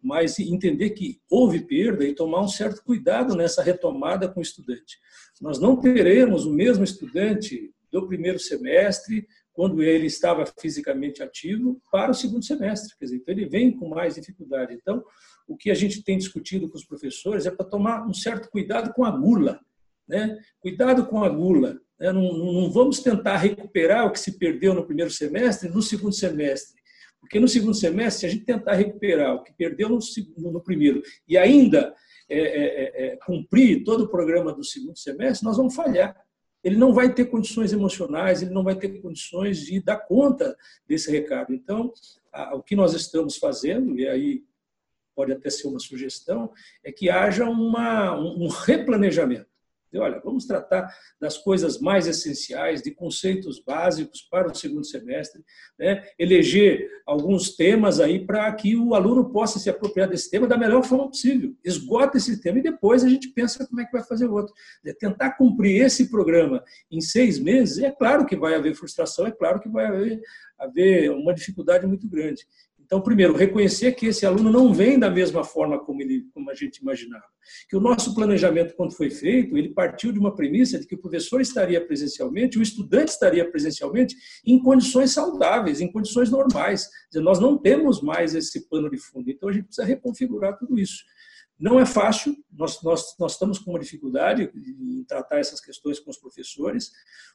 mas 0.00 0.38
entender 0.38 0.90
que 0.90 1.18
houve 1.30 1.66
perda 1.66 2.04
e 2.04 2.14
tomar 2.14 2.42
um 2.42 2.48
certo 2.48 2.84
cuidado 2.84 3.34
nessa 3.34 3.62
retomada 3.62 4.28
com 4.28 4.38
o 4.38 4.42
estudante. 4.42 4.98
Nós 5.40 5.58
não 5.58 5.80
teremos 5.80 6.44
o 6.44 6.52
mesmo 6.52 6.84
estudante 6.84 7.72
do 7.90 8.06
primeiro 8.06 8.38
semestre, 8.38 9.26
quando 9.54 9.82
ele 9.82 10.06
estava 10.06 10.44
fisicamente 10.60 11.22
ativo, 11.22 11.80
para 11.90 12.10
o 12.10 12.14
segundo 12.14 12.44
semestre. 12.44 12.94
Quer 12.98 13.04
dizer, 13.04 13.16
então 13.16 13.34
ele 13.34 13.46
vem 13.46 13.74
com 13.74 13.88
mais 13.88 14.16
dificuldade. 14.16 14.74
Então, 14.74 15.02
o 15.46 15.56
que 15.56 15.70
a 15.70 15.74
gente 15.74 16.02
tem 16.02 16.18
discutido 16.18 16.68
com 16.68 16.76
os 16.76 16.84
professores 16.84 17.46
é 17.46 17.50
para 17.52 17.64
tomar 17.64 18.04
um 18.06 18.12
certo 18.12 18.50
cuidado 18.50 18.92
com 18.92 19.04
a 19.04 19.10
gula. 19.12 19.60
Né? 20.08 20.36
Cuidado 20.60 21.06
com 21.06 21.22
a 21.22 21.28
gula. 21.28 21.80
Né? 21.98 22.12
Não, 22.12 22.36
não 22.36 22.70
vamos 22.72 22.98
tentar 22.98 23.36
recuperar 23.36 24.06
o 24.06 24.10
que 24.10 24.18
se 24.18 24.36
perdeu 24.38 24.74
no 24.74 24.84
primeiro 24.84 25.10
semestre 25.10 25.68
no 25.68 25.80
segundo 25.80 26.12
semestre. 26.12 26.82
Porque 27.20 27.38
no 27.38 27.48
segundo 27.48 27.74
semestre, 27.74 28.20
se 28.20 28.26
a 28.26 28.28
gente 28.28 28.44
tentar 28.44 28.74
recuperar 28.74 29.34
o 29.34 29.42
que 29.42 29.52
perdeu 29.54 29.88
no, 29.88 29.98
no 30.36 30.60
primeiro 30.60 31.00
e 31.26 31.38
ainda 31.38 31.94
é, 32.28 32.38
é, 32.38 32.64
é, 32.64 33.06
é, 33.06 33.16
cumprir 33.24 33.84
todo 33.84 34.04
o 34.04 34.08
programa 34.08 34.52
do 34.52 34.64
segundo 34.64 34.98
semestre, 34.98 35.46
nós 35.46 35.56
vamos 35.56 35.74
falhar. 35.74 36.14
Ele 36.64 36.76
não 36.76 36.92
vai 36.92 37.12
ter 37.12 37.26
condições 37.26 37.72
emocionais, 37.72 38.42
ele 38.42 38.52
não 38.52 38.64
vai 38.64 38.74
ter 38.74 38.88
condições 39.00 39.60
de 39.60 39.80
dar 39.80 39.98
conta 39.98 40.56
desse 40.88 41.10
recado. 41.10 41.54
Então, 41.54 41.92
o 42.54 42.62
que 42.62 42.74
nós 42.74 42.94
estamos 42.94 43.36
fazendo, 43.36 43.96
e 43.98 44.08
aí 44.08 44.42
pode 45.14 45.30
até 45.30 45.50
ser 45.50 45.68
uma 45.68 45.78
sugestão, 45.78 46.50
é 46.82 46.90
que 46.90 47.08
haja 47.10 47.44
uma, 47.44 48.18
um 48.18 48.48
replanejamento 48.48 49.53
olha, 49.98 50.20
vamos 50.24 50.46
tratar 50.46 50.92
das 51.20 51.38
coisas 51.38 51.80
mais 51.80 52.06
essenciais, 52.06 52.82
de 52.82 52.90
conceitos 52.90 53.62
básicos 53.62 54.22
para 54.30 54.50
o 54.50 54.54
segundo 54.54 54.84
semestre, 54.84 55.42
né? 55.78 56.04
eleger 56.18 56.88
alguns 57.06 57.54
temas 57.56 58.00
aí 58.00 58.24
para 58.24 58.52
que 58.52 58.76
o 58.76 58.94
aluno 58.94 59.30
possa 59.30 59.58
se 59.58 59.68
apropriar 59.68 60.08
desse 60.08 60.30
tema 60.30 60.46
da 60.46 60.56
melhor 60.56 60.82
forma 60.82 61.08
possível. 61.08 61.54
Esgota 61.64 62.16
esse 62.16 62.40
tema 62.40 62.58
e 62.58 62.62
depois 62.62 63.04
a 63.04 63.08
gente 63.08 63.28
pensa 63.28 63.66
como 63.66 63.80
é 63.80 63.84
que 63.84 63.92
vai 63.92 64.02
fazer 64.02 64.26
o 64.26 64.32
outro. 64.32 64.54
Tentar 64.98 65.32
cumprir 65.32 65.82
esse 65.82 66.10
programa 66.10 66.62
em 66.90 67.00
seis 67.00 67.38
meses, 67.38 67.78
é 67.78 67.90
claro 67.90 68.26
que 68.26 68.36
vai 68.36 68.54
haver 68.54 68.74
frustração, 68.74 69.26
é 69.26 69.30
claro 69.30 69.60
que 69.60 69.68
vai 69.68 69.86
haver, 69.86 70.20
haver 70.58 71.10
uma 71.10 71.34
dificuldade 71.34 71.86
muito 71.86 72.08
grande. 72.08 72.46
Então, 72.84 73.00
primeiro, 73.00 73.34
reconhecer 73.34 73.92
que 73.92 74.06
esse 74.06 74.26
aluno 74.26 74.50
não 74.50 74.72
vem 74.72 74.98
da 74.98 75.10
mesma 75.10 75.42
forma 75.42 75.82
como, 75.82 76.02
ele, 76.02 76.26
como 76.34 76.50
a 76.50 76.54
gente 76.54 76.76
imaginava. 76.76 77.24
Que 77.68 77.76
o 77.76 77.80
nosso 77.80 78.14
planejamento, 78.14 78.74
quando 78.76 78.94
foi 78.94 79.10
feito, 79.10 79.56
ele 79.56 79.70
partiu 79.70 80.12
de 80.12 80.18
uma 80.18 80.34
premissa 80.34 80.78
de 80.78 80.86
que 80.86 80.94
o 80.94 81.00
professor 81.00 81.40
estaria 81.40 81.84
presencialmente, 81.84 82.58
o 82.58 82.62
estudante 82.62 83.08
estaria 83.08 83.50
presencialmente 83.50 84.14
em 84.44 84.62
condições 84.62 85.12
saudáveis, 85.12 85.80
em 85.80 85.90
condições 85.90 86.30
normais. 86.30 86.88
Dizer, 87.10 87.24
nós 87.24 87.40
não 87.40 87.56
temos 87.56 88.02
mais 88.02 88.34
esse 88.34 88.68
pano 88.68 88.90
de 88.90 88.98
fundo. 88.98 89.30
Então, 89.30 89.48
a 89.48 89.52
gente 89.52 89.64
precisa 89.64 89.86
reconfigurar 89.86 90.58
tudo 90.58 90.78
isso. 90.78 91.02
Não 91.58 91.80
é 91.80 91.86
fácil, 91.86 92.36
nós, 92.52 92.82
nós, 92.82 93.14
nós 93.18 93.32
estamos 93.32 93.58
com 93.58 93.70
uma 93.70 93.78
dificuldade 93.78 94.50
em 94.54 95.04
tratar 95.04 95.38
essas 95.38 95.60
questões 95.60 96.00
com 96.00 96.10
os 96.10 96.18
professores, 96.18 96.90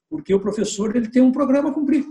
porque 0.08 0.34
o 0.34 0.40
professor 0.40 0.96
ele 0.96 1.10
tem 1.10 1.22
um 1.22 1.32
programa 1.32 1.70
a 1.70 1.74
cumprir. 1.74 2.06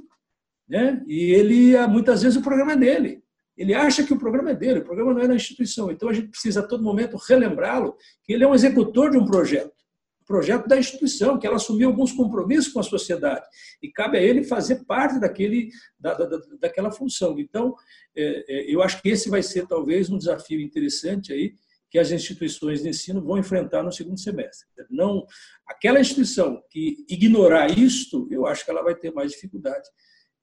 Né? 0.69 1.03
E 1.07 1.33
ele, 1.33 1.79
muitas 1.87 2.23
vezes, 2.23 2.37
o 2.37 2.43
programa 2.43 2.73
é 2.73 2.77
dele. 2.77 3.23
Ele 3.59 3.75
acha 3.75 4.05
que 4.05 4.13
o 4.13 4.19
programa 4.19 4.53
é 4.53 4.55
dele, 4.55 4.79
o 4.79 4.85
programa 4.85 5.13
não 5.13 5.21
é 5.21 5.27
da 5.27 5.35
instituição. 5.35 5.91
Então 5.91 6.09
a 6.09 6.13
gente 6.13 6.29
precisa 6.29 6.61
a 6.61 6.63
todo 6.63 6.83
momento 6.83 7.17
relembrá-lo 7.17 7.97
que 8.23 8.33
ele 8.33 8.45
é 8.45 8.49
um 8.49 8.55
executor 8.55 9.11
de 9.11 9.19
um 9.19 9.27
projeto, 9.27 9.75
um 10.23 10.25
projeto 10.25 10.69
da 10.69 10.79
instituição, 10.79 11.37
que 11.37 11.47
ela 11.47 11.57
assumiu 11.57 11.89
alguns 11.89 12.13
compromissos 12.13 12.73
com 12.73 12.79
a 12.79 12.85
sociedade 12.85 13.45
e 13.83 13.91
cabe 13.91 14.17
a 14.17 14.23
ele 14.23 14.45
fazer 14.45 14.85
parte 14.85 15.19
daquele, 15.19 15.71
da, 15.99 16.15
da, 16.15 16.39
daquela 16.61 16.93
função. 16.93 17.37
Então 17.37 17.75
é, 18.17 18.45
é, 18.49 18.73
eu 18.73 18.81
acho 18.81 19.03
que 19.03 19.09
esse 19.09 19.29
vai 19.29 19.43
ser 19.43 19.67
talvez 19.67 20.09
um 20.09 20.19
desafio 20.19 20.61
interessante 20.61 21.33
aí 21.33 21.53
que 21.91 21.99
as 21.99 22.13
instituições 22.13 22.83
de 22.83 22.89
ensino 22.91 23.21
vão 23.21 23.39
enfrentar 23.39 23.83
no 23.83 23.91
segundo 23.91 24.21
semestre. 24.21 24.69
Não, 24.91 25.27
aquela 25.67 25.99
instituição 25.99 26.63
que 26.71 27.05
ignorar 27.09 27.77
isto, 27.77 28.29
eu 28.31 28.47
acho 28.47 28.65
que 28.65 28.71
ela 28.71 28.83
vai 28.83 28.95
ter 28.95 29.11
mais 29.11 29.33
dificuldade 29.33 29.89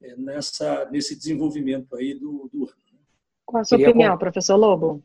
é, 0.02 0.16
nessa, 0.18 0.90
nesse 0.92 1.16
desenvolvimento 1.16 1.96
aí 1.96 2.14
do, 2.14 2.50
do 2.52 2.64
ano. 2.66 2.85
Qual 3.46 3.62
a 3.62 3.64
sua 3.64 3.78
Queria 3.78 3.92
opinião, 3.92 4.18
professor 4.18 4.56
Lobo? 4.56 5.04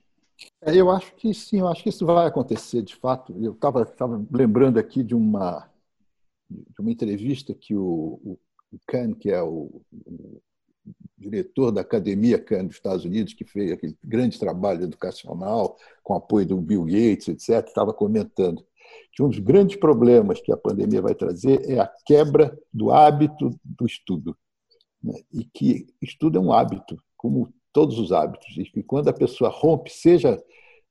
É, 0.62 0.74
eu 0.74 0.90
acho 0.90 1.14
que 1.16 1.34
sim, 1.34 1.60
eu 1.60 1.68
acho 1.68 1.82
que 1.82 1.90
isso 1.90 2.06
vai 2.06 2.26
acontecer 2.26 2.82
de 2.82 2.96
fato. 2.96 3.34
Eu 3.40 3.52
estava 3.52 4.26
lembrando 4.32 4.78
aqui 4.78 5.02
de 5.02 5.14
uma, 5.14 5.70
de 6.48 6.80
uma 6.80 6.90
entrevista 6.90 7.54
que 7.54 7.74
o, 7.74 8.38
o 8.72 8.78
Kahn, 8.86 9.12
que 9.12 9.30
é 9.30 9.42
o, 9.42 9.82
o, 9.92 10.42
diretor 11.18 11.70
da 11.70 11.82
Academia 11.82 12.38
Kahn 12.38 12.66
dos 12.66 12.76
Estados 12.76 13.04
Unidos, 13.04 13.34
que 13.34 13.44
fez 13.44 13.72
aquele 13.72 13.96
grande 14.02 14.38
trabalho 14.38 14.84
educacional 14.84 15.76
com 16.02 16.14
apoio 16.14 16.46
do 16.46 16.56
Bill 16.56 16.84
Gates, 16.84 17.28
etc., 17.28 17.66
estava 17.66 17.92
comentando 17.92 18.64
que 19.12 19.22
um 19.22 19.28
dos 19.28 19.38
grandes 19.38 19.76
problemas 19.76 20.40
que 20.40 20.52
a 20.52 20.56
pandemia 20.56 21.02
vai 21.02 21.14
trazer 21.14 21.70
é 21.70 21.78
a 21.78 21.92
quebra 22.04 22.58
do 22.72 22.90
hábito 22.90 23.50
do 23.62 23.86
estudo. 23.86 24.36
Né? 25.02 25.20
E 25.32 25.44
que 25.44 25.86
estudo 26.00 26.38
é 26.38 26.40
um 26.40 26.52
hábito, 26.52 27.00
como 27.16 27.52
todos 27.72 27.98
os 27.98 28.12
hábitos. 28.12 28.56
E 28.56 28.64
que 28.64 28.82
quando 28.82 29.08
a 29.08 29.12
pessoa 29.12 29.50
rompe, 29.50 29.90
seja 29.90 30.42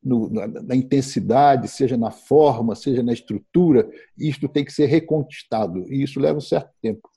no, 0.03 0.29
na, 0.29 0.47
na, 0.47 0.75
intensidade, 0.75 1.67
seja 1.67 1.97
na 1.97 2.11
forma, 2.11 2.75
seja 2.75 3.03
na 3.03 3.13
estrutura, 3.13 3.89
isto 4.17 4.47
tem 4.47 4.63
que 4.63 4.71
ser 4.71 4.85
reconquistado. 4.85 5.91
E 5.91 6.03
isso 6.03 6.19
leva 6.19 6.37
um 6.37 6.41
certo 6.41 6.71
tempo. 6.81 7.09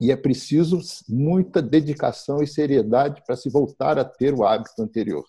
E 0.00 0.10
é 0.10 0.16
preciso 0.16 0.78
muita 1.08 1.62
dedicação 1.62 2.42
e 2.42 2.46
seriedade 2.46 3.22
para 3.26 3.36
se 3.36 3.48
voltar 3.48 3.98
a 3.98 4.04
ter 4.04 4.34
o 4.34 4.44
hábito 4.44 4.82
anterior. 4.82 5.24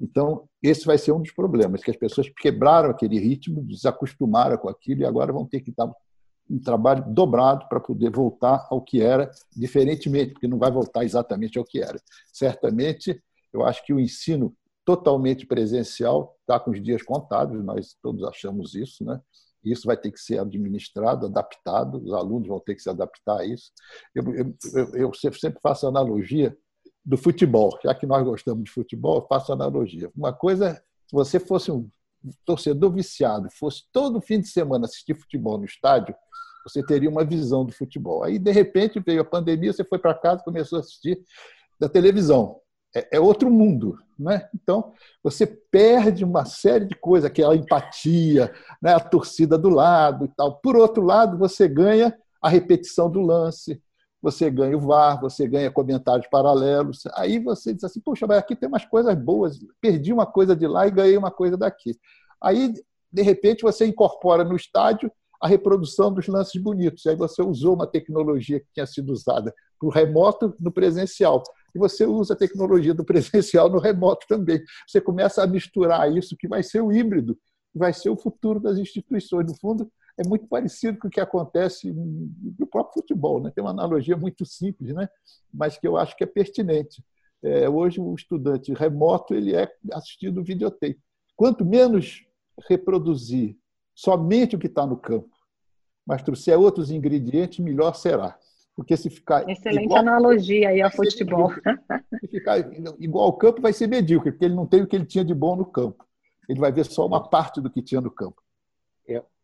Então, 0.00 0.48
esse 0.60 0.84
vai 0.84 0.98
ser 0.98 1.12
um 1.12 1.22
dos 1.22 1.30
problemas, 1.30 1.82
que 1.82 1.90
as 1.90 1.96
pessoas 1.96 2.28
quebraram 2.28 2.90
aquele 2.90 3.20
ritmo, 3.20 3.62
desacostumaram 3.62 4.58
com 4.58 4.68
aquilo 4.68 5.02
e 5.02 5.04
agora 5.04 5.32
vão 5.32 5.46
ter 5.46 5.60
que 5.60 5.70
dar 5.70 5.88
um 6.52 6.60
trabalho 6.60 7.02
dobrado 7.08 7.66
para 7.68 7.80
poder 7.80 8.10
voltar 8.10 8.66
ao 8.70 8.82
que 8.82 9.00
era, 9.00 9.30
diferentemente, 9.56 10.32
porque 10.32 10.46
não 10.46 10.58
vai 10.58 10.70
voltar 10.70 11.02
exatamente 11.02 11.58
ao 11.58 11.64
que 11.64 11.80
era. 11.80 11.98
Certamente, 12.30 13.22
eu 13.52 13.64
acho 13.64 13.84
que 13.84 13.92
o 13.92 13.98
ensino 13.98 14.54
totalmente 14.84 15.46
presencial 15.46 16.36
está 16.40 16.60
com 16.60 16.70
os 16.70 16.82
dias 16.82 17.02
contados, 17.02 17.64
nós 17.64 17.96
todos 18.02 18.22
achamos 18.24 18.74
isso, 18.74 19.04
né? 19.04 19.20
Isso 19.64 19.86
vai 19.86 19.96
ter 19.96 20.10
que 20.10 20.20
ser 20.20 20.40
administrado, 20.40 21.26
adaptado, 21.26 22.02
os 22.02 22.12
alunos 22.12 22.48
vão 22.48 22.58
ter 22.58 22.74
que 22.74 22.82
se 22.82 22.90
adaptar 22.90 23.40
a 23.40 23.46
isso. 23.46 23.70
Eu, 24.14 24.24
eu, 24.34 24.94
eu 24.94 25.14
sempre 25.14 25.60
faço 25.62 25.86
analogia 25.86 26.56
do 27.04 27.16
futebol, 27.16 27.78
já 27.82 27.94
que 27.94 28.04
nós 28.04 28.24
gostamos 28.24 28.64
de 28.64 28.70
futebol, 28.70 29.18
eu 29.18 29.26
faço 29.26 29.52
analogia. 29.52 30.10
Uma 30.16 30.32
coisa, 30.32 30.74
se 31.06 31.12
você 31.12 31.38
fosse 31.38 31.70
um 31.70 31.88
torcedor 32.44 32.92
viciado, 32.92 33.48
fosse 33.50 33.84
todo 33.92 34.20
fim 34.20 34.40
de 34.40 34.48
semana 34.48 34.84
assistir 34.84 35.14
futebol 35.14 35.58
no 35.58 35.64
estádio, 35.64 36.14
você 36.64 36.84
teria 36.84 37.10
uma 37.10 37.24
visão 37.24 37.64
do 37.64 37.72
futebol. 37.72 38.22
Aí, 38.22 38.38
de 38.38 38.52
repente, 38.52 39.00
veio 39.00 39.22
a 39.22 39.24
pandemia, 39.24 39.72
você 39.72 39.84
foi 39.84 39.98
para 39.98 40.14
casa 40.14 40.44
começou 40.44 40.78
a 40.78 40.80
assistir 40.80 41.20
da 41.78 41.88
televisão. 41.88 42.60
É, 42.94 43.16
é, 43.16 43.20
outro 43.20 43.50
mundo. 43.50 43.98
Né? 44.18 44.48
Então, 44.54 44.92
você 45.22 45.46
perde 45.46 46.24
uma 46.24 46.44
série 46.44 46.84
de 46.84 46.94
coisas, 46.94 47.28
aquela 47.28 47.56
empatia, 47.56 48.52
né? 48.80 48.94
a 48.94 49.00
torcida 49.00 49.58
do 49.58 49.68
lado 49.68 50.26
e 50.26 50.28
tal. 50.28 50.56
Por 50.60 50.76
outro 50.76 51.02
lado, 51.02 51.38
você 51.38 51.66
ganha 51.66 52.16
a 52.40 52.48
repetição 52.48 53.10
do 53.10 53.20
lance, 53.20 53.82
você 54.22 54.48
ganha 54.48 54.76
o 54.76 54.80
VAR, 54.80 55.20
você 55.20 55.48
ganha 55.48 55.70
comentários 55.70 56.28
paralelos. 56.28 57.02
Aí 57.14 57.40
você 57.40 57.74
diz 57.74 57.82
assim: 57.82 58.00
poxa, 58.00 58.26
mas 58.26 58.38
aqui 58.38 58.54
tem 58.54 58.68
umas 58.68 58.84
coisas 58.84 59.14
boas, 59.16 59.58
perdi 59.80 60.12
uma 60.12 60.24
coisa 60.24 60.54
de 60.54 60.66
lá 60.66 60.86
e 60.86 60.92
ganhei 60.92 61.16
uma 61.16 61.30
coisa 61.30 61.56
daqui. 61.56 61.98
Aí, 62.40 62.72
de 63.12 63.22
repente, 63.22 63.62
você 63.62 63.84
incorpora 63.84 64.44
no 64.44 64.54
estádio 64.54 65.10
a 65.40 65.48
reprodução 65.48 66.12
dos 66.12 66.28
lances 66.28 66.62
bonitos. 66.62 67.04
Aí 67.06 67.16
você 67.16 67.42
usou 67.42 67.74
uma 67.74 67.86
tecnologia 67.86 68.60
que 68.60 68.66
tinha 68.72 68.86
sido 68.86 69.12
usada 69.12 69.52
para 69.78 69.88
o 69.88 69.90
remoto 69.90 70.54
no 70.60 70.70
presencial. 70.70 71.42
E 71.74 71.78
você 71.78 72.06
usa 72.06 72.34
a 72.34 72.36
tecnologia 72.36 72.94
do 72.94 73.04
presencial 73.04 73.68
no 73.68 73.80
remoto 73.80 74.24
também. 74.28 74.62
Você 74.86 75.00
começa 75.00 75.42
a 75.42 75.46
misturar 75.46 76.10
isso, 76.16 76.36
que 76.38 76.46
vai 76.46 76.62
ser 76.62 76.80
o 76.80 76.92
híbrido, 76.92 77.36
vai 77.74 77.92
ser 77.92 78.10
o 78.10 78.16
futuro 78.16 78.60
das 78.60 78.78
instituições. 78.78 79.46
No 79.46 79.56
fundo, 79.58 79.90
é 80.18 80.26
muito 80.26 80.46
parecido 80.46 80.98
com 80.98 81.08
o 81.08 81.10
que 81.10 81.20
acontece 81.20 81.92
no 81.92 82.66
próprio 82.66 82.94
futebol. 82.94 83.40
Né? 83.40 83.50
Tem 83.54 83.62
uma 83.62 83.70
analogia 83.70 84.16
muito 84.16 84.44
simples, 84.44 84.94
né? 84.94 85.08
mas 85.52 85.78
que 85.78 85.86
eu 85.86 85.96
acho 85.96 86.16
que 86.16 86.24
é 86.24 86.26
pertinente. 86.26 87.02
É, 87.42 87.68
hoje, 87.68 88.00
o 88.00 88.14
estudante 88.14 88.72
remoto 88.72 89.34
ele 89.34 89.54
é 89.54 89.68
assistido 89.92 90.44
videotape. 90.44 91.00
Quanto 91.34 91.64
menos 91.64 92.24
reproduzir 92.68 93.56
somente 93.94 94.54
o 94.54 94.58
que 94.58 94.68
está 94.68 94.86
no 94.86 94.96
campo, 94.96 95.30
mas 96.06 96.22
trouxer 96.22 96.58
outros 96.58 96.90
ingredientes, 96.90 97.58
melhor 97.58 97.94
será. 97.94 98.38
Porque 98.74 98.96
se 98.96 99.10
ficar. 99.10 99.48
Excelente 99.48 99.84
igual, 99.84 100.00
analogia 100.00 100.70
aí 100.70 100.80
ao 100.80 100.90
futebol. 100.90 101.52
Se 102.20 102.28
ficar 102.28 102.58
igual 102.98 103.26
ao 103.26 103.32
campo, 103.36 103.60
vai 103.60 103.72
ser 103.72 103.86
medíocre, 103.86 104.32
porque 104.32 104.46
ele 104.46 104.54
não 104.54 104.66
tem 104.66 104.82
o 104.82 104.86
que 104.86 104.96
ele 104.96 105.04
tinha 105.04 105.24
de 105.24 105.34
bom 105.34 105.56
no 105.56 105.66
campo. 105.66 106.04
Ele 106.48 106.58
vai 106.58 106.72
ver 106.72 106.84
só 106.84 107.06
uma 107.06 107.28
parte 107.28 107.60
do 107.60 107.70
que 107.70 107.82
tinha 107.82 108.00
no 108.00 108.10
campo. 108.10 108.41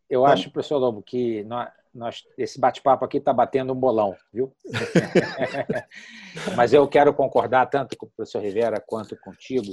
Eu, 0.09 0.25
acho, 0.25 0.51
professor 0.51 0.79
Lobo, 0.79 1.03
que 1.03 1.45
nós, 1.45 1.71
nós 1.95 2.25
esse 2.39 2.59
bate-papo 2.59 3.05
aqui 3.05 3.19
está 3.19 3.33
batendo 3.33 3.75
um 3.75 3.77
bolão, 3.77 4.17
viu? 4.33 4.55
Mas 6.57 6.73
eu 6.73 6.89
quero 6.89 7.13
concordar 7.13 7.67
tanto 7.67 7.97
com 7.97 8.07
o 8.07 8.11
professor 8.11 8.43
Rivera 8.43 8.83
quanto 8.87 9.19
contigo. 9.21 9.71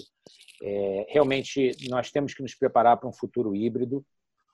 É, 0.62 1.06
realmente, 1.10 1.72
nós 1.90 2.12
temos 2.12 2.34
que 2.34 2.42
nos 2.42 2.54
preparar 2.54 2.98
para 2.98 3.08
um 3.08 3.14
futuro 3.14 3.56
híbrido. 3.56 4.06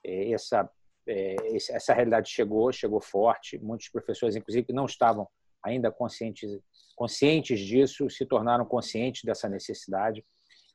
É, 0.04 0.30
essa, 0.32 0.70
é, 1.06 1.36
essa 1.56 1.92
realidade 1.92 2.30
chegou, 2.30 2.72
chegou 2.72 3.00
forte. 3.00 3.58
Muitos 3.58 3.88
professores, 3.88 4.36
inclusive, 4.36 4.66
que 4.66 4.72
não 4.72 4.86
estavam 4.86 5.26
ainda 5.64 5.90
conscientes, 5.90 6.60
conscientes 6.94 7.58
disso, 7.58 8.08
se 8.08 8.24
tornaram 8.24 8.64
conscientes 8.64 9.22
dessa 9.24 9.48
necessidade. 9.48 10.24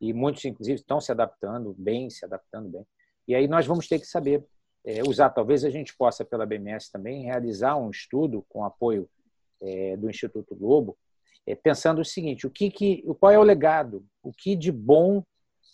E 0.02 0.12
muitos, 0.12 0.44
inclusive, 0.44 0.80
estão 0.80 1.00
se 1.00 1.14
adaptando 1.14 1.74
bem, 1.78 2.10
se 2.10 2.26
adaptando 2.26 2.70
bem. 2.70 2.86
E 3.28 3.36
aí 3.36 3.48
nós 3.48 3.66
vamos 3.66 3.88
ter 3.88 4.00
que 4.00 4.06
saber 4.06 4.46
é, 4.88 5.02
usar. 5.06 5.30
Talvez 5.30 5.66
a 5.66 5.70
gente 5.70 5.96
possa, 5.96 6.24
pela 6.24 6.46
BMS 6.46 6.90
também, 6.90 7.26
realizar 7.26 7.76
um 7.76 7.90
estudo 7.90 8.46
com 8.48 8.64
apoio 8.64 9.10
é, 9.62 9.98
do 9.98 10.10
Instituto 10.10 10.56
Globo, 10.56 10.98
é, 11.46 11.54
pensando 11.54 12.00
o 12.00 12.06
seguinte: 12.06 12.48
o 12.48 12.50
que, 12.50 12.72
que, 12.72 13.04
qual 13.20 13.32
é 13.32 13.38
o 13.38 13.44
legado? 13.44 14.06
O 14.24 14.32
que 14.32 14.56
de 14.56 14.72
bom 14.72 15.22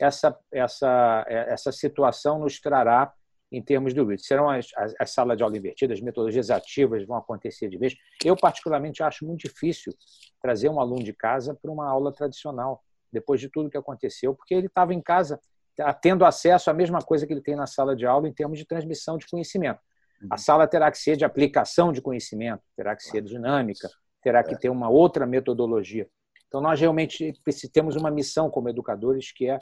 essa, 0.01 0.37
essa, 0.51 1.25
é, 1.27 1.53
essa 1.53 1.71
situação 1.71 2.39
nos 2.39 2.59
trará 2.59 3.13
em 3.51 3.61
termos 3.61 3.93
do 3.93 4.05
vídeo. 4.07 4.25
Serão 4.25 4.49
as, 4.49 4.67
as, 4.75 4.95
as, 4.99 5.11
salas 5.11 5.37
de 5.37 5.43
aula 5.43 5.55
invertidas, 5.55 5.99
as 5.99 6.03
metodologias 6.03 6.49
ativas 6.49 7.05
vão 7.05 7.15
acontecer 7.15 7.69
de 7.69 7.77
vez. 7.77 7.95
Eu, 8.25 8.35
particularmente, 8.35 9.03
acho 9.03 9.25
muito 9.27 9.41
difícil 9.41 9.93
trazer 10.41 10.69
um 10.69 10.79
aluno 10.79 11.03
de 11.03 11.13
casa 11.13 11.53
para 11.53 11.71
uma 11.71 11.87
aula 11.87 12.11
tradicional, 12.11 12.83
depois 13.11 13.39
de 13.39 13.47
tudo 13.49 13.69
que 13.69 13.77
aconteceu, 13.77 14.33
porque 14.33 14.55
ele 14.55 14.65
estava 14.65 14.91
em 14.91 15.01
casa 15.01 15.39
tendo 16.01 16.25
acesso 16.25 16.69
à 16.69 16.73
mesma 16.73 16.99
coisa 16.99 17.25
que 17.25 17.33
ele 17.33 17.41
tem 17.41 17.55
na 17.55 17.67
sala 17.67 17.95
de 17.95 18.05
aula 18.05 18.27
em 18.27 18.33
termos 18.33 18.59
de 18.59 18.65
transmissão 18.65 19.17
de 19.17 19.27
conhecimento. 19.27 19.79
A 20.29 20.35
uhum. 20.35 20.37
sala 20.37 20.67
terá 20.67 20.89
que 20.91 20.97
ser 20.97 21.17
de 21.17 21.25
aplicação 21.25 21.91
de 21.91 22.01
conhecimento, 22.01 22.61
terá 22.75 22.95
que 22.95 23.03
ser 23.03 23.21
dinâmica, 23.21 23.89
terá 24.21 24.43
que 24.43 24.53
é. 24.53 24.57
ter 24.57 24.69
uma 24.69 24.89
outra 24.89 25.25
metodologia. 25.25 26.07
Então, 26.47 26.61
nós 26.61 26.79
realmente 26.79 27.33
temos 27.73 27.95
uma 27.95 28.11
missão 28.11 28.49
como 28.49 28.69
educadores 28.69 29.31
que 29.31 29.49
é 29.49 29.57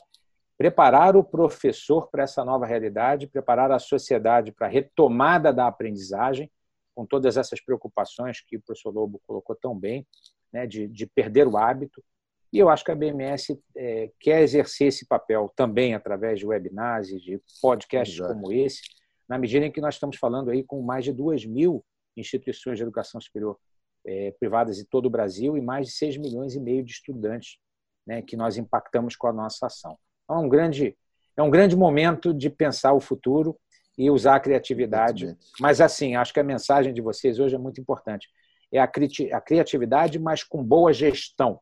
preparar 0.57 1.15
o 1.15 1.23
professor 1.23 2.07
para 2.11 2.23
essa 2.23 2.45
nova 2.45 2.65
realidade, 2.65 3.27
preparar 3.27 3.71
a 3.71 3.79
sociedade 3.79 4.51
para 4.51 4.67
a 4.67 4.69
retomada 4.69 5.51
da 5.51 5.65
aprendizagem, 5.67 6.51
com 6.93 7.05
todas 7.05 7.37
essas 7.37 7.59
preocupações 7.59 8.41
que 8.41 8.57
o 8.57 8.61
professor 8.61 8.93
Lobo 8.93 9.19
colocou 9.25 9.55
tão 9.55 9.75
bem, 9.75 10.05
né, 10.53 10.67
de, 10.67 10.87
de 10.87 11.07
perder 11.07 11.47
o 11.47 11.57
hábito. 11.57 12.03
E 12.51 12.59
eu 12.59 12.69
acho 12.69 12.83
que 12.83 12.91
a 12.91 12.95
BMS 12.95 13.57
é, 13.77 14.11
quer 14.19 14.41
exercer 14.41 14.87
esse 14.87 15.05
papel 15.07 15.51
também 15.55 15.93
através 15.93 16.39
de 16.39 16.45
webinars 16.45 17.09
e 17.09 17.17
de 17.17 17.41
podcasts 17.61 18.17
Exato. 18.17 18.33
como 18.33 18.51
esse, 18.51 18.81
na 19.27 19.37
medida 19.37 19.65
em 19.65 19.71
que 19.71 19.79
nós 19.79 19.95
estamos 19.95 20.17
falando 20.17 20.51
aí 20.51 20.63
com 20.63 20.81
mais 20.81 21.05
de 21.05 21.13
duas 21.13 21.45
mil 21.45 21.83
instituições 22.17 22.77
de 22.77 22.83
educação 22.83 23.21
superior 23.21 23.57
é, 24.05 24.31
privadas 24.39 24.79
em 24.79 24.85
todo 24.85 25.05
o 25.05 25.09
Brasil 25.09 25.55
e 25.55 25.61
mais 25.61 25.87
de 25.87 25.93
6 25.93 26.17
milhões 26.17 26.55
e 26.55 26.59
meio 26.59 26.83
de 26.83 26.91
estudantes 26.91 27.57
né, 28.05 28.21
que 28.21 28.35
nós 28.35 28.57
impactamos 28.57 29.15
com 29.15 29.27
a 29.27 29.33
nossa 29.33 29.67
ação. 29.67 29.97
Então, 30.23 30.37
é 30.37 30.39
um 30.39 30.49
grande, 30.49 30.97
é 31.37 31.41
um 31.41 31.49
grande 31.49 31.75
momento 31.75 32.33
de 32.33 32.49
pensar 32.49 32.93
o 32.93 32.99
futuro 32.99 33.57
e 33.97 34.09
usar 34.09 34.35
a 34.35 34.39
criatividade. 34.39 35.37
Mas, 35.59 35.79
assim, 35.79 36.15
acho 36.15 36.33
que 36.33 36.39
a 36.39 36.43
mensagem 36.43 36.93
de 36.93 37.01
vocês 37.01 37.39
hoje 37.39 37.55
é 37.55 37.57
muito 37.57 37.79
importante. 37.79 38.27
É 38.71 38.79
a, 38.79 38.87
cri 38.87 39.09
a 39.31 39.41
criatividade, 39.41 40.17
mas 40.17 40.43
com 40.43 40.63
boa 40.63 40.93
gestão, 40.93 41.59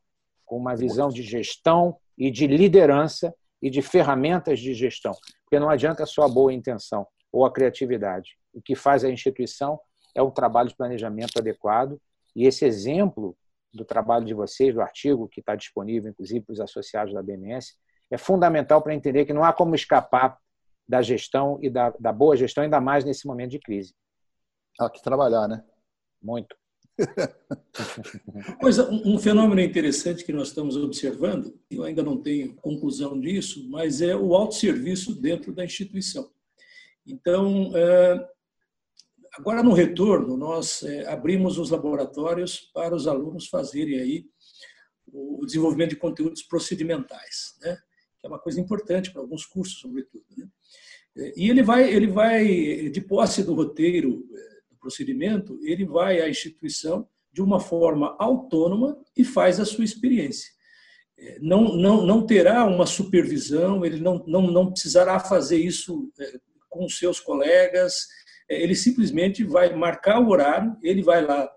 com 0.50 0.58
uma 0.58 0.76
visão 0.76 1.10
de 1.10 1.22
gestão 1.22 1.95
e 2.18 2.32
de 2.32 2.47
liderança 2.47 3.34
e 3.62 3.70
de 3.70 3.84
ferramentas 3.84 4.60
de 4.60 4.74
gestão. 4.74 5.14
Porque 5.43 5.60
não 5.60 5.70
adianta 5.70 6.08
só 6.08 6.24
a 6.24 6.28
boa 6.28 6.52
intenção 6.52 7.06
ou 7.32 7.45
a 7.45 7.54
criatividade. 7.54 8.32
O 8.52 8.60
que 8.60 8.76
faz 8.76 9.04
a 9.04 9.10
instituição 9.12 9.80
é 10.16 10.24
um 10.24 10.32
trabalho 10.32 10.70
de 10.70 10.76
planejamento 10.76 11.38
adequado. 11.38 12.02
E 12.36 12.47
esse 12.47 12.66
exemplo 12.66 13.38
do 13.72 13.86
trabalho 13.86 14.26
de 14.26 14.34
vocês, 14.34 14.74
do 14.74 14.82
artigo 14.82 15.30
que 15.30 15.39
está 15.39 15.56
disponível, 15.56 16.10
inclusive, 16.10 16.43
para 16.43 16.54
os 16.54 16.60
associados 16.60 17.14
da 17.14 17.22
BMS, 17.22 17.76
é 18.10 18.18
fundamental 18.18 18.82
para 18.82 18.95
entender 18.95 19.26
que 19.26 19.34
não 19.34 19.43
há 19.43 19.54
como 19.54 19.76
escapar 19.76 20.36
da 20.88 21.04
gestão 21.04 21.60
e 21.62 21.70
da, 21.70 21.93
da 22.00 22.12
boa 22.12 22.36
gestão, 22.36 22.64
ainda 22.64 22.82
mais 22.82 23.06
nesse 23.06 23.28
momento 23.28 23.52
de 23.52 23.60
crise. 23.60 23.93
Há 24.80 24.89
que 24.89 25.04
trabalhar, 25.04 25.47
né? 25.47 25.64
Muito. 26.20 26.56
Coisa, 28.60 28.89
um 28.89 29.18
fenômeno 29.18 29.62
interessante 29.62 30.24
que 30.24 30.34
nós 30.34 30.50
estamos 30.50 30.76
observando, 30.76 31.58
eu 31.70 31.84
ainda 31.84 32.04
não 32.04 32.18
tenho 32.18 32.56
conclusão 32.56 33.20
disso, 33.20 33.68
mas 33.70 34.02
é 34.02 34.16
o 34.16 34.36
autosserviço 34.36 35.16
dentro 35.16 35.54
da 35.54 35.64
instituição. 35.64 36.30
Então, 37.06 37.72
é, 37.76 38.30
agora 39.34 39.64
no 39.64 39.74
retorno, 39.74 40.38
nós 40.38 40.84
é, 40.84 41.08
abrimos 41.08 41.58
os 41.58 41.70
laboratórios 41.70 42.70
para 42.74 42.95
os 42.95 43.08
alunos 43.08 43.47
fazerem 43.47 44.00
aí 44.00 44.26
o 45.12 45.45
desenvolvimento 45.45 45.91
de 45.91 45.95
conteúdos 45.95 46.43
procedimentais. 46.43 47.58
Né? 47.62 47.78
que 48.20 48.28
é 48.28 48.30
uma 48.30 48.39
coisa 48.39 48.60
importante 48.60 49.12
para 49.12 49.22
alguns 49.22 49.45
cursos, 49.45 49.80
sobretudo. 49.80 50.26
Né? 50.38 50.47
E 51.36 51.50
ele 51.50 51.64
vai, 51.64 51.91
ele 51.91 52.08
vai, 52.08 52.89
de 52.89 53.02
posse 53.02 53.43
do 53.43 53.54
roteiro 53.54 54.10
do 54.12 54.59
procedimento, 54.80 55.60
ele 55.64 55.86
vai 55.86 56.22
à 56.22 56.30
instituição 56.30 57.08
de 57.32 57.42
uma 57.42 57.60
forma 57.60 58.16
autônoma 58.20 58.98
e 59.16 59.24
faz 59.24 59.60
a 59.60 59.66
sua 59.66 59.84
experiência. 59.84 60.50
Eh, 61.18 61.38
não, 61.42 61.76
não, 61.76 62.06
não 62.06 62.26
terá 62.26 62.66
uma 62.66 62.86
supervisão, 62.86 63.86
ele 63.86 64.00
não, 64.00 64.24
não, 64.26 64.42
não 64.50 64.72
precisará 64.72 65.20
fazer 65.20 65.58
isso 65.58 66.12
eh, 66.20 66.40
com 66.70 66.88
seus 66.88 67.20
colegas, 67.20 68.08
ele 68.48 68.76
simplesmente 68.76 69.44
vai 69.44 69.76
marcar 69.76 70.20
o 70.20 70.30
horário, 70.30 70.76
ele 70.82 71.04
vai 71.04 71.24
lá 71.24 71.50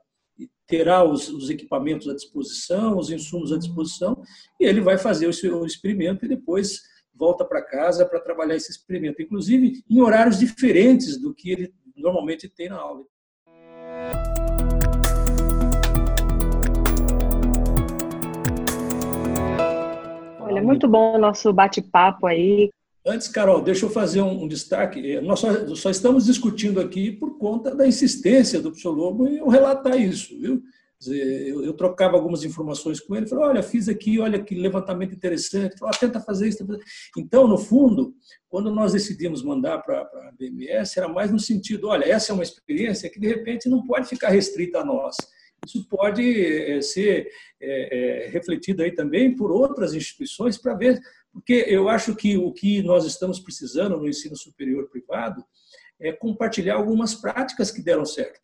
terá 0.66 1.04
os, 1.04 1.28
os, 1.28 1.50
equipamentos 1.50 2.08
à 2.08 2.14
disposição, 2.14 2.96
os 2.96 3.10
insumos 3.10 3.52
à 3.52 3.58
disposição, 3.58 4.22
e 4.58 4.64
ele 4.64 4.80
vai 4.80 4.96
fazer 4.96 5.26
o 5.26 5.32
seu 5.32 5.66
experimento 5.66 6.24
e 6.24 6.28
depois 6.28 6.80
volta 7.14 7.44
para 7.44 7.62
casa 7.62 8.06
para 8.06 8.20
trabalhar 8.20 8.56
esse 8.56 8.70
experimento, 8.70 9.20
inclusive 9.20 9.82
em 9.88 10.00
horários 10.00 10.38
diferentes 10.38 11.20
do 11.20 11.34
que 11.34 11.50
ele 11.50 11.74
normalmente 11.94 12.48
tem 12.48 12.70
na 12.70 12.76
aula. 12.76 13.04
Olha, 20.52 20.62
muito 20.62 20.88
bom 20.88 21.16
o 21.16 21.18
nosso 21.18 21.52
bate-papo 21.52 22.26
aí. 22.26 22.70
Antes, 23.04 23.26
Carol, 23.26 23.60
deixa 23.60 23.84
eu 23.84 23.90
fazer 23.90 24.22
um, 24.22 24.46
destaque. 24.46 25.20
Nós 25.20 25.40
só, 25.40 25.74
só, 25.74 25.90
estamos 25.90 26.26
discutindo 26.26 26.80
aqui 26.80 27.10
por 27.10 27.36
conta 27.36 27.74
da 27.74 27.86
insistência 27.86 28.60
do 28.60 28.70
professor 28.70 28.92
Lobo 28.92 29.26
em 29.26 29.38
eu 29.38 29.48
relatar 29.48 29.98
isso, 29.98 30.38
viu? 30.38 30.62
Eu, 31.04 31.64
eu, 31.64 31.72
trocava 31.72 32.16
algumas 32.16 32.44
informações 32.44 33.00
com 33.00 33.16
ele, 33.16 33.26
falou, 33.26 33.46
olha, 33.46 33.60
fiz 33.60 33.88
aqui, 33.88 34.20
olha 34.20 34.40
que 34.40 34.54
levantamento 34.54 35.12
interessante, 35.12 35.76
falou, 35.76 35.92
ah, 35.92 35.98
tenta 35.98 36.20
fazer 36.20 36.48
isso. 36.48 36.58
Tenta 36.58 36.74
fazer. 36.74 36.84
Então, 37.18 37.48
no 37.48 37.58
fundo, 37.58 38.14
quando 38.48 38.70
nós 38.70 38.92
decidimos 38.92 39.42
mandar 39.42 39.78
para 39.78 40.02
a 40.02 40.32
BMS, 40.38 40.96
era 40.96 41.08
mais 41.08 41.32
no 41.32 41.40
sentido, 41.40 41.88
olha, 41.88 42.04
essa 42.04 42.30
é 42.30 42.34
uma 42.34 42.44
experiência 42.44 43.10
que, 43.10 43.18
de 43.18 43.26
repente, 43.26 43.68
não 43.68 43.84
pode 43.84 44.06
ficar 44.06 44.28
restrita 44.28 44.78
a 44.78 44.84
nós. 44.84 45.16
Isso 45.64 45.86
pode 45.88 46.22
é, 46.44 46.80
ser 46.80 47.28
é, 47.60 48.24
é, 48.24 48.28
refletido 48.28 48.82
aí 48.82 48.92
também 48.92 49.34
por 49.34 49.52
outras 49.52 49.94
instituições 49.94 50.58
para 50.58 50.74
ver 50.74 51.00
porque 51.32 51.64
eu 51.66 51.88
acho 51.88 52.14
que 52.14 52.36
o 52.36 52.52
que 52.52 52.82
nós 52.82 53.06
estamos 53.06 53.40
precisando 53.40 53.96
no 53.96 54.08
ensino 54.08 54.36
superior 54.36 54.88
privado 54.90 55.42
é 55.98 56.12
compartilhar 56.12 56.74
algumas 56.74 57.14
práticas 57.14 57.70
que 57.70 57.82
deram 57.82 58.04
certo. 58.04 58.40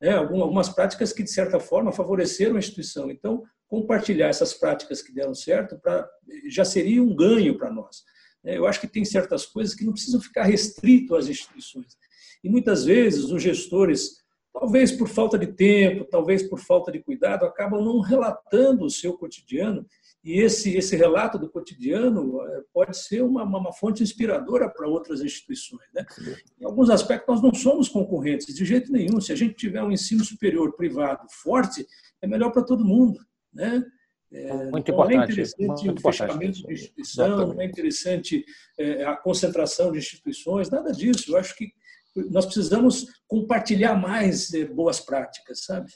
Né? 0.00 0.12
Algumas 0.12 0.70
práticas 0.70 1.12
que, 1.12 1.22
de 1.22 1.30
certa 1.30 1.60
forma, 1.60 1.92
favoreceram 1.92 2.56
a 2.56 2.58
instituição. 2.58 3.10
Então, 3.10 3.44
compartilhar 3.68 4.28
essas 4.28 4.54
práticas 4.54 5.02
que 5.02 5.12
deram 5.12 5.34
certo 5.34 5.78
pra, 5.78 6.08
já 6.48 6.64
seria 6.64 7.02
um 7.02 7.14
ganho 7.14 7.58
para 7.58 7.70
nós. 7.70 8.02
Né? 8.42 8.56
Eu 8.56 8.66
acho 8.66 8.80
que 8.80 8.86
tem 8.86 9.04
certas 9.04 9.44
coisas 9.44 9.74
que 9.74 9.84
não 9.84 9.92
precisam 9.92 10.20
ficar 10.20 10.44
restrito 10.44 11.14
às 11.14 11.28
instituições. 11.28 11.94
E 12.42 12.48
muitas 12.48 12.84
vezes 12.84 13.24
os 13.24 13.42
gestores, 13.42 14.23
talvez 14.54 14.92
por 14.92 15.08
falta 15.08 15.36
de 15.36 15.48
tempo, 15.48 16.04
talvez 16.04 16.44
por 16.44 16.60
falta 16.60 16.92
de 16.92 17.02
cuidado, 17.02 17.44
acabam 17.44 17.84
não 17.84 17.98
relatando 17.98 18.84
o 18.84 18.90
seu 18.90 19.14
cotidiano 19.14 19.84
e 20.22 20.40
esse, 20.40 20.74
esse 20.76 20.96
relato 20.96 21.38
do 21.38 21.50
cotidiano 21.50 22.40
eh, 22.40 22.62
pode 22.72 22.96
ser 22.96 23.22
uma, 23.22 23.42
uma 23.42 23.72
fonte 23.72 24.02
inspiradora 24.02 24.70
para 24.70 24.88
outras 24.88 25.20
instituições. 25.20 25.82
Né? 25.92 26.06
Em 26.58 26.64
alguns 26.64 26.88
aspectos, 26.88 27.26
nós 27.28 27.42
não 27.42 27.52
somos 27.52 27.88
concorrentes, 27.88 28.46
de 28.54 28.64
jeito 28.64 28.90
nenhum. 28.90 29.20
Se 29.20 29.32
a 29.32 29.36
gente 29.36 29.54
tiver 29.54 29.82
um 29.82 29.92
ensino 29.92 30.24
superior 30.24 30.74
privado 30.76 31.26
forte, 31.42 31.84
é 32.22 32.26
melhor 32.26 32.52
para 32.52 32.62
todo 32.62 32.84
mundo. 32.84 33.20
Né? 33.52 33.84
É, 34.32 34.70
muito 34.70 34.70
não 34.70 34.78
é 34.78 34.80
importante. 34.80 35.14
é 35.14 35.24
interessante 35.24 35.84
muito 35.84 35.98
o 35.98 36.02
fechamento 36.02 36.66
de 36.66 36.72
instituição, 36.72 37.26
Exatamente. 37.26 37.54
não 37.54 37.60
é 37.60 37.66
interessante 37.66 38.44
é, 38.78 39.04
a 39.04 39.16
concentração 39.16 39.92
de 39.92 39.98
instituições, 39.98 40.70
nada 40.70 40.90
disso. 40.90 41.32
Eu 41.32 41.38
acho 41.38 41.54
que 41.54 41.70
nós 42.30 42.46
precisamos 42.46 43.06
compartilhar 43.26 43.94
mais 43.94 44.52
é, 44.54 44.64
boas 44.64 45.00
práticas, 45.00 45.64
sabe? 45.64 45.90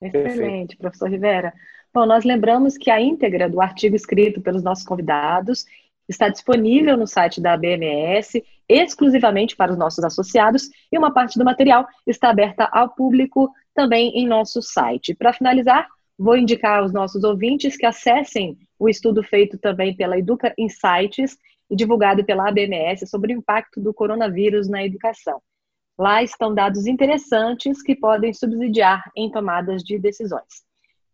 Excelente, 0.00 0.76
professor 0.76 1.10
Rivera. 1.10 1.52
Bom, 1.92 2.06
nós 2.06 2.24
lembramos 2.24 2.76
que 2.76 2.90
a 2.90 3.00
íntegra 3.00 3.48
do 3.48 3.60
artigo 3.60 3.96
escrito 3.96 4.40
pelos 4.40 4.62
nossos 4.62 4.84
convidados 4.84 5.64
está 6.08 6.28
disponível 6.28 6.96
no 6.96 7.06
site 7.06 7.40
da 7.40 7.56
BMS, 7.56 8.42
exclusivamente 8.68 9.56
para 9.56 9.72
os 9.72 9.78
nossos 9.78 10.02
associados, 10.04 10.68
e 10.90 10.98
uma 10.98 11.12
parte 11.12 11.38
do 11.38 11.44
material 11.44 11.86
está 12.06 12.30
aberta 12.30 12.64
ao 12.72 12.90
público 12.90 13.52
também 13.74 14.10
em 14.10 14.26
nosso 14.26 14.62
site. 14.62 15.14
Para 15.14 15.32
finalizar, 15.32 15.86
vou 16.18 16.36
indicar 16.36 16.80
aos 16.80 16.92
nossos 16.92 17.24
ouvintes 17.24 17.76
que 17.76 17.86
acessem 17.86 18.58
o 18.78 18.88
estudo 18.88 19.22
feito 19.22 19.58
também 19.58 19.94
pela 19.94 20.18
Educa 20.18 20.54
Insights 20.56 21.36
divulgado 21.70 22.24
pela 22.24 22.48
ABMS 22.48 23.06
sobre 23.06 23.34
o 23.34 23.38
impacto 23.38 23.80
do 23.80 23.92
coronavírus 23.92 24.68
na 24.68 24.84
educação. 24.84 25.40
Lá 25.98 26.22
estão 26.22 26.54
dados 26.54 26.86
interessantes 26.86 27.82
que 27.82 27.94
podem 27.94 28.32
subsidiar 28.32 29.02
em 29.16 29.30
tomadas 29.30 29.82
de 29.82 29.98
decisões. 29.98 30.62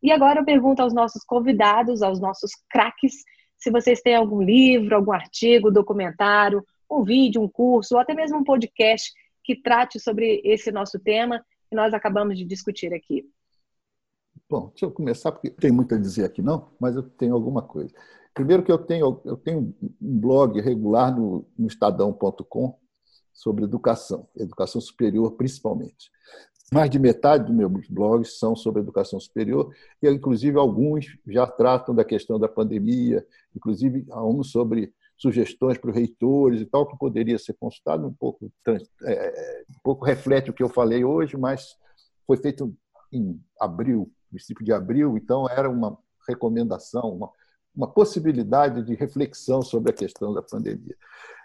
E 0.03 0.13
agora 0.13 0.41
eu 0.41 0.45
pergunto 0.45 0.83
aos 0.83 0.93
nossos 0.93 1.25
convidados, 1.25 2.03
aos 2.03 2.21
nossos 2.21 2.51
craques, 2.69 3.15
se 3.57 3.71
vocês 3.71 4.03
têm 4.03 4.15
algum 4.15 4.43
livro, 4.43 4.95
algum 4.95 5.13
artigo, 5.13 5.71
documentário, 5.71 6.63
um 6.91 7.03
vídeo, 7.03 7.41
um 7.41 7.49
curso, 7.49 7.95
ou 7.95 8.01
até 8.01 8.13
mesmo 8.13 8.39
um 8.39 8.45
podcast 8.45 9.11
que 9.43 9.57
trate 9.57 9.99
sobre 9.99 10.43
esse 10.45 10.71
nosso 10.71 10.99
tema 10.99 11.43
que 11.69 11.75
nós 11.75 11.95
acabamos 11.95 12.37
de 12.37 12.45
discutir 12.45 12.93
aqui. 12.93 13.25
Bom, 14.49 14.69
deixa 14.69 14.85
eu 14.85 14.91
começar, 14.91 15.33
porque 15.33 15.49
tem 15.51 15.73
muito 15.73 15.95
a 15.95 15.99
dizer 15.99 16.27
aqui 16.27 16.43
não, 16.43 16.71
mas 16.79 16.97
eu 16.97 17.03
tenho 17.03 17.35
alguma 17.35 17.63
coisa. 17.63 17.95
Primeiro 18.35 18.65
que 18.65 18.73
eu 18.73 18.79
tenho, 18.79 19.21
eu 19.25 19.37
tenho 19.37 19.75
um 19.81 20.19
blog 20.21 20.61
regular 20.61 21.17
no, 21.17 21.47
no 21.57 21.69
estadão.com, 21.69 22.77
sobre 23.33 23.65
educação, 23.65 24.29
educação 24.37 24.81
superior 24.81 25.33
principalmente. 25.33 26.11
Mais 26.73 26.89
de 26.89 26.99
metade 26.99 27.45
dos 27.45 27.55
meus 27.55 27.89
blogs 27.89 28.39
são 28.39 28.57
sobre 28.57 28.81
educação 28.81 29.21
superior, 29.21 29.73
e 30.03 30.09
inclusive 30.09 30.59
alguns 30.59 31.07
já 31.27 31.47
tratam 31.47 31.95
da 31.95 32.05
questão 32.05 32.39
da 32.39 32.49
pandemia, 32.49 33.25
inclusive 33.55 34.07
há 34.11 34.25
um 34.25 34.43
sobre 34.43 34.93
sugestões 35.17 35.79
para 35.79 35.91
os 35.91 35.97
reitores 35.97 36.61
e 36.61 36.67
tal, 36.67 36.87
que 36.87 36.99
poderia 36.99 37.39
ser 37.39 37.55
consultado, 37.55 38.07
um 38.07 38.13
pouco, 38.13 38.51
é, 39.05 39.65
um 39.71 39.81
pouco 39.83 40.05
reflete 40.05 40.51
o 40.51 40.53
que 40.53 40.63
eu 40.63 40.69
falei 40.69 41.05
hoje, 41.05 41.37
mas 41.37 41.77
foi 42.27 42.37
feito 42.37 42.75
em 43.13 43.41
abril, 43.61 44.11
princípio 44.31 44.65
de 44.65 44.73
abril, 44.73 45.17
então 45.17 45.49
era 45.49 45.71
uma 45.71 45.97
recomendação, 46.27 47.15
uma, 47.15 47.31
uma 47.75 47.89
possibilidade 47.89 48.83
de 48.83 48.95
reflexão 48.95 49.63
sobre 49.63 49.91
a 49.91 49.95
questão 49.95 50.33
da 50.33 50.43
pandemia. 50.43 50.97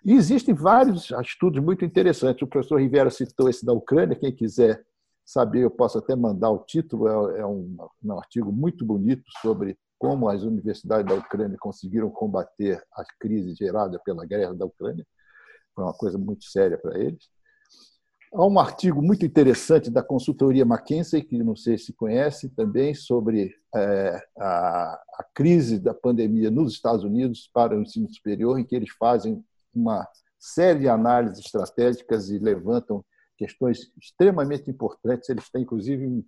E 0.05 0.13
existem 0.13 0.53
vários 0.53 1.09
estudos 1.21 1.61
muito 1.61 1.83
interessantes. 1.83 2.41
O 2.41 2.47
professor 2.47 2.79
Rivera 2.79 3.09
citou 3.09 3.49
esse 3.49 3.65
da 3.65 3.73
Ucrânia, 3.73 4.15
quem 4.15 4.33
quiser 4.33 4.83
saber, 5.25 5.63
eu 5.63 5.71
posso 5.71 5.97
até 5.97 6.15
mandar 6.15 6.49
o 6.49 6.59
título, 6.59 7.07
é, 7.07 7.39
é 7.41 7.45
um, 7.45 7.75
um 8.03 8.17
artigo 8.17 8.51
muito 8.51 8.85
bonito 8.85 9.23
sobre 9.41 9.77
como 9.97 10.29
as 10.29 10.43
universidades 10.43 11.05
da 11.05 11.19
Ucrânia 11.19 11.57
conseguiram 11.59 12.09
combater 12.09 12.81
a 12.93 13.03
crise 13.19 13.53
gerada 13.53 13.99
pela 13.99 14.25
guerra 14.25 14.53
da 14.53 14.65
Ucrânia. 14.65 15.05
Foi 15.75 15.83
uma 15.83 15.93
coisa 15.93 16.17
muito 16.17 16.45
séria 16.45 16.77
para 16.77 16.97
eles. 16.97 17.29
Há 18.31 18.45
um 18.45 18.59
artigo 18.59 19.01
muito 19.01 19.25
interessante 19.25 19.89
da 19.89 20.03
consultoria 20.03 20.61
McKinsey, 20.61 21.23
que 21.23 21.35
não 21.39 21.55
sei 21.55 21.79
se 21.79 21.91
conhece 21.91 22.47
também, 22.49 22.93
sobre 22.93 23.55
é, 23.75 24.21
a, 24.37 24.93
a, 25.17 25.25
crise 25.33 25.79
da 25.79 25.95
pandemia 25.95 26.51
nos 26.51 26.73
Estados 26.73 27.03
Unidos 27.03 27.49
para 27.51 27.75
o 27.75 27.81
ensino 27.81 28.07
superior, 28.07 28.59
em 28.59 28.63
que 28.63 28.75
eles 28.75 28.91
fazem 28.99 29.43
uma 29.73 30.07
série 30.37 30.81
de 30.81 30.87
análises 30.87 31.43
estratégicas 31.43 32.29
e 32.29 32.37
levantam 32.37 33.03
questões 33.35 33.91
extremamente 33.99 34.69
importantes. 34.69 35.27
Eles 35.27 35.49
têm, 35.49 35.63
inclusive, 35.63 36.05
um, 36.05 36.23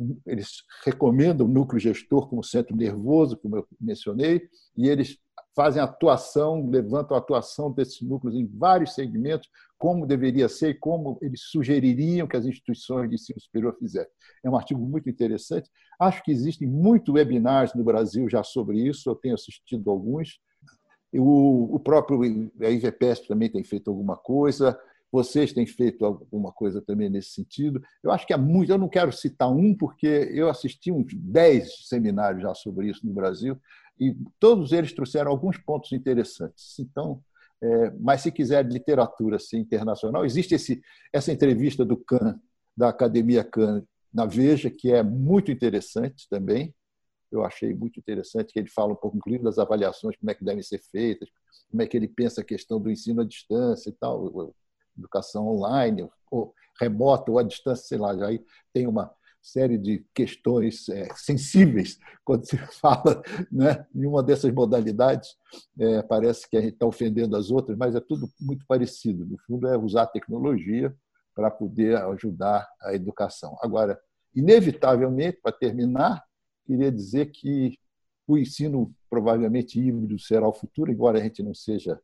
um, 0.00 0.18
eles 0.26 0.62
recomendam 0.82 1.46
o 1.46 1.50
núcleo 1.50 1.78
gestor 1.78 2.26
como 2.26 2.42
centro 2.42 2.74
nervoso, 2.74 3.36
como 3.36 3.56
eu 3.58 3.68
mencionei, 3.78 4.48
e 4.74 4.88
eles 4.88 5.18
fazem 5.54 5.80
atuação, 5.80 6.68
levantam 6.68 7.16
a 7.16 7.20
atuação 7.20 7.70
desses 7.70 8.00
núcleos 8.02 8.34
em 8.36 8.46
vários 8.46 8.94
segmentos, 8.94 9.48
como 9.78 10.06
deveria 10.06 10.48
ser 10.48 10.70
e 10.70 10.74
como 10.74 11.18
eles 11.20 11.42
sugeririam 11.42 12.26
que 12.26 12.36
as 12.36 12.44
instituições 12.44 13.08
de 13.08 13.14
ensino 13.14 13.40
superior 13.40 13.76
fizessem. 13.78 14.12
É 14.42 14.50
um 14.50 14.56
artigo 14.56 14.80
muito 14.80 15.08
interessante. 15.08 15.70
Acho 15.98 16.22
que 16.22 16.32
existem 16.32 16.66
muitos 16.66 17.14
webinars 17.14 17.74
no 17.74 17.84
Brasil 17.84 18.28
já 18.28 18.42
sobre 18.42 18.78
isso, 18.80 19.08
eu 19.08 19.14
tenho 19.14 19.34
assistido 19.34 19.90
alguns. 19.90 20.40
O, 21.12 21.78
próprio 21.78 22.20
a 22.60 22.70
também 23.28 23.48
tem 23.48 23.62
feito 23.62 23.88
alguma 23.88 24.16
coisa. 24.16 24.78
Vocês 25.14 25.52
têm 25.52 25.64
feito 25.64 26.04
alguma 26.04 26.50
coisa 26.50 26.82
também 26.82 27.08
nesse 27.08 27.30
sentido. 27.30 27.80
Eu 28.02 28.10
acho 28.10 28.26
que 28.26 28.32
é 28.32 28.36
muito. 28.36 28.72
Eu 28.72 28.78
não 28.78 28.88
quero 28.88 29.12
citar 29.12 29.48
um, 29.48 29.72
porque 29.72 30.08
eu 30.08 30.50
assisti 30.50 30.90
uns 30.90 31.14
10 31.14 31.86
seminários 31.86 32.42
já 32.42 32.52
sobre 32.52 32.90
isso 32.90 33.06
no 33.06 33.12
Brasil, 33.12 33.56
e 33.96 34.12
todos 34.40 34.72
eles 34.72 34.92
trouxeram 34.92 35.30
alguns 35.30 35.56
pontos 35.56 35.92
interessantes. 35.92 36.80
Então, 36.80 37.22
é, 37.62 37.92
mas 37.92 38.22
se 38.22 38.32
quiser 38.32 38.66
literatura 38.66 39.36
assim, 39.36 39.58
internacional, 39.58 40.26
existe 40.26 40.56
esse, 40.56 40.82
essa 41.12 41.30
entrevista 41.30 41.84
do 41.84 41.96
Kahn, 41.96 42.34
da 42.76 42.88
Academia 42.88 43.44
Kahn, 43.44 43.84
na 44.12 44.26
Veja, 44.26 44.68
que 44.68 44.90
é 44.90 45.00
muito 45.00 45.52
interessante 45.52 46.28
também. 46.28 46.74
Eu 47.30 47.44
achei 47.44 47.72
muito 47.72 48.00
interessante 48.00 48.52
que 48.52 48.58
ele 48.58 48.68
fala 48.68 48.94
um 48.94 48.96
pouco, 48.96 49.16
inclusive, 49.16 49.44
das 49.44 49.60
avaliações, 49.60 50.16
como 50.16 50.32
é 50.32 50.34
que 50.34 50.44
devem 50.44 50.62
ser 50.64 50.80
feitas, 50.90 51.28
como 51.70 51.82
é 51.82 51.86
que 51.86 51.96
ele 51.96 52.08
pensa 52.08 52.40
a 52.40 52.44
questão 52.44 52.80
do 52.80 52.90
ensino 52.90 53.20
à 53.20 53.24
distância 53.24 53.90
e 53.90 53.92
tal 53.92 54.54
educação 54.96 55.48
online, 55.48 56.08
ou 56.30 56.54
remota, 56.80 57.30
ou 57.30 57.38
à 57.38 57.42
distância, 57.42 57.86
sei 57.86 57.98
lá, 57.98 58.16
já 58.16 58.26
tem 58.72 58.86
uma 58.86 59.12
série 59.44 59.76
de 59.76 60.02
questões 60.14 60.88
é, 60.88 61.06
sensíveis 61.14 61.98
quando 62.24 62.46
se 62.46 62.56
fala 62.80 63.22
né, 63.52 63.86
em 63.94 64.06
uma 64.06 64.22
dessas 64.22 64.52
modalidades. 64.52 65.36
É, 65.78 66.02
parece 66.02 66.48
que 66.48 66.56
a 66.56 66.60
gente 66.60 66.74
está 66.74 66.86
ofendendo 66.86 67.36
as 67.36 67.50
outras, 67.50 67.76
mas 67.76 67.94
é 67.94 68.00
tudo 68.00 68.26
muito 68.40 68.64
parecido. 68.66 69.26
No 69.26 69.38
fundo, 69.46 69.68
é 69.68 69.76
usar 69.76 70.02
a 70.02 70.06
tecnologia 70.06 70.94
para 71.34 71.50
poder 71.50 71.96
ajudar 71.96 72.66
a 72.80 72.94
educação. 72.94 73.56
Agora, 73.60 74.00
inevitavelmente, 74.34 75.38
para 75.42 75.52
terminar, 75.52 76.24
queria 76.64 76.90
dizer 76.90 77.26
que 77.26 77.78
o 78.26 78.38
ensino 78.38 78.94
provavelmente 79.10 79.78
híbrido 79.78 80.18
será 80.18 80.48
o 80.48 80.52
futuro, 80.52 80.90
embora 80.90 81.18
a 81.18 81.22
gente 81.22 81.42
não 81.42 81.54
seja 81.54 82.00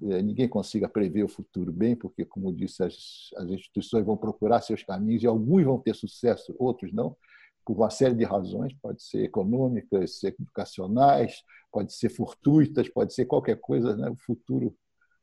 ninguém 0.00 0.48
consiga 0.48 0.88
prever 0.88 1.24
o 1.24 1.28
futuro 1.28 1.72
bem, 1.72 1.94
porque, 1.94 2.24
como 2.24 2.52
disse, 2.52 2.82
as, 2.82 3.30
as 3.36 3.48
instituições 3.50 4.04
vão 4.04 4.16
procurar 4.16 4.60
seus 4.60 4.82
caminhos 4.82 5.22
e 5.22 5.26
alguns 5.26 5.64
vão 5.64 5.78
ter 5.78 5.94
sucesso, 5.94 6.54
outros 6.58 6.92
não, 6.92 7.16
por 7.64 7.76
uma 7.76 7.90
série 7.90 8.14
de 8.14 8.24
razões, 8.24 8.72
pode 8.80 9.02
ser 9.02 9.24
econômicas, 9.24 10.18
ser 10.18 10.34
educacionais, 10.38 11.42
pode 11.70 11.92
ser 11.94 12.08
fortuitas, 12.08 12.88
pode 12.88 13.14
ser 13.14 13.26
qualquer 13.26 13.56
coisa. 13.60 13.96
Né? 13.96 14.10
O 14.10 14.16
futuro 14.16 14.76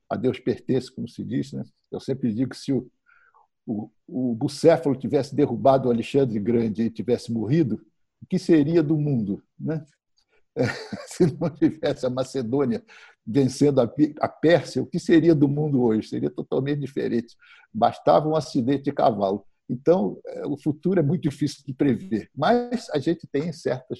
a 0.09 0.15
Deus 0.15 0.39
pertence, 0.39 0.93
como 0.93 1.07
se 1.07 1.24
diz. 1.24 1.51
Né? 1.51 1.63
Eu 1.91 1.99
sempre 1.99 2.34
digo 2.34 2.51
que 2.51 2.57
se 2.57 2.72
o, 2.72 2.89
o, 3.65 3.91
o 4.07 4.36
Bucéfalo 4.36 4.95
tivesse 4.95 5.36
derrubado 5.36 5.88
o 5.89 5.91
Alexandre 5.91 6.39
Grande 6.39 6.84
e 6.84 6.89
tivesse 6.89 7.32
morrido, 7.32 7.86
o 8.22 8.26
que 8.26 8.39
seria 8.39 8.82
do 8.82 8.97
mundo? 8.97 9.43
Né? 9.59 9.86
se 11.07 11.26
não 11.39 11.49
tivesse 11.49 12.05
a 12.05 12.09
Macedônia 12.09 12.84
vencendo 13.30 13.80
a 13.80 14.27
Pérsia, 14.27 14.82
o 14.82 14.88
que 14.88 14.99
seria 14.99 15.36
do 15.36 15.47
mundo 15.47 15.84
hoje? 15.84 16.07
Seria 16.07 16.30
totalmente 16.30 16.80
diferente. 16.80 17.36
Bastava 17.71 18.27
um 18.27 18.36
acidente 18.36 18.86
de 18.86 18.91
cavalo. 18.91 19.45
Então, 19.69 20.19
é, 20.25 20.47
o 20.47 20.57
futuro 20.57 20.99
é 20.99 21.03
muito 21.03 21.30
difícil 21.30 21.63
de 21.65 21.73
prever, 21.73 22.30
mas 22.36 22.89
a 22.89 22.97
gente 22.97 23.27
tem 23.27 23.53
certas. 23.53 23.99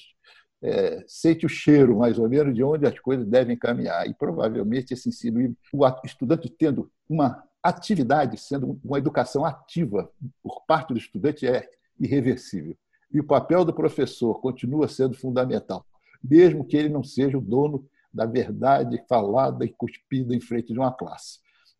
É, 0.62 1.04
sente 1.08 1.46
o 1.46 1.50
cheiro, 1.50 2.00
mais 2.00 2.18
ou 2.18 2.28
menos, 2.28 2.54
de 2.54 2.64
onde 2.64 2.86
as 2.86 3.00
coisas 3.00 3.26
devem 3.26 3.56
caminhar. 3.56 4.08
E 4.08 4.14
provavelmente 4.14 4.94
esse 4.94 5.08
ensino, 5.08 5.56
o 5.72 5.86
estudante 6.04 6.50
tendo 6.50 6.92
uma 7.08 7.44
atividade, 7.62 8.38
sendo 8.38 8.80
uma 8.84 8.98
educação 8.98 9.46
ativa 9.46 10.12
por 10.42 10.66
parte 10.66 10.94
do 10.94 10.98
estudante, 10.98 11.48
é 11.48 11.70
irreversível. 12.00 12.76
E 13.12 13.20
o 13.20 13.24
papel 13.24 13.64
do 13.64 13.74
professor 13.74 14.42
continua 14.42 14.88
sendo 14.88 15.16
fundamental 15.16 15.86
mesmo 16.24 16.66
que 16.66 16.78
ele 16.78 16.90
não 16.90 17.04
seja 17.04 17.38
o 17.38 17.42
dono 17.42 17.86
da 18.14 18.26
verdade 18.26 19.04
falada 19.08 19.64
e 19.66 19.70
cuspida 19.70 20.36
em 20.36 20.42
frente 20.42 20.74
de 20.74 20.80
uma 20.80 20.92
classe. 20.92 21.40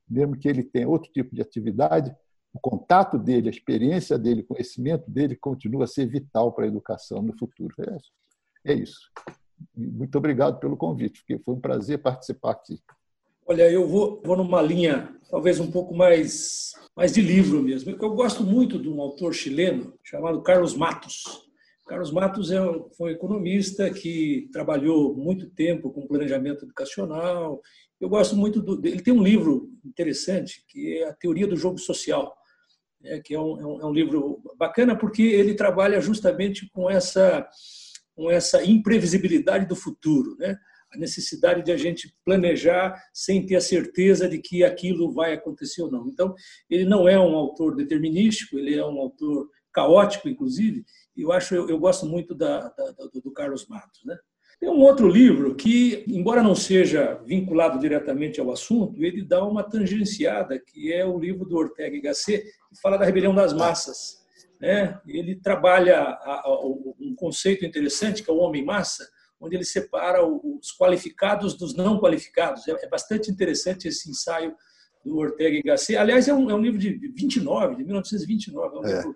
Mesmo 0.10 0.38
que 0.38 0.48
ele 0.48 0.64
tenha 0.64 0.88
outro 0.88 1.12
tipo 1.12 1.34
de 1.36 1.42
atividade, 1.42 2.16
o 2.54 2.60
contato 2.60 3.18
dele, 3.18 3.48
a 3.48 3.52
experiência 3.52 4.18
dele, 4.18 4.42
o 4.42 4.48
conhecimento 4.48 5.10
dele 5.10 5.36
continua 5.36 5.84
a 5.84 5.88
ser 5.88 6.08
vital 6.08 6.52
para 6.52 6.66
a 6.66 6.68
educação 6.68 7.22
no 7.22 7.38
futuro. 7.38 7.74
É 8.66 8.74
isso. 8.74 9.12
É 9.28 9.34
muito 9.76 10.18
obrigado 10.18 10.60
pelo 10.60 10.78
convite, 10.78 11.20
porque 11.20 11.44
foi 11.44 11.56
um 11.56 11.60
prazer 11.60 12.00
participar 12.00 12.52
aqui. 12.52 12.80
Olha, 13.46 13.70
eu 13.70 13.88
vou, 13.88 14.22
vou 14.24 14.38
numa 14.38 14.62
linha 14.62 15.16
talvez 15.30 15.60
um 15.60 15.72
pouco 15.72 15.96
mais, 15.96 16.74
mais 16.96 17.14
de 17.14 17.22
livro 17.22 17.62
mesmo. 17.62 17.92
Eu 17.92 18.16
gosto 18.16 18.44
muito 18.44 18.80
de 18.80 18.90
um 18.90 19.02
autor 19.02 19.34
chileno 19.34 19.94
chamado 20.04 20.42
Carlos 20.42 20.76
Matos. 20.76 21.49
Carlos 21.90 22.12
Matos 22.12 22.52
é, 22.52 22.60
foi 22.96 23.10
um 23.10 23.16
economista 23.16 23.90
que 23.90 24.48
trabalhou 24.54 25.16
muito 25.16 25.50
tempo 25.50 25.90
com 25.90 26.06
planejamento 26.06 26.64
educacional. 26.64 27.60
Eu 28.00 28.08
gosto 28.08 28.36
muito 28.36 28.62
do. 28.62 28.80
Ele 28.88 29.02
tem 29.02 29.12
um 29.12 29.24
livro 29.24 29.72
interessante 29.84 30.64
que 30.68 31.00
é 31.00 31.10
a 31.10 31.14
Teoria 31.14 31.48
do 31.48 31.56
Jogo 31.56 31.80
Social, 31.80 32.38
né, 33.02 33.20
que 33.26 33.34
é 33.34 33.40
um, 33.40 33.60
é 33.60 33.66
um, 33.66 33.90
é 33.90 33.92
livro 33.92 34.40
bacana 34.56 34.96
porque 34.96 35.24
ele 35.24 35.56
trabalha 35.56 36.00
justamente 36.00 36.70
com 36.70 36.88
essa 36.88 37.50
com 38.16 38.30
essa 38.30 38.64
imprevisibilidade 38.64 39.66
do 39.66 39.76
futuro, 39.76 40.36
né? 40.38 40.58
a 40.94 40.98
necessidade 40.98 41.64
de 41.64 41.72
a 41.72 41.78
gente 41.78 42.14
planejar 42.26 43.02
sem 43.14 43.46
ter 43.46 43.56
a 43.56 43.62
certeza 43.62 44.28
de 44.28 44.40
que 44.40 44.64
aquilo 44.64 45.12
vai 45.12 45.34
acontecer 45.34 45.82
ou 45.84 45.90
não. 45.90 46.08
Então, 46.08 46.36
ele 46.70 46.84
não 46.84 47.08
é 47.08 47.18
um 47.18 47.36
autor 47.36 47.76
determinístico, 47.76 48.58
ele 48.58 48.76
é 48.76 48.86
um 48.86 49.00
autor 49.00 49.48
caótico, 49.72 50.28
inclusive, 50.28 50.84
eu 51.22 51.32
acho 51.32 51.56
eu, 51.56 51.70
eu 51.70 51.78
gosto 51.78 52.06
muito 52.06 52.34
da, 52.34 52.70
da, 52.70 52.92
do, 52.92 53.22
do, 53.22 53.32
Carlos 53.32 53.68
Matos, 53.68 54.04
né? 54.06 54.18
Tem 54.60 54.70
um 54.70 54.82
outro 54.82 55.08
livro 55.08 55.56
que, 55.56 56.04
embora 56.06 56.44
não 56.44 56.54
seja 56.54 57.14
vinculado 57.26 57.80
diretamente 57.80 58.42
ao 58.42 58.52
assunto, 58.52 59.02
ele 59.02 59.24
dá 59.24 59.42
uma 59.46 59.64
tangenciada, 59.64 60.60
que 60.60 60.92
é 60.92 61.06
o 61.06 61.18
livro 61.18 61.46
do 61.46 61.56
Ortega 61.56 61.96
y 61.96 62.02
Gasset, 62.02 62.44
que 62.44 62.82
fala 62.82 62.98
da 62.98 63.06
rebelião 63.06 63.34
das 63.34 63.54
massas. 63.54 64.20
Né? 64.60 65.00
Ele 65.08 65.36
trabalha 65.36 66.20
um 67.00 67.16
conceito 67.16 67.66
interessante, 67.66 68.22
que 68.22 68.30
é 68.30 68.34
o 68.34 68.40
homem-massa, 68.40 69.08
onde 69.40 69.56
ele 69.56 69.64
separa 69.64 70.26
os 70.26 70.76
qualificados 70.78 71.56
dos 71.56 71.74
não 71.74 71.98
qualificados. 71.98 72.68
É, 72.68 72.72
é 72.72 72.90
bastante 72.90 73.32
interessante 73.32 73.88
esse 73.88 74.10
ensaio 74.10 74.54
do 75.06 75.18
Ortega 75.18 75.58
y 75.58 75.64
Gasset. 75.64 75.98
Aliás, 75.98 76.28
é 76.28 76.34
um, 76.34 76.50
é 76.50 76.54
um 76.54 76.62
livro 76.62 76.78
de 76.78 76.90
29, 76.90 77.78
de 77.78 77.86
1929, 77.86 78.76
é 78.76 78.80
um 78.80 78.84
é. 78.84 78.96
livro 78.98 79.16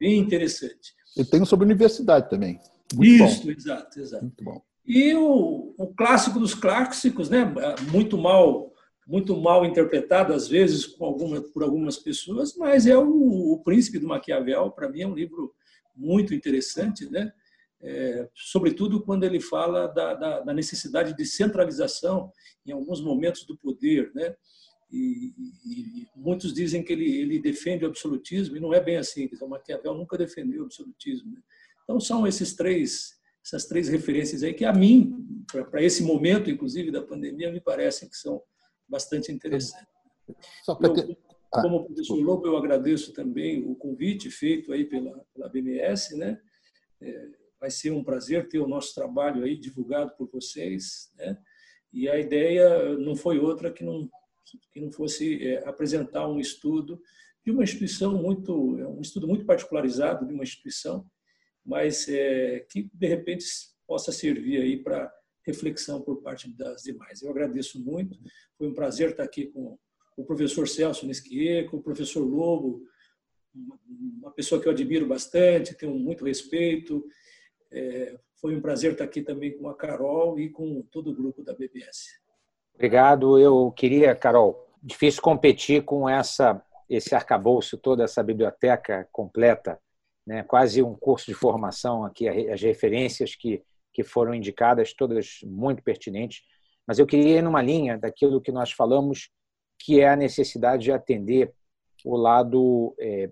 bem 0.00 0.18
interessante. 0.18 0.94
Ele 1.18 1.28
tem 1.28 1.42
um 1.42 1.46
sobre 1.46 1.66
universidade 1.66 2.30
também. 2.30 2.60
Muito 2.94 3.24
Isso, 3.24 3.44
bom. 3.44 3.50
exato, 3.50 4.00
exato. 4.00 4.24
Muito 4.24 4.44
bom. 4.44 4.62
E 4.86 5.14
o, 5.14 5.74
o 5.76 5.94
clássico 5.94 6.38
dos 6.38 6.54
clássicos, 6.54 7.28
né? 7.28 7.52
muito 7.90 8.16
mal 8.16 8.68
muito 9.08 9.34
mal 9.34 9.64
interpretado 9.64 10.34
às 10.34 10.46
vezes 10.46 10.84
com 10.84 11.06
alguma, 11.06 11.40
por 11.40 11.62
algumas 11.62 11.96
pessoas, 11.96 12.54
mas 12.54 12.86
é 12.86 12.96
o, 12.96 13.52
o 13.52 13.62
Príncipe 13.64 13.98
do 13.98 14.06
Maquiavel, 14.06 14.70
para 14.70 14.86
mim 14.90 15.00
é 15.00 15.06
um 15.06 15.14
livro 15.14 15.54
muito 15.96 16.34
interessante, 16.34 17.10
né? 17.10 17.32
É, 17.80 18.28
sobretudo 18.34 19.02
quando 19.02 19.24
ele 19.24 19.40
fala 19.40 19.86
da, 19.86 20.12
da, 20.12 20.40
da, 20.40 20.52
necessidade 20.52 21.16
de 21.16 21.24
centralização 21.24 22.30
em 22.66 22.72
alguns 22.72 23.00
momentos 23.00 23.46
do 23.46 23.56
poder, 23.56 24.10
né? 24.14 24.34
E, 24.90 25.34
e, 25.64 26.02
e, 26.02 26.08
muitos 26.16 26.52
dizem 26.52 26.82
que 26.82 26.92
ele, 26.92 27.20
ele 27.20 27.38
defende 27.38 27.84
o 27.84 27.88
absolutismo 27.88 28.56
e 28.56 28.60
não 28.60 28.72
é 28.72 28.80
bem 28.80 28.96
assim. 28.96 29.28
O 29.40 29.48
Maquiavel 29.48 29.94
nunca 29.94 30.16
defendeu 30.16 30.62
o 30.62 30.66
absolutismo. 30.66 31.32
Né? 31.32 31.40
Então 31.84 32.00
são 32.00 32.26
esses 32.26 32.54
três 32.54 33.18
essas 33.44 33.66
três 33.66 33.88
referências 33.88 34.42
aí 34.42 34.52
que 34.52 34.64
a 34.64 34.72
mim 34.72 35.24
para 35.70 35.82
esse 35.82 36.02
momento, 36.02 36.50
inclusive 36.50 36.90
da 36.90 37.02
pandemia, 37.02 37.50
me 37.50 37.60
parecem 37.60 38.08
que 38.08 38.16
são 38.16 38.42
bastante 38.86 39.32
interessantes. 39.32 39.88
Só 40.62 40.78
eu, 40.82 40.92
ter... 40.92 41.18
ah, 41.54 41.62
como 41.62 41.84
professor 41.84 42.16
Lobo, 42.16 42.46
eu 42.46 42.56
agradeço 42.56 43.12
também 43.12 43.64
o 43.64 43.74
convite 43.74 44.30
feito 44.30 44.72
aí 44.72 44.84
pela, 44.84 45.24
pela 45.34 45.48
BMS, 45.48 46.16
né? 46.16 46.38
É, 47.00 47.28
vai 47.58 47.70
ser 47.70 47.90
um 47.90 48.04
prazer 48.04 48.48
ter 48.48 48.58
o 48.58 48.68
nosso 48.68 48.94
trabalho 48.94 49.44
aí 49.44 49.56
divulgado 49.56 50.14
por 50.16 50.28
vocês, 50.30 51.10
né? 51.16 51.38
E 51.90 52.08
a 52.08 52.18
ideia 52.18 52.98
não 52.98 53.16
foi 53.16 53.38
outra 53.38 53.72
que 53.72 53.82
não 53.82 54.10
que 54.72 54.80
não 54.80 54.90
fosse 54.90 55.46
é, 55.46 55.68
apresentar 55.68 56.28
um 56.28 56.38
estudo 56.38 57.00
de 57.44 57.50
uma 57.50 57.64
instituição 57.64 58.20
muito 58.20 58.78
é 58.78 58.86
um 58.86 59.00
estudo 59.00 59.26
muito 59.26 59.44
particularizado 59.44 60.26
de 60.26 60.34
uma 60.34 60.42
instituição, 60.42 61.06
mas 61.64 62.08
é, 62.08 62.60
que 62.68 62.90
de 62.92 63.06
repente 63.06 63.44
possa 63.86 64.12
servir 64.12 64.60
aí 64.60 64.76
para 64.76 65.12
reflexão 65.46 66.02
por 66.02 66.20
parte 66.22 66.48
das 66.50 66.82
demais. 66.82 67.22
Eu 67.22 67.30
agradeço 67.30 67.82
muito, 67.82 68.18
foi 68.56 68.68
um 68.68 68.74
prazer 68.74 69.10
estar 69.10 69.22
aqui 69.22 69.46
com 69.46 69.78
o 70.16 70.24
professor 70.24 70.68
Celso 70.68 71.06
Nesquier, 71.06 71.70
com 71.70 71.78
o 71.78 71.82
professor 71.82 72.20
Lobo, 72.20 72.82
uma 73.54 74.30
pessoa 74.30 74.60
que 74.60 74.68
eu 74.68 74.72
admiro 74.72 75.06
bastante, 75.06 75.74
tenho 75.74 75.94
muito 75.94 76.24
respeito. 76.24 77.04
É, 77.70 78.18
foi 78.34 78.54
um 78.54 78.60
prazer 78.60 78.92
estar 78.92 79.04
aqui 79.04 79.22
também 79.22 79.56
com 79.56 79.68
a 79.68 79.74
Carol 79.74 80.38
e 80.38 80.50
com 80.50 80.82
todo 80.82 81.10
o 81.10 81.14
grupo 81.14 81.42
da 81.42 81.54
BBS. 81.54 82.20
Obrigado. 82.78 83.40
Eu 83.40 83.72
queria, 83.72 84.14
Carol, 84.14 84.64
difícil 84.80 85.20
competir 85.20 85.84
com 85.84 86.08
essa 86.08 86.62
esse 86.88 87.14
arcabouço, 87.14 87.76
toda 87.76 88.04
essa 88.04 88.22
biblioteca 88.22 89.06
completa, 89.12 89.78
né? 90.26 90.42
quase 90.44 90.82
um 90.82 90.94
curso 90.94 91.26
de 91.26 91.34
formação 91.34 92.02
aqui, 92.02 92.26
as 92.26 92.62
referências 92.62 93.34
que 93.34 93.62
que 93.92 94.04
foram 94.04 94.32
indicadas, 94.32 94.94
todas 94.94 95.40
muito 95.42 95.82
pertinentes, 95.82 96.42
mas 96.86 97.00
eu 97.00 97.06
queria 97.06 97.38
ir 97.38 97.42
numa 97.42 97.60
linha 97.60 97.98
daquilo 97.98 98.40
que 98.40 98.52
nós 98.52 98.70
falamos, 98.70 99.28
que 99.76 100.00
é 100.00 100.08
a 100.08 100.14
necessidade 100.14 100.84
de 100.84 100.92
atender 100.92 101.52
o 102.04 102.16
lado 102.16 102.94
é, 103.00 103.28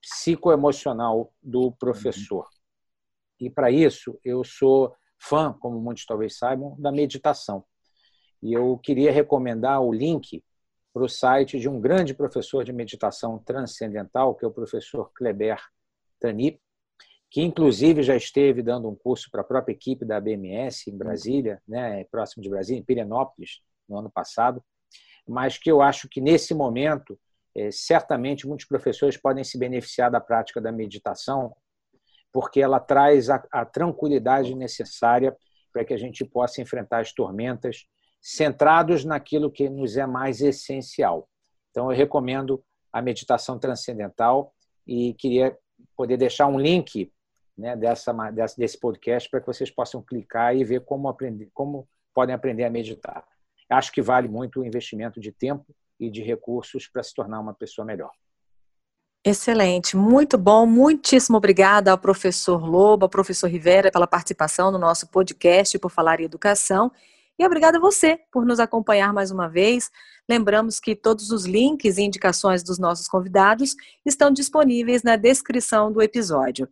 psicoemocional 0.00 1.32
do 1.40 1.70
professor. 1.70 2.48
E 3.38 3.48
para 3.48 3.70
isso, 3.70 4.18
eu 4.24 4.42
sou 4.42 4.92
fã, 5.20 5.52
como 5.52 5.80
muitos 5.80 6.04
talvez 6.04 6.36
saibam, 6.36 6.74
da 6.80 6.90
meditação. 6.90 7.64
E 8.42 8.52
eu 8.52 8.76
queria 8.78 9.12
recomendar 9.12 9.80
o 9.80 9.92
link 9.92 10.42
para 10.92 11.04
o 11.04 11.08
site 11.08 11.58
de 11.58 11.68
um 11.68 11.80
grande 11.80 12.12
professor 12.12 12.64
de 12.64 12.72
meditação 12.72 13.38
transcendental, 13.38 14.34
que 14.34 14.44
é 14.44 14.48
o 14.48 14.52
professor 14.52 15.10
Kleber 15.14 15.58
Tani, 16.20 16.60
que 17.30 17.40
inclusive 17.40 18.02
já 18.02 18.14
esteve 18.14 18.62
dando 18.62 18.88
um 18.90 18.94
curso 18.94 19.30
para 19.30 19.40
a 19.40 19.44
própria 19.44 19.72
equipe 19.72 20.04
da 20.04 20.20
BMS 20.20 20.90
em 20.90 20.96
Brasília, 20.96 21.62
né, 21.66 22.04
próximo 22.04 22.42
de 22.42 22.50
Brasília, 22.50 22.80
em 22.80 22.84
Pirenópolis, 22.84 23.62
no 23.88 23.96
ano 23.96 24.10
passado, 24.10 24.62
mas 25.26 25.56
que 25.56 25.70
eu 25.70 25.80
acho 25.80 26.08
que 26.10 26.20
nesse 26.20 26.52
momento, 26.52 27.18
é, 27.54 27.70
certamente 27.70 28.46
muitos 28.46 28.66
professores 28.66 29.16
podem 29.16 29.44
se 29.44 29.56
beneficiar 29.56 30.10
da 30.10 30.20
prática 30.20 30.60
da 30.60 30.70
meditação, 30.70 31.56
porque 32.30 32.60
ela 32.60 32.80
traz 32.80 33.30
a, 33.30 33.42
a 33.50 33.64
tranquilidade 33.64 34.54
necessária 34.54 35.34
para 35.72 35.84
que 35.84 35.94
a 35.94 35.98
gente 35.98 36.24
possa 36.24 36.60
enfrentar 36.60 37.00
as 37.00 37.12
tormentas 37.12 37.86
centrados 38.22 39.04
naquilo 39.04 39.50
que 39.50 39.68
nos 39.68 39.96
é 39.96 40.06
mais 40.06 40.40
essencial. 40.40 41.28
Então, 41.70 41.90
eu 41.90 41.96
recomendo 41.96 42.62
a 42.92 43.02
meditação 43.02 43.58
transcendental 43.58 44.54
e 44.86 45.12
queria 45.14 45.58
poder 45.96 46.16
deixar 46.16 46.46
um 46.46 46.58
link 46.58 47.12
né, 47.58 47.74
dessa, 47.74 48.12
desse 48.56 48.78
podcast 48.78 49.28
para 49.28 49.40
que 49.40 49.46
vocês 49.46 49.70
possam 49.70 50.00
clicar 50.00 50.56
e 50.56 50.64
ver 50.64 50.84
como, 50.84 51.08
aprender, 51.08 51.50
como 51.52 51.88
podem 52.14 52.34
aprender 52.34 52.64
a 52.64 52.70
meditar. 52.70 53.24
Acho 53.68 53.90
que 53.90 54.02
vale 54.02 54.28
muito 54.28 54.60
o 54.60 54.64
investimento 54.64 55.18
de 55.18 55.32
tempo 55.32 55.74
e 55.98 56.10
de 56.10 56.22
recursos 56.22 56.86
para 56.86 57.02
se 57.02 57.14
tornar 57.14 57.40
uma 57.40 57.54
pessoa 57.54 57.84
melhor. 57.84 58.10
Excelente, 59.24 59.96
muito 59.96 60.36
bom. 60.36 60.66
Muitíssimo 60.66 61.36
obrigada 61.36 61.92
ao 61.92 61.98
professor 61.98 62.64
Lobo, 62.64 63.04
ao 63.04 63.08
professor 63.08 63.48
Rivera 63.48 63.90
pela 63.90 64.06
participação 64.06 64.70
no 64.70 64.78
nosso 64.78 65.08
podcast 65.08 65.78
por 65.78 65.90
falar 65.90 66.20
em 66.20 66.24
educação. 66.24 66.90
E 67.38 67.46
obrigada 67.46 67.78
a 67.78 67.80
você 67.80 68.18
por 68.30 68.44
nos 68.44 68.60
acompanhar 68.60 69.12
mais 69.12 69.30
uma 69.30 69.48
vez. 69.48 69.90
Lembramos 70.28 70.78
que 70.78 70.94
todos 70.94 71.30
os 71.30 71.44
links 71.44 71.98
e 71.98 72.02
indicações 72.02 72.62
dos 72.62 72.78
nossos 72.78 73.08
convidados 73.08 73.74
estão 74.04 74.30
disponíveis 74.30 75.02
na 75.02 75.16
descrição 75.16 75.92
do 75.92 76.02
episódio. 76.02 76.68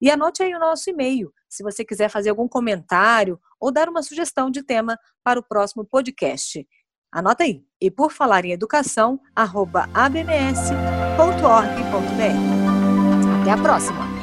E 0.00 0.10
anote 0.10 0.42
aí 0.42 0.54
o 0.54 0.58
nosso 0.58 0.90
e-mail, 0.90 1.32
se 1.48 1.62
você 1.62 1.84
quiser 1.84 2.08
fazer 2.08 2.30
algum 2.30 2.48
comentário 2.48 3.38
ou 3.60 3.72
dar 3.72 3.88
uma 3.88 4.02
sugestão 4.02 4.50
de 4.50 4.62
tema 4.62 4.98
para 5.22 5.38
o 5.38 5.42
próximo 5.42 5.84
podcast. 5.84 6.66
Anota 7.12 7.44
aí. 7.44 7.62
E 7.80 7.90
por 7.90 8.10
falar 8.10 8.44
em 8.44 8.52
educação, 8.52 9.20
arroba 9.34 9.88
abms.org.br. 9.94 10.34
Até 13.40 13.50
a 13.50 13.56
próxima! 13.56 14.13